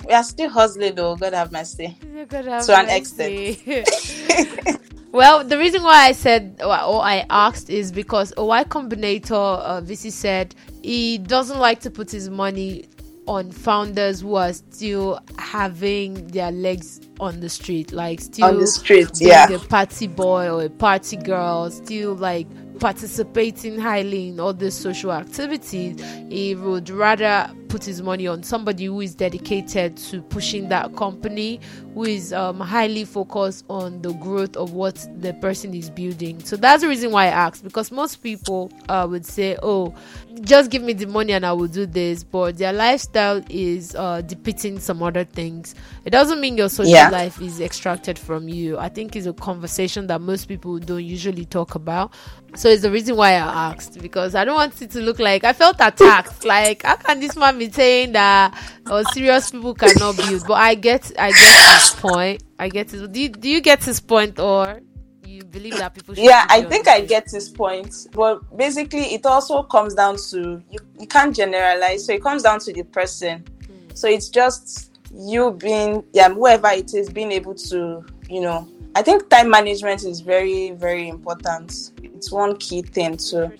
We 0.07 0.13
are 0.13 0.23
still 0.23 0.49
hustling 0.49 0.95
though. 0.95 1.15
God 1.15 1.33
have 1.33 1.51
mercy. 1.51 1.97
Gonna 2.29 2.51
have 2.51 2.65
To 2.67 2.77
an 2.77 2.87
mercy. 2.87 3.59
well, 5.11 5.43
the 5.43 5.57
reason 5.57 5.83
why 5.83 6.07
I 6.07 6.11
said 6.13 6.61
or 6.61 6.71
I 6.71 7.25
asked 7.29 7.69
is 7.69 7.91
because 7.91 8.33
a 8.37 8.45
Y 8.45 8.63
Combinator 8.65 9.31
uh, 9.31 9.81
VC 9.81 10.11
said 10.11 10.55
he 10.81 11.17
doesn't 11.17 11.59
like 11.59 11.79
to 11.81 11.91
put 11.91 12.11
his 12.11 12.29
money 12.29 12.85
on 13.27 13.51
founders 13.51 14.21
who 14.21 14.35
are 14.35 14.53
still 14.53 15.19
having 15.37 16.27
their 16.27 16.51
legs 16.51 17.01
on 17.19 17.39
the 17.39 17.49
street, 17.49 17.91
like 17.91 18.19
still 18.19 18.45
On 18.45 18.59
the 18.59 18.67
street, 18.67 19.09
being 19.19 19.31
yeah. 19.31 19.49
a 19.49 19.59
party 19.59 20.07
boy 20.07 20.49
or 20.49 20.63
a 20.63 20.69
party 20.69 21.17
girl, 21.17 21.69
still 21.69 22.15
like 22.15 22.47
participating 22.79 23.77
highly 23.77 24.29
in 24.29 24.39
all 24.39 24.53
the 24.53 24.71
social 24.71 25.11
activities. 25.11 26.01
He 26.29 26.55
would 26.55 26.89
rather 26.89 27.49
put 27.71 27.85
his 27.85 28.01
money 28.01 28.27
on 28.27 28.43
somebody 28.43 28.85
who 28.85 28.99
is 28.99 29.15
dedicated 29.15 29.95
to 29.95 30.21
pushing 30.23 30.67
that 30.67 30.93
company, 30.97 31.57
who 31.93 32.03
is 32.03 32.33
um, 32.33 32.59
highly 32.59 33.05
focused 33.05 33.63
on 33.69 34.01
the 34.01 34.11
growth 34.15 34.57
of 34.57 34.73
what 34.73 35.07
the 35.19 35.33
person 35.35 35.73
is 35.73 35.89
building. 35.89 36.43
So 36.43 36.57
that's 36.57 36.81
the 36.81 36.89
reason 36.89 37.11
why 37.11 37.27
I 37.27 37.29
asked 37.29 37.63
because 37.63 37.89
most 37.89 38.17
people 38.17 38.69
uh, 38.89 39.07
would 39.09 39.25
say, 39.25 39.57
"Oh, 39.63 39.95
just 40.41 40.69
give 40.69 40.83
me 40.83 40.91
the 40.91 41.05
money 41.05 41.31
and 41.31 41.45
I 41.45 41.53
will 41.53 41.69
do 41.69 41.85
this," 41.85 42.25
but 42.25 42.57
their 42.57 42.73
lifestyle 42.73 43.41
is 43.49 43.95
uh, 43.95 44.19
depicting 44.19 44.77
some 44.77 45.01
other 45.01 45.23
things. 45.23 45.73
It 46.03 46.09
doesn't 46.09 46.41
mean 46.41 46.57
your 46.57 46.67
social 46.67 46.91
yeah. 46.91 47.09
life 47.09 47.41
is 47.41 47.61
extracted 47.61 48.19
from 48.19 48.49
you. 48.49 48.77
I 48.79 48.89
think 48.89 49.15
it's 49.15 49.27
a 49.27 49.33
conversation 49.33 50.07
that 50.07 50.19
most 50.19 50.49
people 50.49 50.77
don't 50.77 51.05
usually 51.05 51.45
talk 51.45 51.75
about. 51.75 52.11
So 52.53 52.67
it's 52.67 52.81
the 52.81 52.91
reason 52.91 53.15
why 53.15 53.29
I 53.29 53.71
asked 53.71 54.01
because 54.01 54.35
I 54.35 54.43
don't 54.43 54.55
want 54.55 54.81
it 54.81 54.91
to 54.91 54.99
look 54.99 55.19
like 55.19 55.45
I 55.45 55.53
felt 55.53 55.77
attacked. 55.79 56.43
like, 56.43 56.83
how 56.83 56.97
can 56.97 57.21
this 57.21 57.37
man 57.37 57.57
be 57.67 57.71
saying 57.71 58.11
that 58.13 58.57
oh, 58.87 59.03
serious 59.13 59.51
people 59.51 59.73
cannot 59.73 60.17
build? 60.17 60.43
But 60.47 60.53
I 60.53 60.75
get, 60.75 61.11
I 61.17 61.31
get 61.31 61.81
his 61.81 61.99
point. 61.99 62.43
I 62.59 62.69
get 62.69 62.93
it. 62.93 63.11
Do 63.11 63.19
you, 63.19 63.29
do 63.29 63.49
you 63.49 63.61
get 63.61 63.83
his 63.83 63.99
point 63.99 64.39
or? 64.39 64.81
You 65.25 65.43
believe 65.45 65.77
that 65.77 65.93
people 65.93 66.13
yeah 66.15 66.45
i 66.49 66.61
think 66.61 66.89
i 66.89 66.99
get 66.99 67.31
his 67.31 67.47
point 67.47 67.95
but 68.11 68.41
basically 68.57 69.13
it 69.13 69.25
also 69.25 69.63
comes 69.63 69.93
down 69.93 70.17
to 70.29 70.61
you, 70.69 70.77
you 70.99 71.07
can't 71.07 71.33
generalize 71.33 72.05
so 72.05 72.11
it 72.11 72.21
comes 72.21 72.43
down 72.43 72.59
to 72.59 72.73
the 72.73 72.83
person 72.83 73.45
mm. 73.63 73.97
so 73.97 74.09
it's 74.09 74.27
just 74.27 74.99
you 75.13 75.51
being 75.51 76.03
yeah 76.11 76.29
whoever 76.29 76.67
it 76.67 76.93
is 76.93 77.09
being 77.09 77.31
able 77.31 77.55
to 77.55 78.05
you 78.29 78.41
know 78.41 78.67
I 78.93 79.01
think 79.01 79.29
time 79.29 79.49
management 79.49 80.03
is 80.03 80.19
very, 80.19 80.71
very 80.71 81.07
important. 81.07 81.91
It's 82.03 82.31
one 82.31 82.57
key 82.57 82.81
thing 82.81 83.17
too 83.17 83.51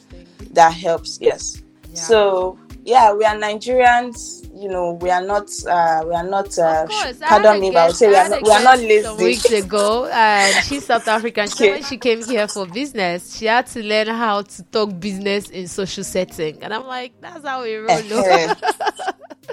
that 0.51 0.73
helps. 0.73 1.19
Yes. 1.21 1.61
Yeah. 1.89 2.01
So 2.01 2.59
yeah, 2.83 3.13
we 3.13 3.23
are 3.23 3.35
Nigerians. 3.35 4.49
You 4.53 4.69
know, 4.69 4.93
we 4.93 5.09
are 5.09 5.21
not. 5.21 5.49
Uh, 5.67 6.03
we 6.05 6.13
are 6.13 6.23
not. 6.23 6.57
Uh, 6.57 6.87
pardon 7.21 7.59
me, 7.61 7.71
but 7.71 7.77
I 7.79 7.87
would 7.87 7.95
say 7.95 8.07
we 8.09 8.15
are 8.15 8.29
not. 8.29 8.43
We 8.43 8.51
are 8.51 8.63
not 8.63 8.79
lazy. 8.79 9.03
Some 9.03 9.17
weeks 9.17 9.51
ago, 9.51 10.05
and 10.11 10.65
she's 10.65 10.85
South 10.85 11.07
African. 11.07 11.47
She, 11.49 11.69
when 11.69 11.83
she 11.83 11.97
came 11.97 12.23
here 12.23 12.47
for 12.47 12.65
business, 12.65 13.37
she 13.37 13.45
had 13.45 13.67
to 13.67 13.83
learn 13.83 14.07
how 14.07 14.41
to 14.41 14.63
talk 14.63 14.99
business 14.99 15.49
in 15.49 15.67
social 15.67 16.03
setting, 16.03 16.61
and 16.63 16.73
I'm 16.73 16.85
like, 16.85 17.13
that's 17.21 17.45
how 17.45 17.63
we 17.63 17.75
roll. 17.75 17.87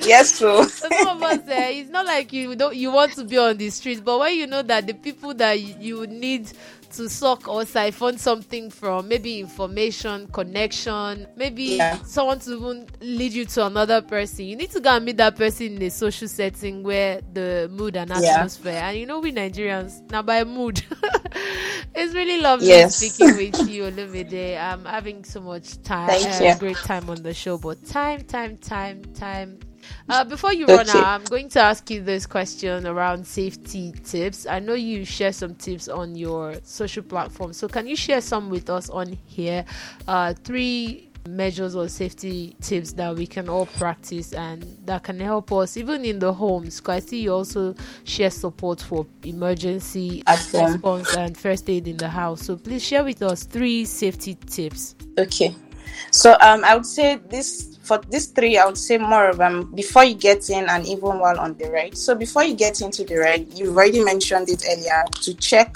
yes, 0.03 0.39
true. 0.39 0.65
some 0.69 0.93
of 1.09 1.23
us, 1.23 1.39
uh, 1.39 1.43
it's 1.49 1.91
not 1.91 2.07
like 2.07 2.33
you 2.33 2.57
don't 2.57 2.75
you 2.77 2.91
want 2.91 3.13
to 3.15 3.25
be 3.25 3.39
on 3.39 3.57
the 3.57 3.71
streets, 3.71 4.01
but 4.01 4.19
when 4.19 4.35
you 4.35 4.47
know 4.47 4.63
that 4.63 4.87
the 4.87 4.95
people 4.95 5.35
that 5.35 5.61
you 5.61 6.07
need 6.07 6.51
to 6.91 7.09
suck 7.09 7.49
or 7.49 7.65
siphon 7.65 8.17
something 8.19 8.71
from 8.71 9.09
maybe 9.09 9.41
information 9.41 10.27
connection 10.29 11.27
maybe 11.37 11.77
yeah. 11.77 11.99
someone 12.03 12.39
to 12.39 12.53
even 12.57 12.87
lead 13.01 13.33
you 13.33 13.45
to 13.45 13.67
another 13.67 14.01
person 14.01 14.45
you 14.45 14.57
need 14.57 14.71
to 14.71 14.81
go 14.81 14.91
and 14.91 15.05
meet 15.05 15.17
that 15.17 15.37
person 15.37 15.77
in 15.77 15.83
a 15.83 15.91
social 15.91 16.29
setting 16.29 16.83
where 16.83 17.21
the 17.33 17.69
mood 17.73 17.97
and 17.97 18.11
atmosphere 18.11 18.73
yeah. 18.73 18.89
and 18.89 18.99
you 18.99 19.07
know 19.07 19.21
we 19.21 19.33
nigerians 19.33 20.09
now 20.11 20.23
by 20.23 20.45
mood 20.45 20.83
it's 21.95 22.15
really 22.15 22.41
lovely 22.41 22.69
yes. 22.69 22.97
speaking 22.97 23.37
with 23.37 23.69
you 23.69 23.85
Olumide. 23.85 24.59
i'm 24.59 24.85
having 24.85 25.25
so 25.25 25.41
much 25.41 25.83
time 25.83 26.09
Thank 26.09 26.43
uh, 26.43 26.59
great 26.59 26.77
time 26.77 27.11
on 27.11 27.23
the 27.23 27.35
show 27.35 27.59
but 27.59 27.85
time 27.87 28.23
time 28.25 28.57
time 28.57 29.05
time 29.15 29.59
uh, 30.09 30.25
before 30.25 30.53
you 30.53 30.67
run 30.67 30.89
out, 30.89 31.05
I'm 31.05 31.25
going 31.25 31.49
to 31.51 31.61
ask 31.61 31.89
you 31.91 32.03
this 32.03 32.27
question 32.27 32.87
around 32.87 33.27
safety 33.27 33.93
tips. 34.05 34.47
I 34.47 34.59
know 34.59 34.75
you 34.75 35.05
share 35.05 35.33
some 35.33 35.55
tips 35.55 35.89
on 35.89 36.15
your 36.15 36.57
social 36.63 37.03
platform, 37.03 37.53
so 37.53 37.69
can 37.69 37.87
you 37.87 37.97
share 37.97 38.21
some 38.21 38.51
with 38.51 38.71
us 38.71 38.91
on 38.91 39.19
here? 39.27 39.65
Uh, 40.07 40.35
three 40.45 41.09
measures 41.29 41.77
or 41.77 41.89
safety 41.89 42.57
tips 42.61 42.93
that 42.93 43.15
we 43.15 43.27
can 43.27 43.49
all 43.49 43.67
practice 43.67 44.33
and 44.33 44.63
that 44.85 45.03
can 45.03 45.21
help 45.21 45.53
us 45.53 45.77
even 45.77 46.05
in 46.05 46.19
the 46.19 46.33
homes 46.33 46.81
because 46.81 47.05
i 47.05 47.07
see 47.07 47.23
you 47.23 47.33
also 47.33 47.75
share 48.05 48.31
support 48.31 48.81
for 48.81 49.07
emergency 49.25 50.23
response 50.29 51.15
and 51.17 51.37
first 51.37 51.69
aid 51.69 51.87
in 51.87 51.97
the 51.97 52.09
house. 52.09 52.43
So 52.43 52.57
please 52.57 52.83
share 52.83 53.05
with 53.05 53.23
us 53.23 53.45
three 53.45 53.85
safety 53.85 54.35
tips. 54.35 54.95
Okay 55.19 55.55
so 56.11 56.37
um 56.41 56.65
i 56.65 56.75
would 56.75 56.87
say 56.87 57.17
this 57.29 57.79
for 57.89 57.99
these 58.11 58.27
three, 58.27 58.59
I 58.59 58.67
would 58.67 58.77
say 58.77 58.99
more 58.99 59.31
of 59.31 59.39
them 59.39 59.75
before 59.75 60.05
you 60.05 60.15
get 60.15 60.51
in 60.51 60.69
and 60.69 60.87
even 60.87 61.19
while 61.19 61.41
on 61.41 61.57
the 61.57 61.71
ride. 61.71 61.97
So 61.97 62.15
before 62.15 62.45
you 62.45 62.55
get 62.55 62.83
into 62.83 63.03
the 63.03 63.17
ride, 63.17 63.49
you've 63.55 63.75
already 63.75 64.05
mentioned 64.05 64.51
it 64.51 64.63
earlier 64.71 65.03
to 65.23 65.35
check 65.35 65.75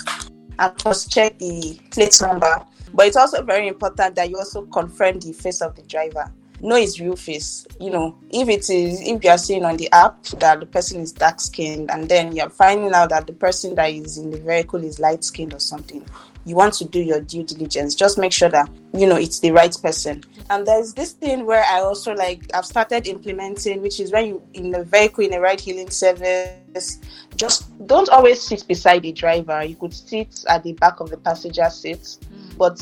and 0.59 0.79
cross 0.79 1.09
check 1.09 1.39
the 1.39 1.81
plate 1.91 2.21
number. 2.21 2.65
But 2.93 3.07
it's 3.07 3.17
also 3.17 3.43
very 3.43 3.67
important 3.67 4.15
that 4.17 4.29
you 4.29 4.37
also 4.37 4.67
confirm 4.67 5.21
the 5.21 5.33
face 5.33 5.63
of 5.63 5.75
the 5.75 5.83
driver. 5.83 6.31
Know 6.61 6.77
his 6.77 7.01
real 7.01 7.17
face. 7.17 7.67
You 7.81 7.91
know, 7.91 8.19
if 8.31 8.49
it 8.49 8.69
is 8.69 9.01
if 9.01 9.25
you 9.25 9.31
are 9.31 9.39
seeing 9.39 9.65
on 9.65 9.79
the 9.79 9.91
app 9.93 10.23
that 10.25 10.61
the 10.61 10.67
person 10.67 11.01
is 11.01 11.13
dark 11.13 11.41
skinned 11.41 11.91
and 11.91 12.09
then 12.09 12.37
you're 12.37 12.51
finding 12.51 12.93
out 12.93 13.09
that 13.09 13.27
the 13.27 13.33
person 13.33 13.75
that 13.77 13.91
is 13.91 14.19
in 14.19 14.31
the 14.31 14.39
vehicle 14.39 14.85
is 14.85 15.01
light 15.01 15.25
skinned 15.25 15.55
or 15.55 15.59
something, 15.59 16.05
you 16.45 16.57
want 16.57 16.75
to 16.75 16.85
do 16.85 17.01
your 17.01 17.21
due 17.21 17.45
diligence. 17.45 17.95
Just 17.95 18.19
make 18.19 18.33
sure 18.33 18.49
that 18.49 18.69
you 18.95 19.07
know 19.07 19.17
it's 19.17 19.41
the 19.41 19.51
right 19.53 19.77
person. 19.83 20.23
And 20.51 20.67
there's 20.67 20.95
this 20.95 21.13
thing 21.13 21.47
where 21.47 21.65
I 21.65 21.81
also 21.81 22.15
like 22.15 22.51
I've 22.55 22.67
started 22.67 23.07
implementing, 23.07 23.81
which 23.81 24.01
is 24.01 24.13
when 24.13 24.27
you 24.27 24.43
in 24.55 24.75
a 24.75 24.85
vehicle 24.85 25.25
in 25.25 25.35
a 25.35 25.41
ride 25.41 25.61
hailing 25.61 25.91
service, 25.91 26.99
just 27.37 27.87
don't 27.87 28.09
always 28.09 28.41
sit 28.41 28.67
beside 28.67 29.03
the 29.03 29.13
driver. 29.13 29.63
You 29.63 29.77
could 29.77 29.95
sit 29.95 30.45
at 30.49 30.63
the 30.63 30.73
back 30.75 31.01
of 31.01 31.11
the 31.11 31.17
passenger 31.17 31.69
seat, 31.71 32.01
mm. 32.01 32.59
but 32.59 32.81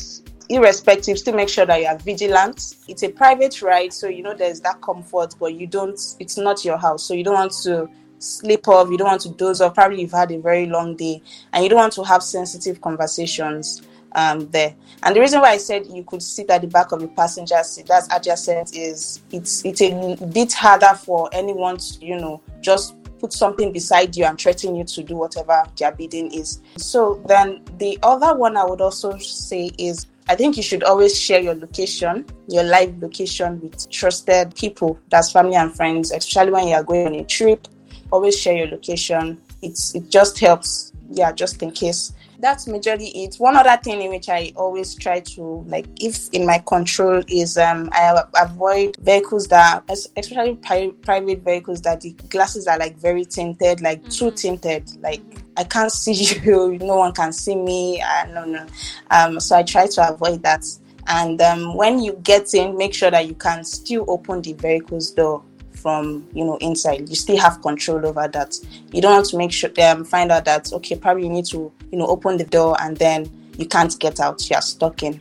irrespective, 0.49 1.19
still 1.19 1.35
make 1.35 1.49
sure 1.49 1.65
that 1.65 1.81
you 1.81 1.87
are 1.87 1.99
vigilant. 1.99 2.75
It's 2.89 3.03
a 3.05 3.09
private 3.09 3.63
ride, 3.63 3.93
so 3.93 4.09
you 4.09 4.23
know 4.23 4.35
there's 4.35 4.61
that 4.61 4.81
comfort, 4.83 5.35
but 5.39 5.55
you 5.55 5.67
don't. 5.67 5.99
It's 6.19 6.37
not 6.37 6.65
your 6.65 6.77
house, 6.77 7.05
so 7.05 7.15
you 7.15 7.25
don't 7.25 7.35
want 7.35 7.53
to 7.63 7.89
sleep 8.21 8.69
off, 8.69 8.89
you 8.91 8.97
don't 8.97 9.09
want 9.09 9.23
to 9.23 9.31
doze 9.31 9.61
off, 9.61 9.75
probably 9.75 10.03
you've 10.03 10.13
had 10.13 10.31
a 10.31 10.39
very 10.39 10.67
long 10.67 10.95
day, 10.97 11.21
and 11.53 11.65
you 11.65 11.71
don't 11.71 11.79
want 11.79 11.93
to 11.95 12.05
have 12.05 12.23
sensitive 12.23 12.81
conversations 12.81 13.83
um, 14.13 14.49
there. 14.51 14.75
And 15.03 15.17
the 15.17 15.21
reason 15.21 15.41
why 15.41 15.51
I 15.51 15.57
said 15.57 15.87
you 15.87 16.05
could 16.05 16.23
sit 16.23 16.51
at 16.51 16.61
the 16.61 16.67
back 16.67 16.93
of 16.93 17.01
the 17.01 17.09
passenger 17.09 17.63
seat, 17.63 17.87
that's 17.87 18.09
adjacent, 18.15 18.77
is 18.77 19.21
it's 19.33 19.65
it's 19.65 19.81
a 19.81 20.27
bit 20.33 20.53
harder 20.53 20.95
for 20.95 21.29
anyone 21.33 21.79
to, 21.79 22.05
you 22.05 22.17
know, 22.17 22.43
just 22.61 22.95
put 23.19 23.33
something 23.33 23.73
beside 23.73 24.17
you 24.17 24.25
and 24.25 24.41
threaten 24.41 24.75
you 24.75 24.85
to 24.85 25.03
do 25.03 25.15
whatever 25.15 25.63
their 25.77 25.93
bidding 25.93 26.33
is. 26.33 26.61
So 26.79 27.23
then 27.27 27.63
the 27.79 27.99
other 28.03 28.35
one 28.35 28.57
I 28.57 28.65
would 28.65 28.81
also 28.81 29.19
say 29.19 29.71
is 29.79 30.07
I 30.29 30.37
think 30.37 30.57
you 30.57 30.63
should 30.63 30.85
always 30.85 31.19
share 31.19 31.41
your 31.41 31.55
location, 31.55 32.25
your 32.47 32.63
live 32.63 33.03
location 33.03 33.61
with 33.61 33.91
trusted 33.91 34.55
people, 34.55 34.99
that's 35.11 35.33
family 35.33 35.57
and 35.57 35.75
friends, 35.75 36.13
especially 36.13 36.53
when 36.53 36.69
you 36.69 36.75
are 36.75 36.85
going 36.85 37.09
on 37.09 37.15
a 37.17 37.25
trip 37.25 37.67
always 38.11 38.39
share 38.39 38.57
your 38.57 38.69
location. 38.69 39.41
It's 39.63 39.95
it 39.95 40.09
just 40.11 40.39
helps, 40.39 40.93
yeah, 41.11 41.33
just 41.33 41.63
in 41.63 41.71
case. 41.73 42.13
That's 42.39 42.67
majorly 42.67 43.11
it. 43.15 43.35
One 43.37 43.55
other 43.55 43.77
thing 43.83 44.01
in 44.01 44.09
which 44.09 44.31
I 44.31 44.53
always 44.57 44.95
try 44.95 45.21
to 45.21 45.43
like, 45.69 45.85
if 46.01 46.31
in 46.33 46.47
my 46.47 46.59
control, 46.59 47.23
is 47.29 47.59
um 47.59 47.91
I 47.93 48.23
avoid 48.41 48.97
vehicles 49.01 49.49
that, 49.49 49.85
especially 49.91 50.55
pri- 50.57 50.93
private 51.03 51.41
vehicles, 51.41 51.83
that 51.83 52.01
the 52.01 52.13
glasses 52.31 52.67
are 52.67 52.79
like 52.79 52.97
very 52.97 53.27
tinted, 53.27 53.83
like 53.83 54.01
mm-hmm. 54.01 54.11
too 54.11 54.31
tinted, 54.31 54.91
like 55.03 55.21
I 55.57 55.65
can't 55.65 55.93
see 55.93 56.13
you, 56.45 56.79
no 56.79 56.97
one 56.97 57.13
can 57.13 57.33
see 57.33 57.57
me. 57.57 58.01
Uh, 58.01 58.27
no, 58.33 58.45
no. 58.45 58.67
Um, 59.11 59.39
so 59.41 59.57
I 59.57 59.63
try 59.63 59.87
to 59.87 60.09
avoid 60.15 60.43
that. 60.43 60.65
And 61.07 61.41
um, 61.43 61.75
when 61.75 61.99
you 61.99 62.13
get 62.23 62.55
in, 62.55 62.77
make 62.77 62.95
sure 62.95 63.11
that 63.11 63.27
you 63.27 63.35
can 63.35 63.65
still 63.65 64.05
open 64.09 64.43
the 64.43 64.53
vehicle's 64.53 65.11
door 65.11 65.43
from 65.81 66.27
you 66.33 66.45
know 66.45 66.57
inside. 66.59 67.09
You 67.09 67.15
still 67.15 67.39
have 67.39 67.63
control 67.63 68.07
over 68.07 68.29
that. 68.29 68.59
You 68.93 69.01
don't 69.01 69.13
want 69.13 69.27
to 69.27 69.37
make 69.37 69.53
sure 69.53 69.71
um, 69.83 70.05
find 70.05 70.31
out 70.31 70.45
that 70.45 70.73
okay 70.73 70.97
probably 70.97 71.25
you 71.25 71.31
need 71.31 71.47
to 71.47 71.73
you 71.91 71.99
know 71.99 72.07
open 72.07 72.37
the 72.37 72.45
door 72.45 72.77
and 72.81 72.97
then 72.97 73.31
you 73.57 73.67
can't 73.67 73.99
get 73.99 74.21
out. 74.21 74.49
You're 74.49 74.61
stuck 74.61 75.03
in. 75.03 75.21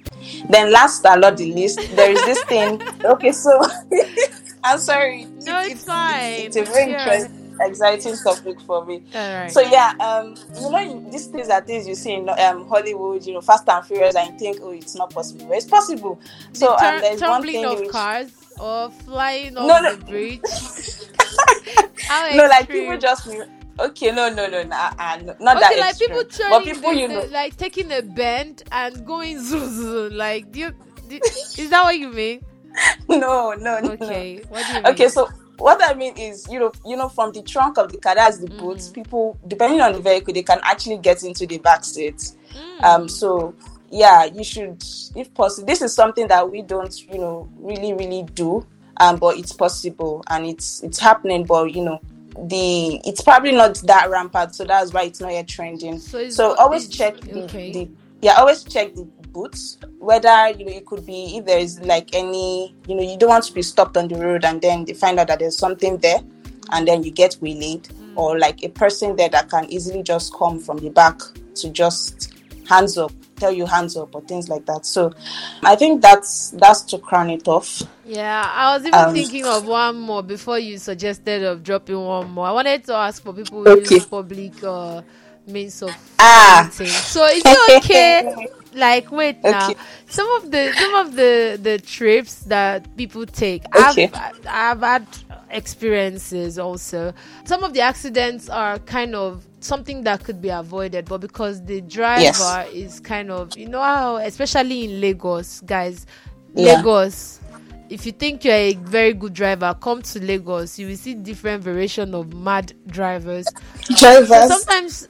Then 0.49 0.71
last 0.71 1.03
but 1.03 1.17
not 1.17 1.37
the 1.37 1.53
least 1.53 1.79
there 1.95 2.11
is 2.11 2.23
this 2.25 2.43
thing. 2.45 2.81
Okay 3.05 3.31
so 3.31 3.61
i'm 4.63 4.79
sorry. 4.79 5.25
No 5.45 5.59
it's, 5.61 5.71
it's 5.71 5.85
fine 5.85 6.41
it's, 6.41 6.55
it's 6.55 6.69
a 6.69 6.71
very 6.71 6.91
interesting 6.91 7.39
exciting 7.61 8.15
topic 8.17 8.59
for 8.61 8.85
me. 8.85 9.03
So 9.49 9.61
yeah, 9.61 9.93
um, 9.99 10.35
you 10.55 10.69
know, 10.69 11.09
these 11.11 11.27
things 11.27 11.49
are 11.49 11.61
things 11.61 11.87
you 11.87 11.95
see 11.95 12.13
in 12.13 12.29
um, 12.29 12.67
Hollywood, 12.67 13.25
you 13.25 13.33
know, 13.33 13.41
Fast 13.41 13.67
and 13.67 13.85
Furious, 13.85 14.15
and 14.15 14.33
you 14.33 14.39
think, 14.39 14.59
oh, 14.61 14.71
it's 14.71 14.95
not 14.95 15.09
possible. 15.09 15.49
It's 15.51 15.65
possible. 15.65 16.19
So 16.53 16.75
the 16.79 16.85
um, 16.85 17.01
there's 17.01 17.21
one 17.21 17.43
thing 17.43 17.65
of 17.65 17.79
which, 17.79 17.89
cars 17.89 18.31
or 18.59 18.89
flying 18.89 19.57
off 19.57 19.67
no, 19.67 19.79
no. 19.81 19.95
the 19.95 20.05
bridge? 20.05 20.41
no, 22.35 22.45
like 22.47 22.69
people 22.69 22.97
just 22.97 23.27
okay, 23.79 24.11
no, 24.11 24.29
no, 24.29 24.47
no, 24.47 24.63
nah, 24.63 24.91
uh, 24.99 25.17
no 25.23 25.35
not 25.39 25.57
okay, 25.57 25.75
that 25.75 25.79
like 25.79 25.89
extreme. 25.91 26.09
people 26.09 26.25
turning 26.25 26.49
but 26.49 26.63
people, 26.63 26.91
the, 26.91 26.99
you 26.99 27.07
know, 27.07 27.25
like 27.31 27.55
taking 27.57 27.91
a 27.91 28.01
bend 28.01 28.63
and 28.71 29.05
going 29.05 29.39
zoom, 29.43 30.13
like 30.13 30.51
do 30.51 30.59
you, 30.59 30.71
do, 31.07 31.19
is 31.23 31.69
that 31.69 31.83
what 31.83 31.97
you 31.97 32.09
mean? 32.09 32.43
no, 33.09 33.53
no, 33.53 33.77
okay. 33.77 34.41
No. 34.43 34.49
What 34.49 34.65
do 34.65 34.73
you 34.73 34.73
mean? 34.75 34.85
Okay, 34.87 35.07
so 35.09 35.29
what 35.57 35.83
I 35.83 35.93
mean 35.93 36.17
is, 36.17 36.47
you 36.49 36.59
know, 36.59 36.71
you 36.85 36.95
know, 36.95 37.09
from 37.09 37.31
the 37.31 37.41
trunk 37.41 37.77
of 37.77 37.91
the 37.91 37.97
car, 37.97 38.15
that's 38.15 38.37
the 38.39 38.47
mm. 38.47 38.93
People, 38.93 39.37
depending 39.47 39.81
on 39.81 39.93
the 39.93 39.99
vehicle, 39.99 40.33
they 40.33 40.43
can 40.43 40.59
actually 40.63 40.97
get 40.97 41.23
into 41.23 41.45
the 41.45 41.57
back 41.57 41.83
seat. 41.83 42.31
Mm. 42.53 42.83
Um, 42.83 43.09
so 43.09 43.53
yeah, 43.91 44.25
you 44.25 44.43
should, 44.43 44.83
if 45.15 45.33
possible. 45.33 45.65
This 45.67 45.81
is 45.81 45.93
something 45.93 46.27
that 46.27 46.49
we 46.49 46.61
don't, 46.61 46.93
you 47.11 47.17
know, 47.19 47.49
really, 47.57 47.93
really 47.93 48.23
do. 48.33 48.65
um, 48.97 49.17
but 49.17 49.37
it's 49.37 49.53
possible 49.53 50.21
and 50.29 50.45
it's 50.45 50.83
it's 50.83 50.99
happening. 50.99 51.45
But 51.45 51.73
you 51.73 51.83
know, 51.83 51.99
the 52.47 52.99
it's 53.05 53.21
probably 53.21 53.51
not 53.53 53.75
that 53.87 54.09
rampant, 54.09 54.55
so 54.55 54.63
that's 54.65 54.93
why 54.93 55.03
it's 55.03 55.21
not 55.21 55.31
yet 55.31 55.47
trending. 55.47 55.99
So, 55.99 56.29
So 56.29 56.55
always 56.55 56.89
check 56.89 57.19
the, 57.21 57.43
okay. 57.43 57.71
the 57.71 57.89
yeah, 58.21 58.33
always 58.33 58.63
check 58.63 58.93
the 58.95 59.03
boots 59.31 59.77
whether 59.99 60.49
you 60.49 60.65
know 60.65 60.71
it 60.71 60.85
could 60.87 61.05
be 61.05 61.37
if 61.37 61.45
there 61.45 61.59
is 61.59 61.79
like 61.81 62.09
any 62.13 62.75
you 62.87 62.95
know 62.95 63.03
you 63.03 63.15
don't 63.15 63.29
want 63.29 63.43
to 63.43 63.53
be 63.53 63.61
stopped 63.61 63.95
on 63.95 64.07
the 64.07 64.15
road 64.15 64.43
and 64.43 64.59
then 64.59 64.83
they 64.85 64.93
find 64.93 65.19
out 65.19 65.27
that 65.27 65.37
there's 65.37 65.55
something 65.55 65.97
there 65.99 66.19
and 66.71 66.87
then 66.87 67.03
you 67.03 67.11
get 67.11 67.37
waylaid 67.39 67.83
Mm. 67.83 68.17
or 68.17 68.39
like 68.39 68.63
a 68.63 68.69
person 68.69 69.15
there 69.17 69.29
that 69.29 69.47
can 69.51 69.65
easily 69.71 70.01
just 70.01 70.33
come 70.33 70.57
from 70.59 70.77
the 70.79 70.89
back 70.89 71.19
to 71.53 71.69
just 71.69 72.33
hands 72.67 72.97
up 72.97 73.11
tell 73.39 73.51
you 73.51 73.65
hands 73.65 73.95
up 73.97 74.13
or 74.15 74.21
things 74.21 74.49
like 74.49 74.65
that 74.65 74.85
so 74.85 75.11
i 75.63 75.75
think 75.75 76.01
that's 76.01 76.51
that's 76.51 76.81
to 76.81 76.97
crown 76.99 77.29
it 77.29 77.47
off 77.47 77.81
Yeah, 78.05 78.41
I 78.55 78.75
was 78.75 78.85
even 78.87 79.05
Um, 79.07 79.13
thinking 79.13 79.45
of 79.45 79.65
one 79.65 79.99
more 79.99 80.23
before 80.23 80.57
you 80.57 80.79
suggested 80.79 81.43
of 81.43 81.61
dropping 81.63 81.99
one 82.01 82.27
more. 82.31 82.47
I 82.47 82.51
wanted 82.51 82.83
to 82.85 82.93
ask 82.95 83.21
for 83.21 83.33
people 83.33 83.61
who 83.61 83.71
Okay. 83.71 83.95
use 83.95 84.05
public 84.05 84.63
uh, 84.63 85.01
means 85.45 85.83
of 85.83 85.95
Ah. 86.17 86.69
So 86.71 87.25
is 87.27 87.43
it 87.45 87.59
okay? 87.77 88.23
like, 88.73 89.11
wait 89.11 89.43
now. 89.43 89.75
Some 90.07 90.27
of 90.37 90.49
the 90.51 90.73
some 90.73 90.93
of 90.95 91.15
the 91.15 91.59
the 91.61 91.77
trips 91.79 92.41
that 92.49 92.87
people 92.97 93.25
take, 93.27 93.63
Okay. 93.75 94.09
I've 94.11 94.41
I've 94.47 94.81
had 94.81 95.05
experiences 95.51 96.59
also. 96.59 97.13
Some 97.45 97.63
of 97.63 97.73
the 97.73 97.81
accidents 97.81 98.49
are 98.49 98.79
kind 98.79 99.15
of 99.15 99.45
something 99.59 100.03
that 100.03 100.23
could 100.23 100.41
be 100.41 100.49
avoided, 100.49 101.05
but 101.05 101.19
because 101.21 101.63
the 101.65 101.81
driver 101.81 102.21
Yes. 102.21 102.67
is 102.73 102.99
kind 102.99 103.31
of 103.31 103.57
you 103.57 103.67
know 103.67 103.81
how, 103.81 104.17
especially 104.17 104.85
in 104.85 105.01
Lagos, 105.01 105.61
guys, 105.61 106.05
Yeah. 106.53 106.75
Lagos. 106.75 107.39
If 107.89 108.05
you 108.05 108.11
think 108.11 108.45
you're 108.45 108.53
a 108.53 108.73
very 108.75 109.13
good 109.13 109.33
driver, 109.33 109.75
come 109.81 110.03
to 110.03 110.23
Lagos. 110.23 110.77
You 110.77 110.87
will 110.87 110.95
see 110.95 111.15
different 111.15 111.63
variation 111.63 112.13
of 112.13 112.33
mad 112.35 112.73
drivers. 112.87 113.47
Drivers 113.97 114.47
sometimes 114.47 115.07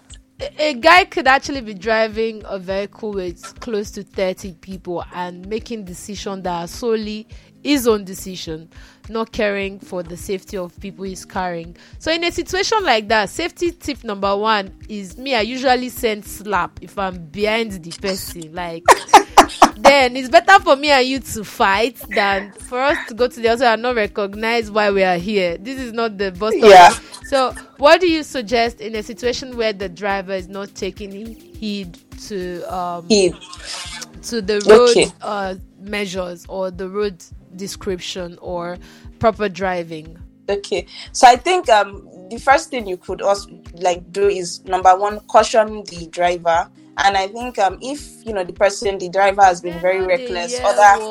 a, 0.57 0.73
guy 0.75 1.05
could 1.05 1.27
actually 1.27 1.61
be 1.61 1.73
driving 1.73 2.41
a 2.45 2.57
vehicle 2.59 3.11
with 3.11 3.59
close 3.59 3.91
to 3.91 4.03
30 4.03 4.53
people 4.61 5.03
and 5.13 5.45
making 5.47 5.83
decision 5.83 6.41
that 6.43 6.53
are 6.63 6.67
solely 6.67 7.27
his 7.63 7.87
own 7.87 8.05
decision, 8.05 8.69
not 9.10 9.32
caring 9.32 9.80
for 9.80 10.03
the 10.03 10.18
safety 10.18 10.57
of 10.57 10.78
people 10.80 11.05
he's 11.05 11.26
carrying. 11.26 11.76
So 11.99 12.12
in 12.12 12.24
a 12.24 12.32
situation 12.32 12.84
like 12.84 13.07
that, 13.10 13.30
safety 13.30 13.72
tip 13.72 14.03
number 14.03 14.36
one 14.36 14.74
is 14.88 15.18
me. 15.18 15.36
I 15.36 15.41
usually 15.41 15.89
send 15.89 16.26
slap 16.26 16.80
if 16.82 16.97
I'm 16.97 17.26
behind 17.26 17.72
the 17.84 17.91
person, 17.91 18.53
like. 18.53 18.84
then 19.78 20.16
it's 20.16 20.30
better 20.30 20.60
for 20.62 20.76
me 20.76 20.89
and 20.91 21.07
you 21.07 21.20
to 21.20 21.43
fight 21.43 21.95
than 22.14 22.51
for 22.51 22.80
us 22.82 22.97
to 23.07 23.14
go 23.14 23.28
to 23.28 23.39
the 23.39 23.47
other 23.49 23.66
and 23.66 23.82
not 23.82 23.95
recognize 23.95 24.70
why 24.70 24.91
we 24.91 25.03
are 25.03 25.18
here. 25.18 25.57
This 25.57 25.80
is 25.80 25.91
not 25.93 26.18
the 26.18 26.32
bus 26.32 26.53
stop. 26.55 26.70
Yeah. 26.70 26.89
So, 27.26 27.53
what 27.78 28.01
do 28.01 28.07
you 28.10 28.24
suggest 28.24 28.82
in 28.82 28.95
a 28.95 29.03
situation 29.03 29.55
where 29.57 29.74
the 29.74 29.89
driver 29.89 30.34
is 30.34 30.47
not 30.47 30.74
taking 30.76 31.12
heed 31.36 31.97
to 32.28 32.62
um, 32.74 33.05
He- 33.07 33.34
to 34.24 34.41
the 34.41 34.60
road 34.68 34.89
Okay. 34.89 35.07
uh, 35.22 35.55
measures 35.80 36.45
or 36.49 36.72
the 36.72 36.89
road 36.89 37.24
description 37.56 38.38
or 38.41 38.78
proper 39.20 39.50
driving? 39.50 40.18
Okay, 40.50 40.88
so 41.12 41.28
I 41.28 41.36
think 41.36 41.70
um 41.70 42.08
the 42.30 42.39
first 42.39 42.70
thing 42.70 42.88
you 42.88 42.97
could 42.97 43.22
also 43.22 43.50
like 43.74 44.12
do 44.12 44.28
is 44.28 44.64
number 44.66 44.95
one 44.97 45.20
caution 45.22 45.84
the 45.86 46.08
driver, 46.08 46.70
and 46.97 47.16
I 47.18 47.28
think 47.28 47.60
um 47.60 47.78
if 47.82 48.26
you 48.26 48.34
know 48.34 48.43
the 48.43 48.54
person 48.54 48.97
the 48.97 49.10
driver 49.10 49.43
has 49.43 49.62
been 49.62 49.80
very 49.80 50.02
reckless, 50.02 50.60
other 50.60 51.04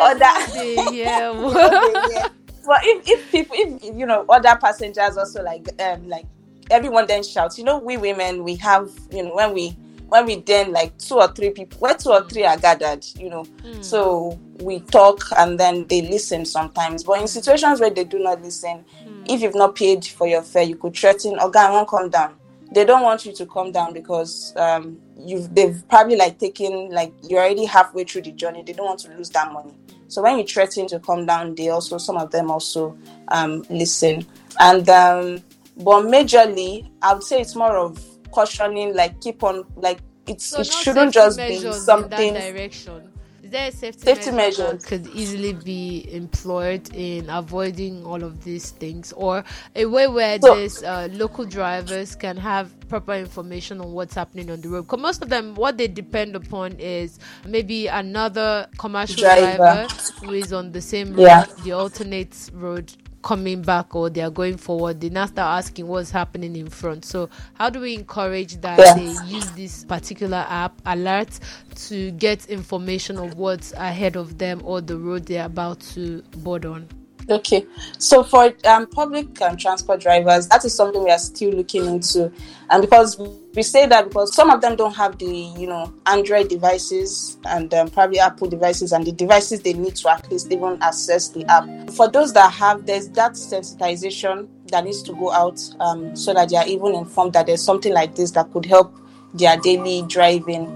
other 0.00 0.24
yeah. 2.10 2.28
But 2.66 2.80
if, 2.84 3.06
if 3.06 3.30
people 3.32 3.56
if 3.58 3.94
you 3.94 4.06
know 4.06 4.24
other 4.30 4.56
passengers 4.56 5.18
also 5.18 5.42
like 5.42 5.68
um 5.82 6.08
like 6.08 6.24
everyone 6.70 7.06
then 7.06 7.22
shouts, 7.22 7.58
you 7.58 7.64
know 7.64 7.78
we 7.78 7.98
women 7.98 8.44
we 8.44 8.56
have 8.56 8.90
you 9.10 9.24
know 9.24 9.34
when 9.34 9.52
we 9.52 9.76
when 10.08 10.26
we 10.26 10.36
then 10.36 10.72
like 10.72 10.96
two 10.98 11.16
or 11.16 11.28
three 11.28 11.50
people 11.50 11.78
where 11.78 11.94
two 11.94 12.10
or 12.10 12.28
three 12.28 12.44
are 12.44 12.56
gathered, 12.56 13.04
you 13.18 13.30
know, 13.30 13.44
so 13.80 14.38
we 14.60 14.80
talk 14.80 15.24
and 15.36 15.58
then 15.58 15.86
they 15.88 16.02
listen 16.02 16.44
sometimes. 16.44 17.04
But 17.04 17.20
in 17.20 17.28
situations 17.28 17.80
where 17.80 17.90
they 17.90 18.04
do 18.04 18.18
not 18.18 18.42
listen, 18.42 18.84
if 19.26 19.40
you've 19.40 19.54
not 19.54 19.74
paid 19.74 20.04
for 20.04 20.26
your 20.26 20.42
fare, 20.42 20.62
you 20.62 20.76
could 20.76 20.96
threaten, 20.96 21.38
"Okay, 21.38 21.58
I 21.58 21.70
won't 21.70 21.88
come 21.88 22.10
down." 22.10 22.34
They 22.72 22.84
don't 22.84 23.02
want 23.02 23.24
you 23.24 23.32
to 23.32 23.46
come 23.46 23.72
down 23.72 23.92
because 23.92 24.52
um, 24.56 24.98
you've 25.18 25.54
they've 25.54 25.82
probably 25.88 26.16
like 26.16 26.38
taken 26.38 26.90
like 26.90 27.12
you're 27.22 27.40
already 27.40 27.64
halfway 27.64 28.04
through 28.04 28.22
the 28.22 28.32
journey. 28.32 28.62
They 28.62 28.72
don't 28.72 28.86
want 28.86 29.00
to 29.00 29.16
lose 29.16 29.30
that 29.30 29.52
money. 29.52 29.74
So 30.08 30.22
when 30.22 30.38
you 30.38 30.44
threaten 30.44 30.86
to 30.88 31.00
come 31.00 31.26
down, 31.26 31.54
they 31.54 31.70
also 31.70 31.98
some 31.98 32.16
of 32.16 32.30
them 32.30 32.50
also 32.50 32.96
um, 33.28 33.64
listen. 33.70 34.26
And 34.60 34.88
um, 34.88 35.42
but 35.76 36.02
majorly, 36.02 36.88
I 37.02 37.14
would 37.14 37.22
say 37.22 37.40
it's 37.40 37.56
more 37.56 37.76
of 37.76 37.98
cautioning, 38.34 38.94
like 38.94 39.20
keep 39.20 39.42
on 39.42 39.64
like 39.76 40.00
it's 40.26 40.44
So 40.46 40.60
it 40.60 40.66
shouldn't 40.66 41.12
just 41.14 41.36
be 41.38 41.58
something. 41.72 42.34
that 42.34 42.52
direction. 42.54 43.10
Is 43.44 43.50
there 43.50 43.68
a 43.68 43.72
safety, 43.72 44.00
Safety 44.00 44.30
measure 44.30 44.62
measures. 44.64 44.84
could 44.86 45.06
easily 45.08 45.52
be 45.52 46.08
employed 46.10 46.88
in 46.94 47.28
avoiding 47.28 48.02
all 48.06 48.22
of 48.24 48.42
these 48.42 48.70
things, 48.70 49.12
or 49.12 49.44
a 49.76 49.84
way 49.84 50.06
where 50.08 50.38
So- 50.40 50.54
these 50.56 50.82
uh, 50.82 51.08
local 51.12 51.44
drivers 51.44 52.14
can 52.16 52.38
have 52.38 52.66
proper 52.88 53.12
information 53.12 53.82
on 53.82 53.92
what's 53.92 54.14
happening 54.14 54.50
on 54.50 54.62
the 54.62 54.68
road? 54.70 54.82
Because 54.86 54.98
most 55.08 55.22
of 55.22 55.28
them, 55.28 55.54
what 55.56 55.76
they 55.76 55.88
depend 55.88 56.34
upon 56.36 56.72
is 56.80 57.18
maybe 57.46 57.86
another 57.86 58.66
commercial 58.78 59.20
Driver. 59.20 59.56
driver, 59.58 59.88
who 60.24 60.32
is 60.32 60.50
on 60.54 60.72
the 60.72 60.80
same 60.80 61.10
road, 61.12 61.20
Yeah. 61.26 61.44
the 61.64 61.72
alternate 61.72 62.34
road 62.54 62.90
coming 63.24 63.62
back 63.62 63.94
or 63.96 64.10
they 64.10 64.20
are 64.20 64.30
going 64.30 64.56
forward 64.56 65.00
they 65.00 65.08
now 65.08 65.24
start 65.26 65.58
asking 65.64 65.86
what's 65.88 66.10
happening 66.10 66.54
in 66.54 66.68
front 66.68 67.04
so 67.04 67.28
how 67.54 67.70
do 67.70 67.80
we 67.80 67.94
encourage 67.94 68.60
that 68.60 68.78
Yeah. 68.78 68.94
they 68.94 69.26
use 69.26 69.50
this 69.52 69.82
particular 69.84 70.44
app 70.48 70.80
Alarrt 70.84 71.40
to 71.88 72.10
get 72.12 72.46
information 72.46 73.16
of 73.18 73.34
what's 73.36 73.72
ahead 73.72 74.16
of 74.16 74.38
them 74.38 74.60
or 74.64 74.80
the 74.82 74.96
road 74.98 75.24
they're 75.26 75.46
about 75.46 75.80
to 75.80 76.22
board 76.38 76.66
on 76.66 76.86
Okay, 77.28 77.66
so 77.98 78.22
for 78.22 78.52
um, 78.66 78.86
public 78.86 79.40
um, 79.40 79.56
transport 79.56 80.00
drivers, 80.00 80.46
that 80.48 80.62
is 80.64 80.74
something 80.74 81.02
we 81.02 81.10
are 81.10 81.18
still 81.18 81.52
looking 81.52 81.86
into, 81.86 82.30
and 82.68 82.82
because 82.82 83.18
we 83.54 83.62
say 83.62 83.86
that 83.86 84.08
because 84.08 84.34
some 84.34 84.50
of 84.50 84.60
them 84.60 84.76
don't 84.76 84.94
have 84.94 85.16
the 85.18 85.26
you 85.26 85.66
know 85.66 85.92
Android 86.04 86.48
devices 86.48 87.38
and 87.46 87.72
um, 87.72 87.88
probably 87.88 88.18
Apple 88.18 88.48
devices, 88.48 88.92
and 88.92 89.06
the 89.06 89.12
devices 89.12 89.62
they 89.62 89.72
need 89.72 89.96
to 89.96 90.10
at 90.10 90.30
least 90.30 90.52
even 90.52 90.76
access 90.82 91.28
the 91.28 91.46
app. 91.46 91.90
For 91.92 92.10
those 92.10 92.34
that 92.34 92.52
have, 92.52 92.84
there's 92.84 93.08
that 93.10 93.32
sensitization 93.32 94.46
that 94.66 94.84
needs 94.84 95.02
to 95.04 95.14
go 95.14 95.32
out 95.32 95.60
um, 95.80 96.14
so 96.14 96.34
that 96.34 96.50
they 96.50 96.56
are 96.56 96.66
even 96.66 96.94
informed 96.94 97.32
that 97.32 97.46
there's 97.46 97.62
something 97.62 97.94
like 97.94 98.14
this 98.16 98.32
that 98.32 98.52
could 98.52 98.66
help 98.66 98.94
their 99.32 99.56
daily 99.58 100.02
driving. 100.08 100.66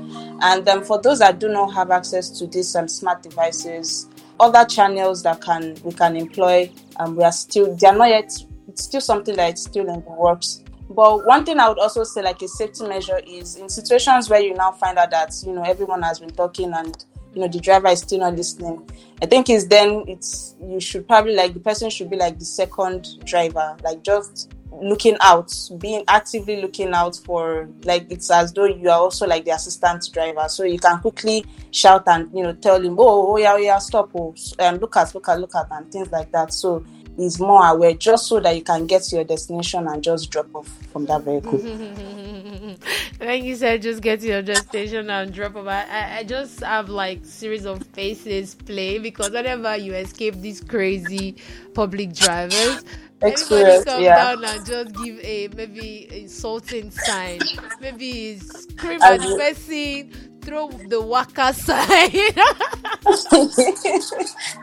And 0.41 0.69
um, 0.69 0.83
for 0.83 1.01
those 1.01 1.19
that 1.19 1.39
do 1.39 1.49
not 1.49 1.75
have 1.75 1.91
access 1.91 2.31
to 2.39 2.47
these 2.47 2.75
um, 2.75 2.89
smart 2.89 3.23
devices, 3.23 4.09
other 4.41 4.65
channels 4.65 5.23
that 5.23 5.41
can 5.41 5.77
we 5.85 5.93
can 5.93 6.17
employ, 6.17 6.71
um, 6.97 7.17
we 7.17 7.25
are 7.25 7.33
still 7.33 7.75
they 7.75 7.87
are 7.87 7.97
not 7.97 8.09
yet. 8.09 8.33
It's 8.69 8.85
still 8.85 9.01
something 9.01 9.37
that 9.37 9.59
still 9.59 9.89
in 9.89 10.01
the 10.03 10.11
works. 10.11 10.63
But 10.91 11.27
one 11.27 11.45
thing 11.45 11.59
I 11.59 11.69
would 11.69 11.79
also 11.79 12.05
say, 12.05 12.23
like 12.23 12.41
a 12.43 12.49
safety 12.49 12.87
measure, 12.87 13.21
is 13.27 13.57
in 13.57 13.69
situations 13.69 14.31
where 14.31 14.41
you 14.41 14.55
now 14.55 14.73
find 14.73 14.99
out 14.99 15.11
that 15.11 15.33
you 15.47 15.53
know 15.53 15.63
everyone 15.63 16.03
has 16.03 16.21
been 16.21 16.31
talking 16.31 16.73
and 16.73 17.05
you 17.35 17.41
know 17.43 17.49
the 17.49 17.61
driver 17.61 17.89
is 17.89 18.01
still 18.01 18.21
not 18.21 18.37
listening. 18.37 18.89
I 19.21 19.27
think 19.27 19.51
is 19.51 19.67
then 19.69 20.05
it's 20.07 20.55
you 20.63 20.81
should 20.81 21.07
probably 21.07 21.35
like 21.35 21.55
the 21.55 21.61
person 21.61 21.91
should 21.91 22.11
be 22.11 22.17
like 22.17 22.39
the 22.39 22.45
second 22.45 23.25
driver, 23.25 23.77
like 23.83 24.03
just 24.03 24.53
looking 24.73 25.17
out, 25.21 25.53
being 25.79 26.05
actively 26.09 26.61
looking 26.61 26.93
out 26.93 27.17
for 27.25 27.69
like 27.85 28.07
it's 28.11 28.31
as 28.31 28.53
though 28.53 28.65
you 28.65 28.89
are 28.89 29.01
also 29.01 29.27
like 29.27 29.45
the 29.45 29.51
assistant 29.51 30.09
driver, 30.13 30.49
so 30.49 30.65
you 30.65 30.79
can 30.79 31.01
quickly 31.01 31.45
shout 31.71 32.05
and 32.07 32.31
you 32.33 32.43
know 32.43 32.53
tell 32.55 32.81
him, 32.81 32.97
oh, 32.99 33.33
oh 33.33 33.37
yeah, 33.37 33.53
oh, 33.55 33.57
yeah, 33.57 33.79
stop, 33.79 34.11
oh, 34.15 34.35
um, 34.59 34.77
look 34.77 34.97
at, 34.97 35.15
look 35.15 35.29
at, 35.29 35.41
look 35.41 35.55
at, 35.55 35.67
and 35.71 35.91
things 35.91 36.11
like 36.11 36.31
that. 36.33 36.53
So 36.53 36.85
he's 37.19 37.39
more 37.39 37.67
aware, 37.67 37.93
just 37.93 38.27
so 38.29 38.41
that 38.41 38.57
you 38.57 38.63
can 38.63 38.87
get 38.87 39.03
to 39.03 39.17
your 39.17 39.25
destination 39.25 39.87
and 39.87 40.03
just 40.03 40.31
drop 40.31 40.55
off 40.55 40.69
from 40.93 41.05
that 41.07 41.23
vehicle. 41.23 41.59
when 43.19 43.45
you 43.45 43.57
said 43.57 43.83
just 43.83 44.01
get 44.03 44.21
to 44.21 44.27
your 44.27 44.43
destination 44.43 45.11
and 45.11 45.33
drop 45.33 45.57
off 45.57 45.67
I, 45.67 46.19
I- 46.19 46.25
just 46.25 46.61
have 46.61 46.89
like 46.89 47.25
series 47.25 47.65
of 47.65 47.83
faces 47.89 48.55
play 48.55 48.99
because 48.99 49.31
whenever 49.31 49.77
you 49.77 49.95
escape 49.95 50.35
these 50.37 50.61
crazy 50.61 51.37
public 51.75 52.13
drivers 52.15 52.85
everybody 53.21 53.85
come 53.85 54.03
yeah. 54.03 54.35
down 54.35 54.45
and 54.45 54.67
just 54.67 54.95
give 55.03 55.19
a 55.25 55.49
maybe 55.49 56.23
insulting 56.23 56.91
sign 56.91 57.41
maybe 57.81 58.39
scream 58.39 59.03
at 59.03 59.21
the 59.21 59.37
person 59.37 60.38
throw 60.43 60.69
the 60.89 61.01
waka 61.01 61.53
sign. 61.67 62.11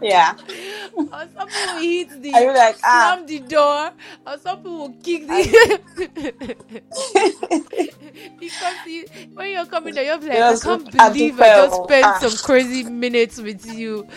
Yeah, 0.02 0.34
or 0.94 1.08
some 1.36 1.48
people 1.48 1.74
will 1.74 1.82
hit 1.82 2.22
the 2.22 2.34
I 2.34 2.46
like 2.54 2.78
ah, 2.84 3.14
slam 3.16 3.26
the 3.28 3.40
door 3.40 3.92
or 4.28 4.38
some 4.38 4.58
people 4.58 4.78
will 4.80 4.96
kick 5.04 5.28
the 5.28 5.40
because 8.40 8.76
you, 8.86 9.06
when 9.34 9.52
you're 9.52 9.66
coming 9.66 9.94
there 9.94 10.04
you're 10.06 10.18
like 10.18 10.38
I 10.38 10.56
can't 10.60 10.92
believe 10.92 11.40
I 11.40 11.48
just 11.66 11.84
spent 11.84 12.06
Ah. 12.06 12.20
some 12.20 12.38
crazy 12.46 12.84
minutes 12.84 13.40
with 13.40 13.66
you. 13.66 14.08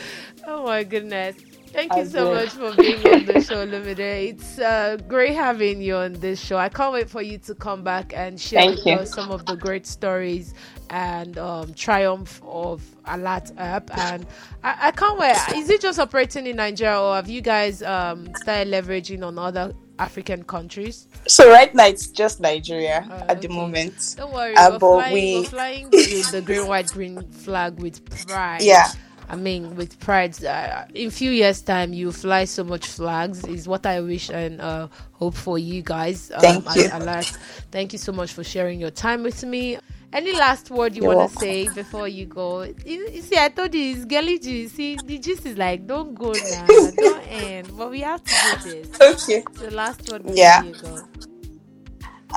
Oh 0.47 0.65
my 0.65 0.85
goodness 0.85 1.37
Thank 1.73 1.95
you 1.95 2.07
so 2.07 2.33
much 2.33 2.51
for 2.51 2.75
being 2.75 3.07
on 3.07 3.27
the 3.27 3.41
show, 3.41 3.67
Lumide. 3.67 3.99
It's 4.31 4.59
uh, 4.59 4.97
great 5.07 5.35
having 5.35 5.81
you 5.83 5.97
on 5.97 6.15
this 6.15 6.41
show. 6.41 6.57
I 6.57 6.69
can't 6.69 6.93
wait 6.93 7.11
for 7.11 7.23
you 7.23 7.39
to 7.39 7.55
come 7.55 7.83
back 7.83 8.13
and 8.17 8.41
share 8.41 8.63
Thank 8.63 8.77
with 8.79 8.87
you. 8.87 8.95
us 8.95 9.15
some 9.15 9.31
of 9.31 9.45
the 9.47 9.57
great 9.57 9.87
stories 9.87 10.55
and 10.91 11.37
um, 11.39 11.75
triumph 11.75 12.41
of 12.45 12.83
Alarrt 13.05 13.53
app. 13.59 13.91
And 13.99 14.27
I, 14.65 14.89
I, 14.89 14.91
can't 14.93 15.19
wait. 15.19 15.37
Is 15.55 15.69
it 15.69 15.81
just 15.81 15.99
operating 15.99 16.47
in 16.47 16.57
Nigeria, 16.57 17.01
or 17.01 17.15
have 17.15 17.29
you 17.29 17.41
guys 17.41 17.83
um, 17.83 18.35
started 18.37 18.69
leveraging 18.73 19.25
on 19.25 19.39
other 19.39 19.75
African 19.99 20.45
countries? 20.45 21.07
So 21.27 21.51
right 21.51 21.75
now 21.75 21.87
it's 21.87 22.09
just 22.09 22.41
Nigeria 22.41 23.07
uh, 23.11 23.27
at 23.29 23.39
okay. 23.39 23.47
the 23.47 23.55
moment. 23.55 24.15
Don't 24.17 24.33
worry, 24.33 24.55
uh, 24.57 24.73
we're, 24.73 24.79
flying, 24.79 25.15
we... 25.15 25.41
we're 25.41 25.45
flying 25.45 25.91
the, 25.91 26.29
the 26.33 26.43
green, 26.43 26.67
white, 26.67 26.91
green 26.93 27.23
flag 27.31 27.79
with 27.81 28.05
pride. 28.27 28.63
Yeah. 28.63 28.91
I 29.31 29.37
mean, 29.37 29.77
with 29.77 30.01
pride, 30.01 30.43
uh, 30.43 30.85
in 30.95 31.11
few 31.11 31.31
years' 31.31 31.61
time, 31.61 31.93
you 31.93 32.13
fly 32.13 32.45
so 32.45 32.65
much 32.65 32.87
flags. 32.87 33.45
Is 33.47 33.69
what 33.69 33.85
I 33.85 34.01
wish 34.01 34.31
and 34.31 34.61
uh, 34.61 34.89
hope 35.13 35.35
for 35.35 35.59
you 35.59 35.83
guys. 35.83 36.31
Um, 36.33 36.41
Thank 36.41 36.77
you. 36.77 36.89
Alas, 36.93 37.37
Thank 37.71 37.93
you 37.93 37.99
so 37.99 38.13
much 38.13 38.33
for 38.33 38.43
sharing 38.43 38.81
your 38.81 38.91
time 38.91 39.23
with 39.23 39.45
me. 39.45 39.79
Any 40.11 40.33
last 40.33 40.71
word 40.71 40.97
you 40.97 41.05
want 41.05 41.31
to 41.31 41.39
say 41.39 41.69
before 41.69 42.09
you 42.09 42.25
go? 42.25 42.63
You, 42.63 43.11
you, 43.13 43.21
see, 43.21 43.37
I 43.37 43.51
told 43.51 43.75
you 43.75 43.95
it's 43.95 44.07
girly 44.07 44.39
juice. 44.39 44.73
See, 44.73 44.97
the 44.97 45.19
juice 45.19 45.45
is 45.45 45.59
like, 45.59 45.87
don't 45.87 46.15
go 46.15 46.33
now, 46.51 46.67
don't 46.67 47.27
end. 47.29 47.77
But 47.77 47.91
we 47.91 48.01
have 48.01 48.25
to 48.25 48.35
do 48.63 48.71
this. 48.71 49.01
Okay. 49.29 49.45
The 49.53 49.71
last 49.73 50.11
word 50.11 50.23
yeah. 50.33 50.63
you 50.63 50.73
go. 50.73 50.99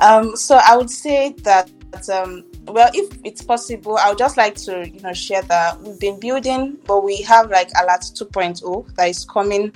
Um, 0.02 0.36
so 0.36 0.60
I 0.62 0.76
would 0.76 0.90
say 0.90 1.34
that 1.44 1.70
um, 2.12 2.44
well, 2.66 2.90
if 2.94 3.18
it's 3.24 3.42
possible, 3.42 3.96
I 3.96 4.10
would 4.10 4.18
just 4.18 4.36
like 4.36 4.54
to, 4.56 4.88
you 4.88 5.00
know, 5.00 5.12
share 5.12 5.42
that 5.42 5.80
we've 5.80 5.98
been 5.98 6.18
building, 6.20 6.78
but 6.86 7.02
we 7.02 7.22
have 7.22 7.50
like 7.50 7.70
Alarrt 7.72 8.12
2.0 8.12 8.94
that 8.94 9.08
is 9.08 9.24
coming 9.24 9.72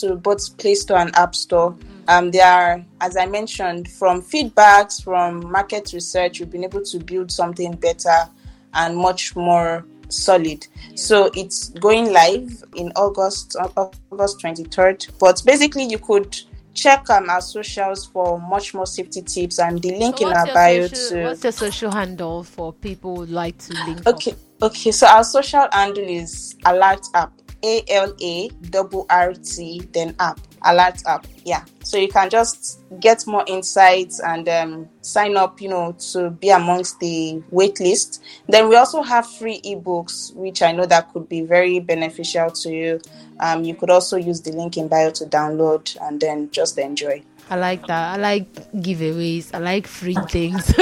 to 0.00 0.16
both 0.16 0.56
Play 0.58 0.74
Store 0.74 0.98
and 0.98 1.14
App 1.16 1.34
Store. 1.34 1.76
Um, 2.06 2.30
there 2.30 2.46
are, 2.46 2.84
as 3.00 3.16
I 3.16 3.26
mentioned, 3.26 3.90
from 3.90 4.22
feedbacks, 4.22 5.02
from 5.02 5.50
market 5.50 5.92
research, 5.92 6.40
we've 6.40 6.50
been 6.50 6.64
able 6.64 6.82
to 6.82 6.98
build 6.98 7.30
something 7.30 7.72
better 7.72 8.28
and 8.74 8.96
much 8.96 9.34
more 9.36 9.84
solid. 10.08 10.66
So 10.94 11.30
it's 11.34 11.68
going 11.70 12.12
live 12.12 12.64
in 12.74 12.92
August, 12.96 13.56
August 13.76 14.40
23rd. 14.40 15.18
But 15.18 15.42
basically, 15.44 15.84
you 15.84 15.98
could 15.98 16.40
check 16.74 17.08
um, 17.10 17.28
our 17.28 17.40
socials 17.40 18.06
for 18.06 18.40
much 18.40 18.74
more 18.74 18.86
safety 18.86 19.22
tips 19.22 19.58
and 19.58 19.82
the 19.82 19.90
link 19.96 20.18
so 20.18 20.28
in 20.30 20.36
our 20.36 20.46
bio 20.54 20.86
social, 20.86 21.16
to 21.16 21.24
what's 21.24 21.40
the 21.40 21.52
social 21.52 21.90
handle 21.90 22.44
for 22.44 22.72
people 22.72 23.16
who 23.16 23.26
like 23.26 23.58
to 23.58 23.72
link 23.86 24.06
okay 24.06 24.32
up? 24.32 24.38
okay 24.62 24.90
so 24.90 25.06
our 25.06 25.24
social 25.24 25.66
handle 25.72 26.04
is 26.04 26.56
Alarrt 26.64 27.04
app 27.14 27.32
a-l-a 27.64 28.48
double 28.70 29.06
r-t 29.10 29.82
then 29.92 30.14
app 30.20 30.38
Alarrt 30.64 31.04
app 31.06 31.26
yeah. 31.44 31.64
So 31.82 31.96
you 31.96 32.08
can 32.08 32.28
just 32.28 32.80
get 33.00 33.26
more 33.26 33.44
insights 33.46 34.20
and 34.20 34.48
um, 34.48 34.88
sign 35.00 35.36
up 35.36 35.60
you 35.60 35.68
know 35.68 35.96
to 36.12 36.30
be 36.30 36.50
amongst 36.50 37.00
the 37.00 37.42
wait 37.50 37.80
list 37.80 38.22
then 38.48 38.68
we 38.68 38.76
also 38.76 39.02
have 39.02 39.26
free 39.26 39.60
ebooks 39.62 40.34
which 40.34 40.60
i 40.60 40.72
know 40.72 40.84
that 40.84 41.10
could 41.12 41.28
be 41.28 41.40
very 41.42 41.80
beneficial 41.80 42.50
to 42.50 42.70
you. 42.70 43.00
Um, 43.40 43.62
you 43.64 43.74
could 43.74 43.90
also 43.90 44.16
use 44.16 44.40
the 44.40 44.52
link 44.52 44.76
in 44.76 44.88
bio 44.88 45.10
to 45.12 45.24
download 45.24 45.96
and 46.02 46.20
then 46.20 46.50
just 46.50 46.76
enjoy 46.76 47.22
I 47.50 47.56
like 47.56 47.86
that. 47.86 48.14
I 48.14 48.16
like 48.16 48.52
giveaways. 48.72 49.54
I 49.54 49.58
like 49.58 49.86
free 49.86 50.16
things. 50.28 50.66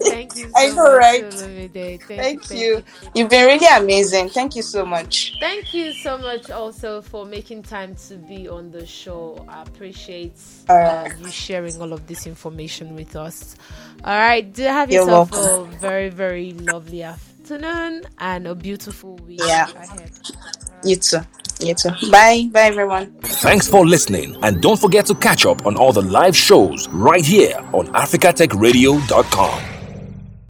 thank 0.00 0.36
you. 0.36 0.48
So 0.48 0.52
I 0.56 0.68
know, 0.70 0.96
right? 0.96 1.32
Thank, 1.32 2.04
thank, 2.06 2.50
you. 2.50 2.56
you. 2.56 2.84
You've 3.14 3.28
been 3.28 3.46
really 3.46 3.66
amazing. 3.70 4.30
Thank 4.30 4.56
you 4.56 4.62
so 4.62 4.86
much. 4.86 5.34
Thank 5.40 5.74
you 5.74 5.92
so 5.92 6.16
much 6.16 6.50
also 6.50 7.02
for 7.02 7.26
making 7.26 7.64
time 7.64 7.94
to 8.08 8.16
be 8.16 8.48
on 8.48 8.70
the 8.70 8.86
show. 8.86 9.44
I 9.48 9.62
appreciate 9.62 10.40
uh, 10.68 11.10
you 11.18 11.28
sharing 11.30 11.80
all 11.80 11.92
of 11.92 12.06
this 12.06 12.26
information 12.26 12.94
with 12.94 13.14
us. 13.14 13.56
All 14.04 14.16
right. 14.16 14.50
Do 14.50 14.62
have 14.62 14.90
yourself 14.90 15.32
a 15.34 15.64
very, 15.80 16.08
very 16.08 16.52
lovely 16.52 17.02
afternoon 17.02 18.04
and 18.18 18.46
a 18.46 18.54
beautiful 18.54 19.16
week 19.16 19.40
yeah. 19.44 19.70
ahead. 19.70 20.12
You 20.84 20.96
too. 20.96 21.20
You 21.60 21.74
too. 21.74 21.90
Bye. 22.10 22.48
Bye, 22.52 22.62
everyone. 22.62 23.14
Thanks 23.22 23.68
for 23.68 23.86
listening. 23.86 24.36
And 24.42 24.60
don't 24.60 24.80
forget 24.80 25.06
to 25.06 25.14
catch 25.14 25.46
up 25.46 25.66
on 25.66 25.76
all 25.76 25.92
the 25.92 26.02
live 26.02 26.36
shows 26.36 26.88
right 26.88 27.24
here 27.24 27.56
on 27.72 27.86
AfricaTechRadio.com. 27.88 29.73